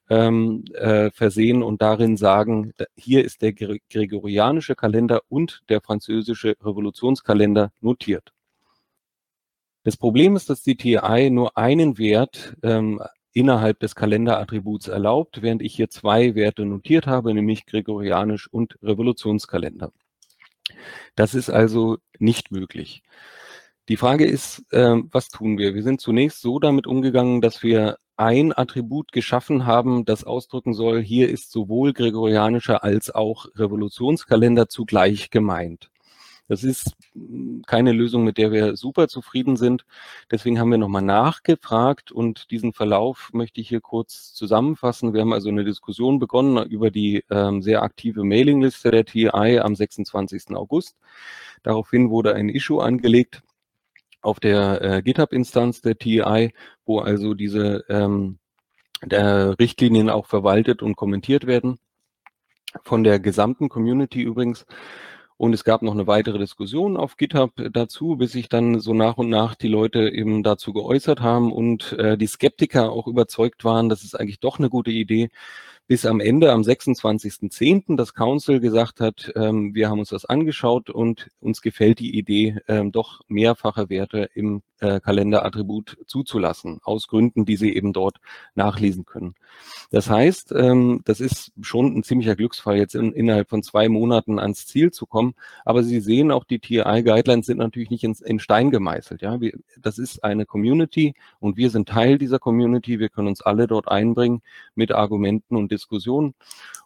ähm, 0.10 0.64
äh, 0.74 1.10
versehen 1.12 1.64
und 1.64 1.82
darin 1.82 2.18
sagen, 2.18 2.74
hier 2.95 3.26
ist 3.26 3.41
der 3.41 3.54
gregorianische 3.54 4.76
Kalender 4.76 5.22
und 5.28 5.64
der 5.70 5.82
französische 5.82 6.56
Revolutionskalender 6.62 7.72
notiert. 7.82 8.32
Das 9.84 9.98
Problem 9.98 10.36
ist, 10.36 10.50
dass 10.50 10.64
die 10.64 10.76
TI 10.76 11.30
nur 11.30 11.58
einen 11.58 11.98
Wert 11.98 12.56
ähm, 12.62 13.02
innerhalb 13.38 13.79
des 13.79 13.95
Kalenderattributs 13.95 14.88
erlaubt, 14.88 15.41
während 15.41 15.61
ich 15.61 15.75
hier 15.75 15.89
zwei 15.89 16.33
Werte 16.33 16.65
notiert 16.65 17.05
habe, 17.05 17.33
nämlich 17.33 17.65
Gregorianisch 17.65 18.47
und 18.51 18.77
Revolutionskalender. 18.81 19.91
Das 21.15 21.35
ist 21.35 21.49
also 21.49 21.97
nicht 22.17 22.51
möglich. 22.51 23.03
Die 23.89 23.97
Frage 23.97 24.25
ist, 24.25 24.65
äh, 24.71 24.95
was 25.11 25.29
tun 25.29 25.57
wir? 25.57 25.75
Wir 25.75 25.83
sind 25.83 26.01
zunächst 26.01 26.41
so 26.41 26.59
damit 26.59 26.88
umgegangen, 26.88 27.39
dass 27.41 27.63
wir 27.63 27.97
ein 28.17 28.57
Attribut 28.57 29.11
geschaffen 29.11 29.67
haben, 29.67 30.03
das 30.03 30.23
ausdrücken 30.23 30.73
soll, 30.73 31.01
hier 31.01 31.29
ist 31.29 31.51
sowohl 31.51 31.93
gregorianischer 31.93 32.83
als 32.83 33.13
auch 33.13 33.45
Revolutionskalender 33.55 34.67
zugleich 34.67 35.29
gemeint. 35.29 35.91
Das 36.48 36.64
ist 36.64 36.95
hm, 37.14 37.64
keine 37.68 37.91
Lösung, 37.91 38.24
mit 38.24 38.38
der 38.38 38.52
wir 38.52 38.76
super 38.76 39.08
zufrieden 39.08 39.58
sind. 39.58 39.86
Deswegen 40.32 40.60
haben 40.60 40.72
wir 40.72 40.78
nochmal 40.78 41.02
nachgefragt 41.02 42.12
und 42.12 42.52
diesen 42.52 42.74
Verlauf 42.74 43.30
möchte 43.34 43.62
ich 43.62 43.70
hier 43.70 43.82
kurz 43.82 44.34
zusammenfassen. 44.34 45.14
Wir 45.14 45.22
haben 45.22 45.34
also 45.34 45.50
eine 45.50 45.66
Diskussion 45.66 46.20
begonnen 46.20 46.70
über 46.70 46.91
die 46.91 47.24
ähm, 47.30 47.62
sehr 47.62 47.84
aktive 47.84 48.24
Mailingliste 48.24 48.91
der 48.91 49.06
TI 49.06 49.60
am 49.60 49.76
26. 49.76 50.56
August. 50.56 50.98
Daraufhin 51.64 52.10
wurde 52.10 52.34
ein 52.36 52.50
Issue 52.50 52.82
angelegt 52.82 53.43
auf 54.22 54.39
der 54.39 54.82
äh, 54.82 55.02
GitHub-Instanz 55.02 55.82
der 55.82 55.98
TI, 55.98 56.54
wo 56.86 57.00
also 57.00 57.34
diese 57.34 57.86
ähm, 57.89 58.39
der 59.04 59.58
Richtlinien 59.60 60.10
auch 60.10 60.26
verwaltet 60.26 60.82
und 60.82 60.95
kommentiert 60.95 61.45
werden. 61.45 61.80
Von 62.84 63.04
der 63.04 63.20
gesamten 63.20 63.70
Community 63.70 64.22
übrigens. 64.22 64.66
Und 65.38 65.53
es 65.53 65.63
gab 65.63 65.83
noch 65.83 65.93
eine 65.93 66.07
weitere 66.07 66.39
Diskussion 66.39 66.97
auf 66.97 67.15
GitHub 67.15 67.51
dazu, 67.71 68.15
bis 68.17 68.31
sich 68.31 68.49
dann 68.49 68.79
so 68.79 68.93
nach 68.95 69.17
und 69.17 69.29
nach 69.29 69.53
die 69.53 69.67
Leute 69.67 70.09
eben 70.09 70.41
dazu 70.41 70.73
geäußert 70.73 71.21
haben 71.21 71.51
und 71.51 71.93
äh, 71.93 72.17
die 72.17 72.25
Skeptiker 72.25 72.91
auch 72.91 73.05
überzeugt 73.07 73.63
waren, 73.63 73.88
dass 73.88 74.03
es 74.03 74.15
eigentlich 74.15 74.39
doch 74.39 74.57
eine 74.57 74.69
gute 74.69 74.89
Idee, 74.91 75.29
bis 75.88 76.05
am 76.05 76.19
Ende, 76.19 76.51
am 76.51 76.61
26.10., 76.61 77.95
das 77.95 78.13
Council 78.13 78.59
gesagt 78.59 78.99
hat, 78.99 79.31
ähm, 79.35 79.73
wir 79.73 79.89
haben 79.89 79.99
uns 79.99 80.09
das 80.09 80.25
angeschaut 80.25 80.89
und 80.89 81.29
uns 81.39 81.61
gefällt 81.61 81.99
die 81.99 82.17
Idee, 82.17 82.57
ähm, 82.67 82.91
doch 82.91 83.21
mehrfache 83.27 83.89
Werte 83.89 84.29
im 84.35 84.61
äh, 84.79 84.99
Kalenderattribut 84.99 85.97
zuzulassen, 86.05 86.79
aus 86.83 87.07
Gründen, 87.07 87.45
die 87.45 87.55
Sie 87.55 87.75
eben 87.75 87.93
dort 87.93 88.17
nachlesen 88.55 89.05
können. 89.05 89.35
Das 89.91 90.09
heißt, 90.09 90.51
ähm, 90.51 91.01
das 91.05 91.19
ist 91.19 91.51
schon 91.61 91.97
ein 91.97 92.03
ziemlicher 92.03 92.35
Glücksfall, 92.35 92.77
jetzt 92.77 92.95
in, 92.95 93.13
innerhalb 93.13 93.49
von 93.49 93.63
zwei 93.63 93.89
Monaten 93.89 94.39
ans 94.39 94.67
Ziel 94.67 94.91
zu 94.91 95.05
kommen. 95.05 95.33
Aber 95.65 95.83
Sie 95.83 95.99
sehen 95.99 96.31
auch, 96.31 96.43
die 96.43 96.59
TI-Guidelines 96.59 97.45
sind 97.45 97.57
natürlich 97.57 97.89
nicht 97.89 98.03
in, 98.03 98.15
in 98.25 98.39
Stein 98.39 98.69
gemeißelt. 98.71 99.21
Ja, 99.21 99.41
wir, 99.41 99.53
das 99.81 99.97
ist 99.97 100.23
eine 100.23 100.45
Community 100.45 101.15
und 101.39 101.57
wir 101.57 101.69
sind 101.69 101.89
Teil 101.89 102.17
dieser 102.17 102.39
Community. 102.39 102.99
Wir 102.99 103.09
können 103.09 103.29
uns 103.29 103.41
alle 103.41 103.67
dort 103.67 103.88
einbringen 103.88 104.41
mit 104.75 104.91
Argumenten 104.91 105.55
und 105.55 105.71
Diskussionen. 105.78 106.34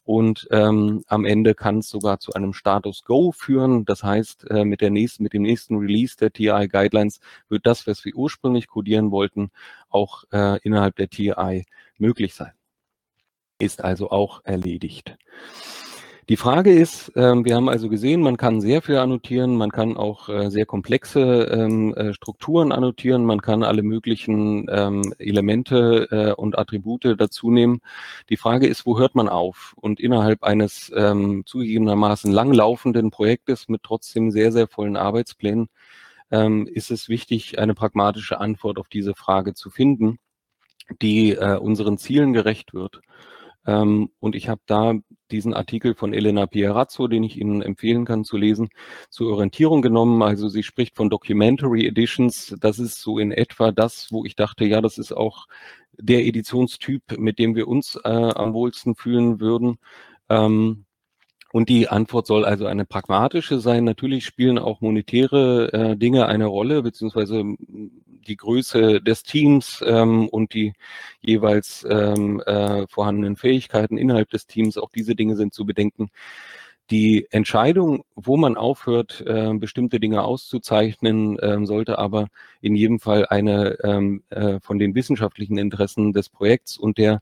Und 0.04 0.48
ähm, 0.52 1.04
am 1.08 1.26
Ende 1.26 1.56
kann 1.56 1.80
es 1.80 1.90
sogar 1.90 2.20
zu 2.20 2.34
einem 2.34 2.54
Status 2.54 3.04
Go 3.04 3.32
führen. 3.32 3.86
Das 3.86 4.04
heißt, 4.04 4.50
äh, 4.50 4.66
mit, 4.66 4.82
der 4.82 4.90
nächsten, 4.90 5.24
mit 5.24 5.34
dem 5.34 5.44
nächsten 5.44 5.78
Release 5.78 6.18
der 6.18 6.32
TI 6.32 6.68
Guidelines 6.68 7.20
wird 7.50 7.66
das, 7.66 7.88
was 7.88 8.04
wir 8.06 8.16
ursprünglich 8.16 8.68
codieren 8.68 9.12
wollten, 9.12 9.52
auch 9.90 10.24
äh, 10.32 10.60
innerhalb 10.64 10.96
der 10.96 11.10
TI 11.10 11.66
möglich 11.98 12.34
sein. 12.34 12.52
Ist 13.60 13.84
also 13.84 14.10
auch 14.10 14.44
erledigt. 14.44 15.18
Die 16.32 16.38
Frage 16.38 16.72
ist, 16.72 17.12
ähm, 17.18 17.44
wir 17.44 17.58
haben 17.58 17.68
also 17.68 17.90
gesehen, 17.90 18.22
man 18.22 18.38
kann 18.38 18.62
sehr 18.62 18.82
viel 18.82 18.96
annotieren, 18.96 19.58
man 19.58 19.70
kann 19.70 19.98
auch 19.98 20.30
äh, 20.30 20.50
sehr 20.50 20.66
komplexe 20.66 21.20
ähm, 21.20 21.94
äh, 21.94 22.14
Strukturen 22.14 22.72
annotieren, 22.72 23.26
man 23.26 23.42
kann 23.42 23.64
alle 23.64 23.84
möglichen 23.84 24.66
ähm, 24.72 25.14
Elemente 25.20 26.08
äh, 26.10 26.32
und 26.32 26.58
Attribute 26.58 27.20
dazu 27.20 27.52
nehmen. 27.52 27.82
Die 28.30 28.38
Frage 28.38 28.68
ist, 28.68 28.86
wo 28.86 28.98
hört 28.98 29.14
man 29.14 29.28
auf? 29.28 29.74
Und 29.76 30.00
innerhalb 30.00 30.44
eines 30.44 30.86
zugegebenermaßen 30.86 32.32
langlaufenden 32.32 33.12
Projektes 33.12 33.68
mit 33.68 33.84
trotzdem 33.84 34.32
sehr, 34.32 34.54
sehr 34.54 34.70
vollen 34.70 34.96
Arbeitsplänen 34.96 35.68
ist 36.30 36.92
es 36.92 37.10
wichtig, 37.10 37.60
eine 37.60 37.74
pragmatische 37.74 38.40
Antwort 38.40 38.80
auf 38.80 38.88
diese 38.88 39.16
Frage 39.16 39.54
zu 39.54 39.70
finden, 39.70 40.18
die 41.02 41.36
unseren 41.36 41.98
Zielen 41.98 42.32
gerecht 42.32 42.74
wird. 42.74 43.02
Ähm, 43.66 44.10
und 44.20 44.36
ich 44.36 44.50
habe 44.50 44.62
da 44.66 44.96
diesen 45.32 45.54
Artikel 45.54 45.96
von 45.96 46.14
Elena 46.14 46.46
Pierazzo, 46.46 47.08
den 47.08 47.24
ich 47.24 47.38
Ihnen 47.40 47.62
empfehlen 47.62 48.06
kann 48.06 48.24
zu 48.24 48.38
lesen, 48.38 48.70
zur 49.10 49.32
Orientierung 49.34 49.82
genommen. 49.82 50.22
Also 50.22 50.50
sie 50.50 50.64
spricht 50.64 50.96
von 50.96 51.10
Documentary 51.10 51.86
Editions. 51.88 52.56
Das 52.60 52.80
ist 52.80 53.02
so 53.02 53.20
in 53.20 53.32
etwa 53.32 53.72
das, 53.72 54.12
wo 54.12 54.26
ich 54.26 54.36
dachte, 54.36 54.66
ja, 54.66 54.82
das 54.82 54.98
ist 54.98 55.14
auch 55.14 55.48
der 55.98 56.26
Editionstyp, 56.26 57.18
mit 57.18 57.40
dem 57.40 57.56
wir 57.56 57.68
uns 57.68 57.98
äh, 58.04 58.10
am 58.10 58.54
wohlsten 58.54 58.96
fühlen 58.96 59.40
würden. 59.40 59.78
Ähm, 60.30 60.86
und 61.54 61.70
die 61.70 61.90
Antwort 61.90 62.28
soll 62.28 62.46
also 62.46 62.66
eine 62.66 62.86
pragmatische 62.86 63.60
sein. 63.60 63.84
Natürlich 63.84 64.26
spielen 64.26 64.58
auch 64.58 64.82
monetäre 64.82 65.74
äh, 65.74 65.98
Dinge 65.98 66.28
eine 66.28 66.46
Rolle, 66.46 66.82
beziehungsweise 66.82 67.44
die 68.28 68.38
Größe 68.38 69.02
des 69.02 69.24
Teams 69.24 69.84
ähm, 69.86 70.28
und 70.30 70.54
die 70.54 70.74
jeweils 71.22 71.86
ähm, 71.90 72.42
äh, 72.42 72.88
vorhandenen 72.88 73.36
Fähigkeiten 73.36 73.98
innerhalb 73.98 74.30
des 74.30 74.48
Teams. 74.48 74.78
Auch 74.78 74.92
diese 74.92 75.16
Dinge 75.16 75.36
sind 75.36 75.54
zu 75.54 75.66
bedenken. 75.66 76.10
Die 76.92 77.28
Entscheidung, 77.32 78.04
wo 78.16 78.36
man 78.36 78.58
aufhört, 78.58 79.24
äh, 79.26 79.54
bestimmte 79.54 80.02
Dinge 80.02 80.24
auszuzeichnen, 80.24 81.40
äh, 81.40 81.66
sollte 81.66 81.98
aber 81.98 82.28
in 82.60 82.76
jedem 82.76 83.00
Fall 83.00 83.26
eine 83.28 83.78
ähm, 83.82 84.24
äh, 84.30 84.60
von 84.60 84.78
den 84.78 84.94
wissenschaftlichen 84.94 85.58
Interessen 85.58 86.12
des 86.12 86.28
Projekts 86.28 86.78
und 86.78 86.98
der 86.98 87.22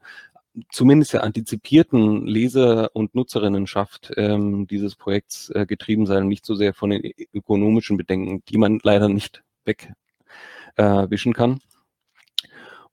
zumindest 0.72 1.14
der 1.14 1.24
antizipierten 1.24 2.26
Leser- 2.26 2.96
und 2.96 3.16
Nutzerinnenschaft 3.16 4.12
ähm, 4.18 4.68
dieses 4.68 4.96
Projekts 4.96 5.50
äh, 5.52 5.66
getrieben 5.66 6.06
sein 6.06 6.24
und 6.24 6.30
nicht 6.30 6.46
so 6.46 6.56
sehr 6.56 6.74
von 6.74 6.90
den 6.90 7.14
ökonomischen 7.34 7.98
Bedenken, 7.98 8.44
die 8.50 8.58
man 8.58 8.80
leider 8.84 9.10
nicht 9.10 9.44
wegwischen 9.66 11.32
äh, 11.32 11.36
kann. 11.36 11.60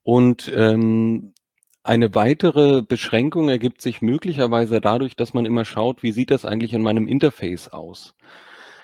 Und 0.02 0.52
ähm, 0.54 1.34
eine 1.82 2.14
weitere 2.14 2.82
Beschränkung 2.82 3.48
ergibt 3.48 3.80
sich 3.80 4.02
möglicherweise 4.02 4.80
dadurch, 4.80 5.16
dass 5.16 5.34
man 5.34 5.46
immer 5.46 5.64
schaut, 5.64 6.02
wie 6.02 6.12
sieht 6.12 6.30
das 6.30 6.44
eigentlich 6.44 6.72
in 6.72 6.82
meinem 6.82 7.06
Interface 7.06 7.68
aus? 7.68 8.14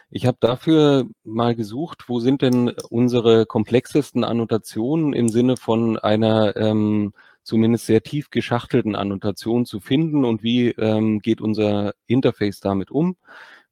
Ich 0.09 0.27
habe 0.27 0.37
dafür 0.41 1.07
mal 1.25 1.55
gesucht, 1.55 2.05
wo 2.09 2.21
sind 2.21 2.43
denn 2.43 2.69
unsere 2.91 3.47
komplexesten 3.47 4.25
Annotationen 4.25 5.15
im 5.15 5.29
Sinne 5.29 5.57
von 5.57 5.99
einer 5.99 6.55
ähm, 6.57 7.13
zumindest 7.43 7.87
sehr 7.87 8.03
tief 8.03 8.31
geschachtelten 8.31 8.95
Annotation 8.95 9.67
zu 9.67 9.81
finden 9.81 10.25
und 10.25 10.43
wie 10.43 10.69
ähm, 10.71 11.21
geht 11.21 11.41
unser 11.41 11.95
Interface 12.07 12.61
damit 12.61 12.91
um. 12.91 13.17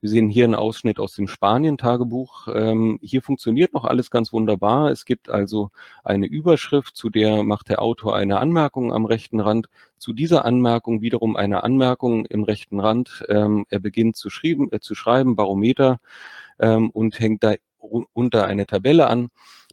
Wir 0.02 0.08
sehen 0.08 0.30
hier 0.30 0.44
einen 0.44 0.54
Ausschnitt 0.54 0.98
aus 0.98 1.14
dem 1.14 1.28
Spanien-Tagebuch. 1.28 2.48
Ähm, 2.54 2.98
hier 3.02 3.20
funktioniert 3.20 3.74
noch 3.74 3.84
alles 3.84 4.10
ganz 4.10 4.32
wunderbar. 4.32 4.90
Es 4.90 5.04
gibt 5.04 5.28
also 5.28 5.70
eine 6.04 6.26
Überschrift, 6.26 6.96
zu 6.96 7.10
der 7.10 7.42
macht 7.42 7.68
der 7.68 7.82
Autor 7.82 8.16
eine 8.16 8.38
Anmerkung 8.38 8.94
am 8.94 9.04
rechten 9.04 9.40
Rand. 9.40 9.68
Zu 9.98 10.14
dieser 10.14 10.46
Anmerkung 10.46 11.02
wiederum 11.02 11.36
eine 11.36 11.64
Anmerkung 11.64 12.24
im 12.24 12.44
rechten 12.44 12.80
Rand. 12.80 13.24
Ähm, 13.28 13.66
er 13.68 13.78
beginnt 13.78 14.16
zu, 14.16 14.30
schreiben, 14.30 14.72
äh, 14.72 14.80
zu 14.80 14.94
schreiben, 14.94 15.36
Barometer, 15.36 15.98
ähm, 16.58 16.88
und 16.90 17.20
hängt 17.20 17.44
da 17.44 17.54
unter 17.78 18.46
eine 18.46 18.66
Tabelle 18.66 19.06
an. 19.06 19.28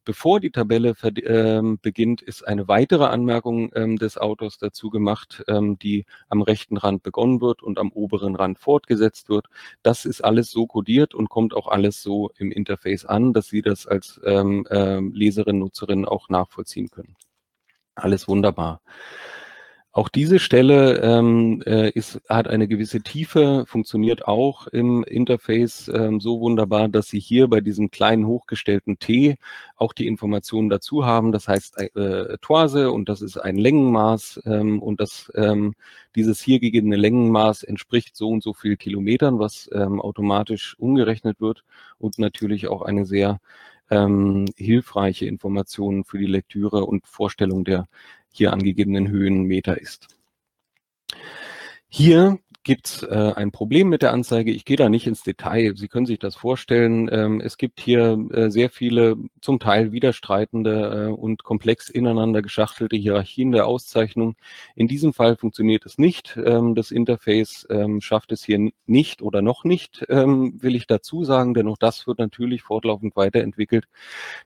Bevor 0.08 0.40
die 0.40 0.52
Tabelle 0.52 0.96
ähm, 1.26 1.80
beginnt, 1.82 2.22
ist 2.22 2.48
eine 2.48 2.70
weitere 2.70 3.04
Anmerkung 3.04 3.74
ähm, 3.76 3.98
des 3.98 4.18
Autors 4.18 4.58
dazu 4.58 4.90
gemacht, 4.90 5.44
ähm, 5.50 5.78
die 5.78 6.06
am 6.30 6.42
rechten 6.42 6.78
Rand 6.78 7.04
begonnen 7.04 7.42
wird 7.42 7.62
und 7.62 7.78
am 7.78 7.92
oberen 7.92 8.38
Rand 8.38 8.58
fortgesetzt 8.58 9.28
wird. 9.28 9.48
Das 9.84 10.06
ist 10.06 10.22
alles 10.22 10.50
so 10.50 10.66
kodiert 10.66 11.14
und 11.14 11.28
kommt 11.28 11.54
auch 11.54 11.68
alles 11.68 12.02
so 12.02 12.32
im 12.38 12.54
Interface 12.54 13.04
an, 13.04 13.34
dass 13.34 13.48
Sie 13.48 13.62
das 13.62 13.86
als 13.86 14.22
ähm, 14.24 14.66
äh, 14.70 15.02
Leserin, 15.02 15.60
Nutzerin 15.60 16.06
auch 16.06 16.30
nachvollziehen 16.30 16.90
können. 16.90 17.18
Alles 17.94 18.30
wunderbar. 18.30 18.80
Auch 19.98 20.10
diese 20.10 20.38
Stelle 20.38 21.00
ähm, 21.02 21.64
äh, 21.66 21.90
ist, 21.90 22.22
hat 22.30 22.48
eine 22.48 22.68
gewisse 22.68 23.02
Tiefe, 23.02 23.66
funktioniert 23.66 24.28
auch 24.28 24.68
im 24.68 25.04
Interface 25.04 25.88
ähm, 25.92 26.20
so 26.20 26.40
wunderbar, 26.40 26.88
dass 26.88 27.08
Sie 27.08 27.20
hier 27.20 27.48
bei 27.48 27.62
diesem 27.62 27.90
kleinen 27.90 28.28
hochgestellten 28.28 29.00
T 29.00 29.38
auch 29.76 29.94
die 29.94 30.06
Informationen 30.06 30.70
dazu 30.70 31.04
haben. 31.04 31.32
Das 31.32 31.48
heißt 31.48 31.80
äh, 31.96 32.38
Toise 32.42 32.92
und 32.92 33.10
das 33.10 33.24
ist 33.24 33.38
ein 33.38 33.58
Längenmaß 33.58 34.42
ähm, 34.46 34.84
und 34.84 35.02
das, 35.02 35.32
ähm, 35.34 35.74
dieses 36.16 36.42
hier 36.42 36.60
gegebene 36.60 36.96
Längenmaß 36.96 37.64
entspricht 37.64 38.16
so 38.16 38.30
und 38.30 38.44
so 38.44 38.54
viel 38.54 38.78
Kilometern, 38.78 39.40
was 39.40 39.68
ähm, 39.74 40.00
automatisch 40.00 40.76
umgerechnet 40.78 41.42
wird 41.42 41.64
und 41.98 42.20
natürlich 42.20 42.68
auch 42.68 42.84
eine 42.84 43.08
sehr 43.08 43.40
ähm, 43.90 44.46
hilfreiche 44.58 45.26
Information 45.26 46.04
für 46.04 46.18
die 46.18 46.26
Lektüre 46.26 46.86
und 46.86 47.08
Vorstellung 47.08 47.64
der 47.64 47.88
hier 48.32 48.54
angegebenen 48.54 49.08
Höhenmeter 49.08 49.80
ist. 49.80 50.08
Hier 51.90 52.40
gibt 52.68 52.88
es 52.88 53.04
äh, 53.04 53.34
ein 53.34 53.52
Problem 53.52 53.88
mit 53.88 54.02
der 54.02 54.12
Anzeige. 54.12 54.52
Ich 54.52 54.66
gehe 54.66 54.76
da 54.76 54.90
nicht 54.90 55.08
ins 55.08 55.24
Detail. 55.24 55.74
Sie 55.78 55.88
können 55.88 56.06
sich 56.06 56.20
das 56.20 56.36
vorstellen. 56.36 57.10
Ähm, 57.10 57.40
es 57.40 57.58
gibt 57.58 57.80
hier 57.80 58.20
äh, 58.32 58.52
sehr 58.52 58.70
viele 58.70 59.16
zum 59.40 59.60
Teil 59.60 59.94
widerstreitende 59.94 61.08
äh, 61.08 61.14
und 61.14 61.46
komplex 61.46 61.90
ineinander 61.90 62.42
geschachtelte 62.42 62.98
Hierarchien 62.98 63.54
der 63.54 63.68
Auszeichnung. 63.68 64.36
In 64.76 64.90
diesem 64.90 65.14
Fall 65.14 65.38
funktioniert 65.38 65.86
es 65.86 65.98
nicht. 65.98 66.38
Ähm, 66.44 66.76
das 66.76 66.92
Interface 66.92 67.66
ähm, 67.70 68.02
schafft 68.02 68.34
es 68.34 68.44
hier 68.44 68.70
nicht 68.86 69.22
oder 69.22 69.42
noch 69.42 69.64
nicht, 69.64 70.06
ähm, 70.10 70.62
will 70.62 70.76
ich 70.76 70.88
dazu 70.88 71.24
sagen, 71.24 71.54
denn 71.54 71.70
auch 71.70 71.78
das 71.78 72.06
wird 72.06 72.20
natürlich 72.20 72.64
fortlaufend 72.64 73.16
weiterentwickelt, 73.16 73.88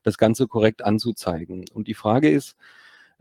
das 0.03 0.19
Ganze 0.19 0.47
korrekt 0.47 0.83
anzuzeigen. 0.83 1.65
Und 1.73 1.87
die 1.87 1.95
Frage 1.95 2.29
ist, 2.29 2.55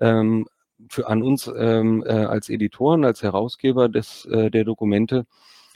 ähm, 0.00 0.46
für 0.88 1.08
an 1.08 1.22
uns 1.22 1.50
ähm, 1.54 2.02
äh, 2.06 2.10
als 2.10 2.48
Editoren, 2.48 3.04
als 3.04 3.22
Herausgeber 3.22 3.88
des, 3.88 4.24
äh, 4.26 4.50
der 4.50 4.64
Dokumente, 4.64 5.26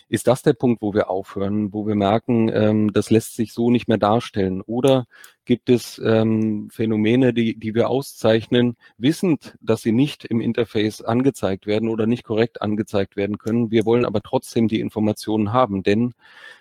ist 0.09 0.27
das 0.27 0.43
der 0.43 0.53
Punkt, 0.53 0.83
wo 0.83 0.95
wir 0.95 1.11
aufhören, 1.11 1.73
wo 1.73 1.87
wir 1.87 1.95
merken, 1.95 2.51
ähm, 2.53 2.93
das 2.93 3.11
lässt 3.11 3.35
sich 3.35 3.53
so 3.53 3.71
nicht 3.71 3.89
mehr 3.89 3.99
darstellen? 3.99 4.61
Oder 4.61 5.07
gibt 5.45 5.71
es 5.71 6.01
ähm, 6.05 6.69
Phänomene, 6.71 7.33
die, 7.33 7.59
die 7.59 7.75
wir 7.75 7.89
auszeichnen, 7.89 8.77
wissend, 8.99 9.57
dass 9.61 9.83
sie 9.83 9.93
nicht 9.93 10.25
im 10.25 10.41
Interface 10.41 11.03
angezeigt 11.03 11.67
werden 11.67 11.89
oder 11.89 12.07
nicht 12.07 12.25
korrekt 12.25 12.63
angezeigt 12.63 13.17
werden 13.17 13.39
können? 13.39 13.71
Wir 13.71 13.87
wollen 13.87 14.05
aber 14.05 14.21
trotzdem 14.23 14.69
die 14.69 14.81
Informationen 14.81 15.53
haben, 15.53 15.83
denn 15.83 16.15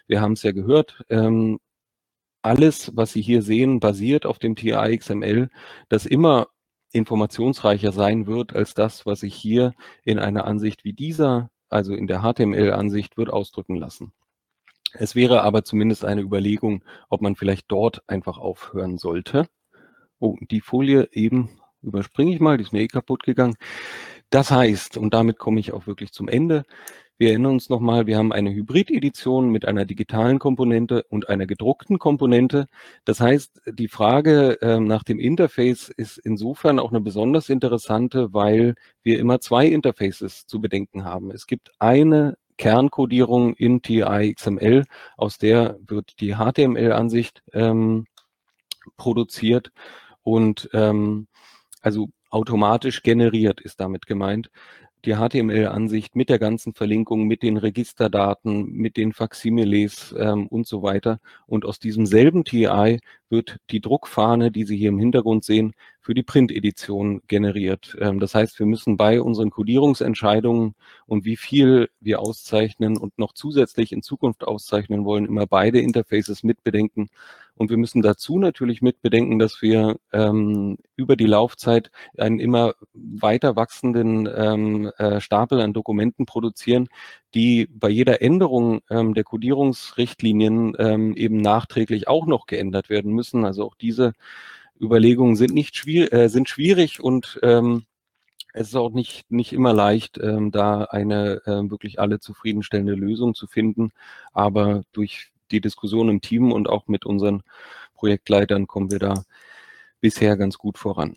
wir 0.08 0.22
haben 0.22 0.34
es 0.34 0.44
ja 0.44 0.52
gehört, 0.52 1.04
ähm, 1.10 1.60
alles, 2.42 2.92
was 2.96 3.14
Sie 3.14 3.22
hier 3.22 3.42
sehen, 3.42 3.80
basiert 3.80 4.26
auf 4.26 4.38
dem 4.40 4.56
TI 4.56 4.98
XML, 4.98 5.50
das 5.90 6.06
immer 6.06 6.48
informationsreicher 6.94 7.92
sein 7.92 8.28
wird 8.28 8.56
als 8.56 8.74
das, 8.74 9.06
was 9.06 9.22
sich 9.22 9.36
hier 9.36 9.74
in 10.04 10.20
einer 10.20 10.46
Ansicht 10.46 10.84
wie 10.84 10.94
dieser, 10.94 11.50
also 11.70 11.94
in 11.94 12.08
der 12.08 12.22
HTML-Ansicht, 12.22 13.18
wird 13.18 13.30
ausdrücken 13.30 13.76
lassen. 13.76 14.14
Es 14.94 15.16
wäre 15.16 15.42
aber 15.42 15.64
zumindest 15.64 16.06
eine 16.06 16.22
Überlegung, 16.22 16.84
ob 17.10 17.22
man 17.22 17.36
vielleicht 17.36 17.66
dort 17.68 18.08
einfach 18.08 18.38
aufhören 18.38 18.98
sollte. 18.98 19.48
Oh, 20.20 20.38
die 20.40 20.62
Folie 20.62 21.10
eben 21.12 21.50
überspringe 21.82 22.34
ich 22.34 22.40
mal, 22.40 22.58
die 22.58 22.64
ist 22.64 22.74
mir 22.74 22.82
eh 22.82 22.88
kaputt 22.88 23.24
gegangen. 23.24 23.56
Das 24.30 24.52
heißt, 24.52 24.98
und 24.98 25.14
damit 25.14 25.38
komme 25.38 25.60
ich 25.60 25.74
auch 25.74 25.86
wirklich 25.88 26.12
zum 26.14 26.28
Ende, 26.28 26.64
wir 27.24 27.30
erinnern 27.30 27.54
uns 27.54 27.70
nochmal, 27.70 28.06
wir 28.06 28.18
haben 28.18 28.34
eine 28.34 28.54
Hybrid-Edition 28.54 29.50
mit 29.50 29.66
einer 29.66 29.86
digitalen 29.86 30.40
Komponente 30.40 31.04
und 31.04 31.30
einer 31.30 31.46
gedruckten 31.46 31.98
Komponente. 31.98 32.68
Das 33.06 33.22
heißt, 33.22 33.62
die 33.66 33.88
Frage 33.88 34.62
äh, 34.62 34.78
nach 34.82 35.04
dem 35.04 35.20
Interface 35.20 35.88
ist 35.88 36.18
insofern 36.18 36.80
auch 36.80 36.90
eine 36.90 37.00
besonders 37.00 37.48
interessante, 37.48 38.34
weil 38.34 38.76
wir 39.04 39.20
immer 39.20 39.40
zwei 39.40 39.68
Interfaces 39.68 40.48
zu 40.48 40.60
bedenken 40.60 41.06
haben. 41.06 41.32
Es 41.32 41.48
gibt 41.48 41.72
eine 41.80 42.36
Kernkodierung 42.58 43.54
in 43.54 43.82
TI 43.82 44.34
XML, 44.36 44.84
aus 45.16 45.38
der 45.38 45.78
wird 45.80 46.20
die 46.20 46.36
HTML-Ansicht 46.36 47.42
ähm, 47.54 48.06
produziert 48.98 49.72
und 50.24 50.70
ähm, 50.74 51.28
also 51.82 52.10
automatisch 52.30 53.02
generiert 53.02 53.62
ist 53.62 53.80
damit 53.80 54.08
gemeint 54.08 54.50
die 55.06 55.16
HTML-Ansicht 55.16 56.16
mit 56.16 56.30
der 56.30 56.40
ganzen 56.40 56.74
Verlinkung, 56.74 57.26
mit 57.26 57.44
den 57.44 57.58
Registerdaten, 57.58 58.72
mit 58.72 58.98
den 58.98 59.14
Faximiles 59.14 60.16
ähm, 60.18 60.48
und 60.48 60.68
so 60.68 60.82
weiter. 60.84 61.20
Und 61.46 61.66
aus 61.66 61.80
diesem 61.80 62.06
selben 62.06 62.46
TI 62.46 63.00
wird 63.30 63.58
die 63.70 63.82
Druckfahne, 63.82 64.52
die 64.52 64.64
Sie 64.64 64.78
hier 64.78 64.90
im 64.90 65.00
Hintergrund 65.00 65.44
sehen, 65.44 65.74
für 66.00 66.14
die 66.14 66.24
Print-Edition 66.24 67.22
generiert. 67.28 67.98
Ähm, 68.00 68.20
das 68.20 68.36
heißt, 68.36 68.60
wir 68.60 68.66
müssen 68.66 68.98
bei 68.98 69.22
unseren 69.22 69.50
Codierungsentscheidungen 69.50 70.76
und 71.06 71.26
wie 71.26 71.38
viel 71.38 71.90
wir 72.00 72.20
auszeichnen 72.20 72.98
und 72.98 73.18
noch 73.18 73.34
zusätzlich 73.34 73.92
in 73.92 74.04
Zukunft 74.04 74.44
auszeichnen 74.46 75.06
wollen, 75.06 75.26
immer 75.26 75.48
beide 75.48 75.80
Interfaces 75.80 76.44
mitbedenken. 76.44 77.10
Und 77.56 77.70
wir 77.70 77.78
müssen 77.78 78.02
dazu 78.02 78.40
natürlich 78.40 78.82
mitbedenken, 78.82 79.38
dass 79.38 79.62
wir 79.62 79.98
ähm, 80.12 80.78
über 80.96 81.16
die 81.16 81.28
Laufzeit 81.28 81.92
einen 82.18 82.40
immer 82.40 82.74
weiter 82.94 83.56
wachsenden 83.56 84.28
ähm, 84.36 84.92
äh, 84.98 85.22
Stapel 85.22 85.62
an 85.62 85.74
Dokumenten 85.74 86.26
produzieren, 86.26 86.90
die 87.36 87.68
bei 87.68 87.90
jeder 87.90 88.22
Änderung 88.22 88.82
ähm, 88.90 89.14
der 89.14 89.24
Codierungsrichtlinien 89.24 90.76
ähm, 90.80 91.16
eben 91.16 91.38
nachträglich 91.38 92.08
auch 92.08 92.26
noch 92.26 92.48
geändert 92.48 92.90
werden 92.90 93.14
müssen. 93.14 93.46
Also 93.46 93.64
auch 93.66 93.76
diese 93.76 94.14
Überlegungen 94.82 95.36
sind 95.36 95.54
nicht 95.54 95.76
schwierig, 95.76 96.12
äh, 96.14 96.30
sind 96.30 96.50
schwierig 96.50 97.02
und 97.02 97.40
ähm, 97.44 97.86
es 98.54 98.68
ist 98.70 98.76
auch 98.76 98.92
nicht, 98.92 99.30
nicht 99.32 99.52
immer 99.52 99.74
leicht, 99.74 100.20
ähm, 100.20 100.52
da 100.52 100.84
eine 100.84 101.42
äh, 101.46 101.70
wirklich 101.72 102.00
alle 102.00 102.20
zufriedenstellende 102.20 102.94
Lösung 102.94 103.34
zu 103.34 103.48
finden. 103.48 103.92
Aber 104.32 104.84
durch 104.92 105.33
die 105.54 105.62
Diskussion 105.62 106.10
im 106.10 106.22
Team 106.22 106.52
und 106.52 106.68
auch 106.68 106.88
mit 106.88 107.06
unseren 107.06 107.44
Projektleitern 107.96 108.68
kommen 108.68 108.92
wir 108.92 109.00
da 109.00 109.24
bisher 110.02 110.36
ganz 110.36 110.58
gut 110.58 110.78
voran. 110.78 111.16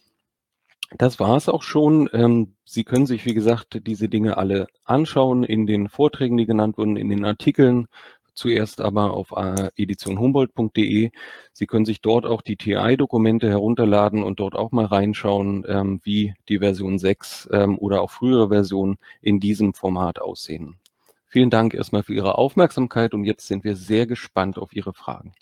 Das 0.92 1.18
war 1.18 1.36
es 1.36 1.48
auch 1.48 1.62
schon. 1.62 2.08
Ähm, 2.12 2.54
Sie 2.64 2.84
können 2.84 3.06
sich, 3.06 3.24
wie 3.26 3.34
gesagt, 3.34 3.80
diese 3.86 4.08
Dinge 4.08 4.36
alle 4.36 4.68
anschauen 4.84 5.42
in 5.42 5.66
den 5.66 5.88
Vorträgen, 5.88 6.36
die 6.36 6.46
genannt 6.46 6.78
wurden, 6.78 6.96
in 6.96 7.08
den 7.08 7.24
Artikeln. 7.24 7.88
Zuerst 8.34 8.82
aber 8.82 9.14
auf 9.14 9.32
äh, 9.32 9.70
editionhumboldt.de. 9.76 11.10
Sie 11.52 11.66
können 11.66 11.86
sich 11.86 12.02
dort 12.02 12.26
auch 12.26 12.42
die 12.42 12.56
TI-Dokumente 12.56 13.48
herunterladen 13.48 14.22
und 14.22 14.40
dort 14.40 14.54
auch 14.54 14.72
mal 14.72 14.84
reinschauen, 14.84 15.64
ähm, 15.66 16.00
wie 16.04 16.34
die 16.48 16.58
Version 16.58 16.98
6 16.98 17.48
ähm, 17.50 17.78
oder 17.78 18.02
auch 18.02 18.10
frühere 18.10 18.48
Versionen 18.50 18.98
in 19.22 19.40
diesem 19.40 19.72
Format 19.72 20.20
aussehen. 20.20 20.76
Vielen 21.28 21.50
Dank 21.50 21.74
erstmal 21.74 22.02
für 22.02 22.14
Ihre 22.14 22.38
Aufmerksamkeit 22.38 23.14
und 23.14 23.24
jetzt 23.24 23.46
sind 23.46 23.64
wir 23.64 23.76
sehr 23.76 24.06
gespannt 24.06 24.58
auf 24.58 24.72
Ihre 24.72 24.92
Fragen. 24.92 25.32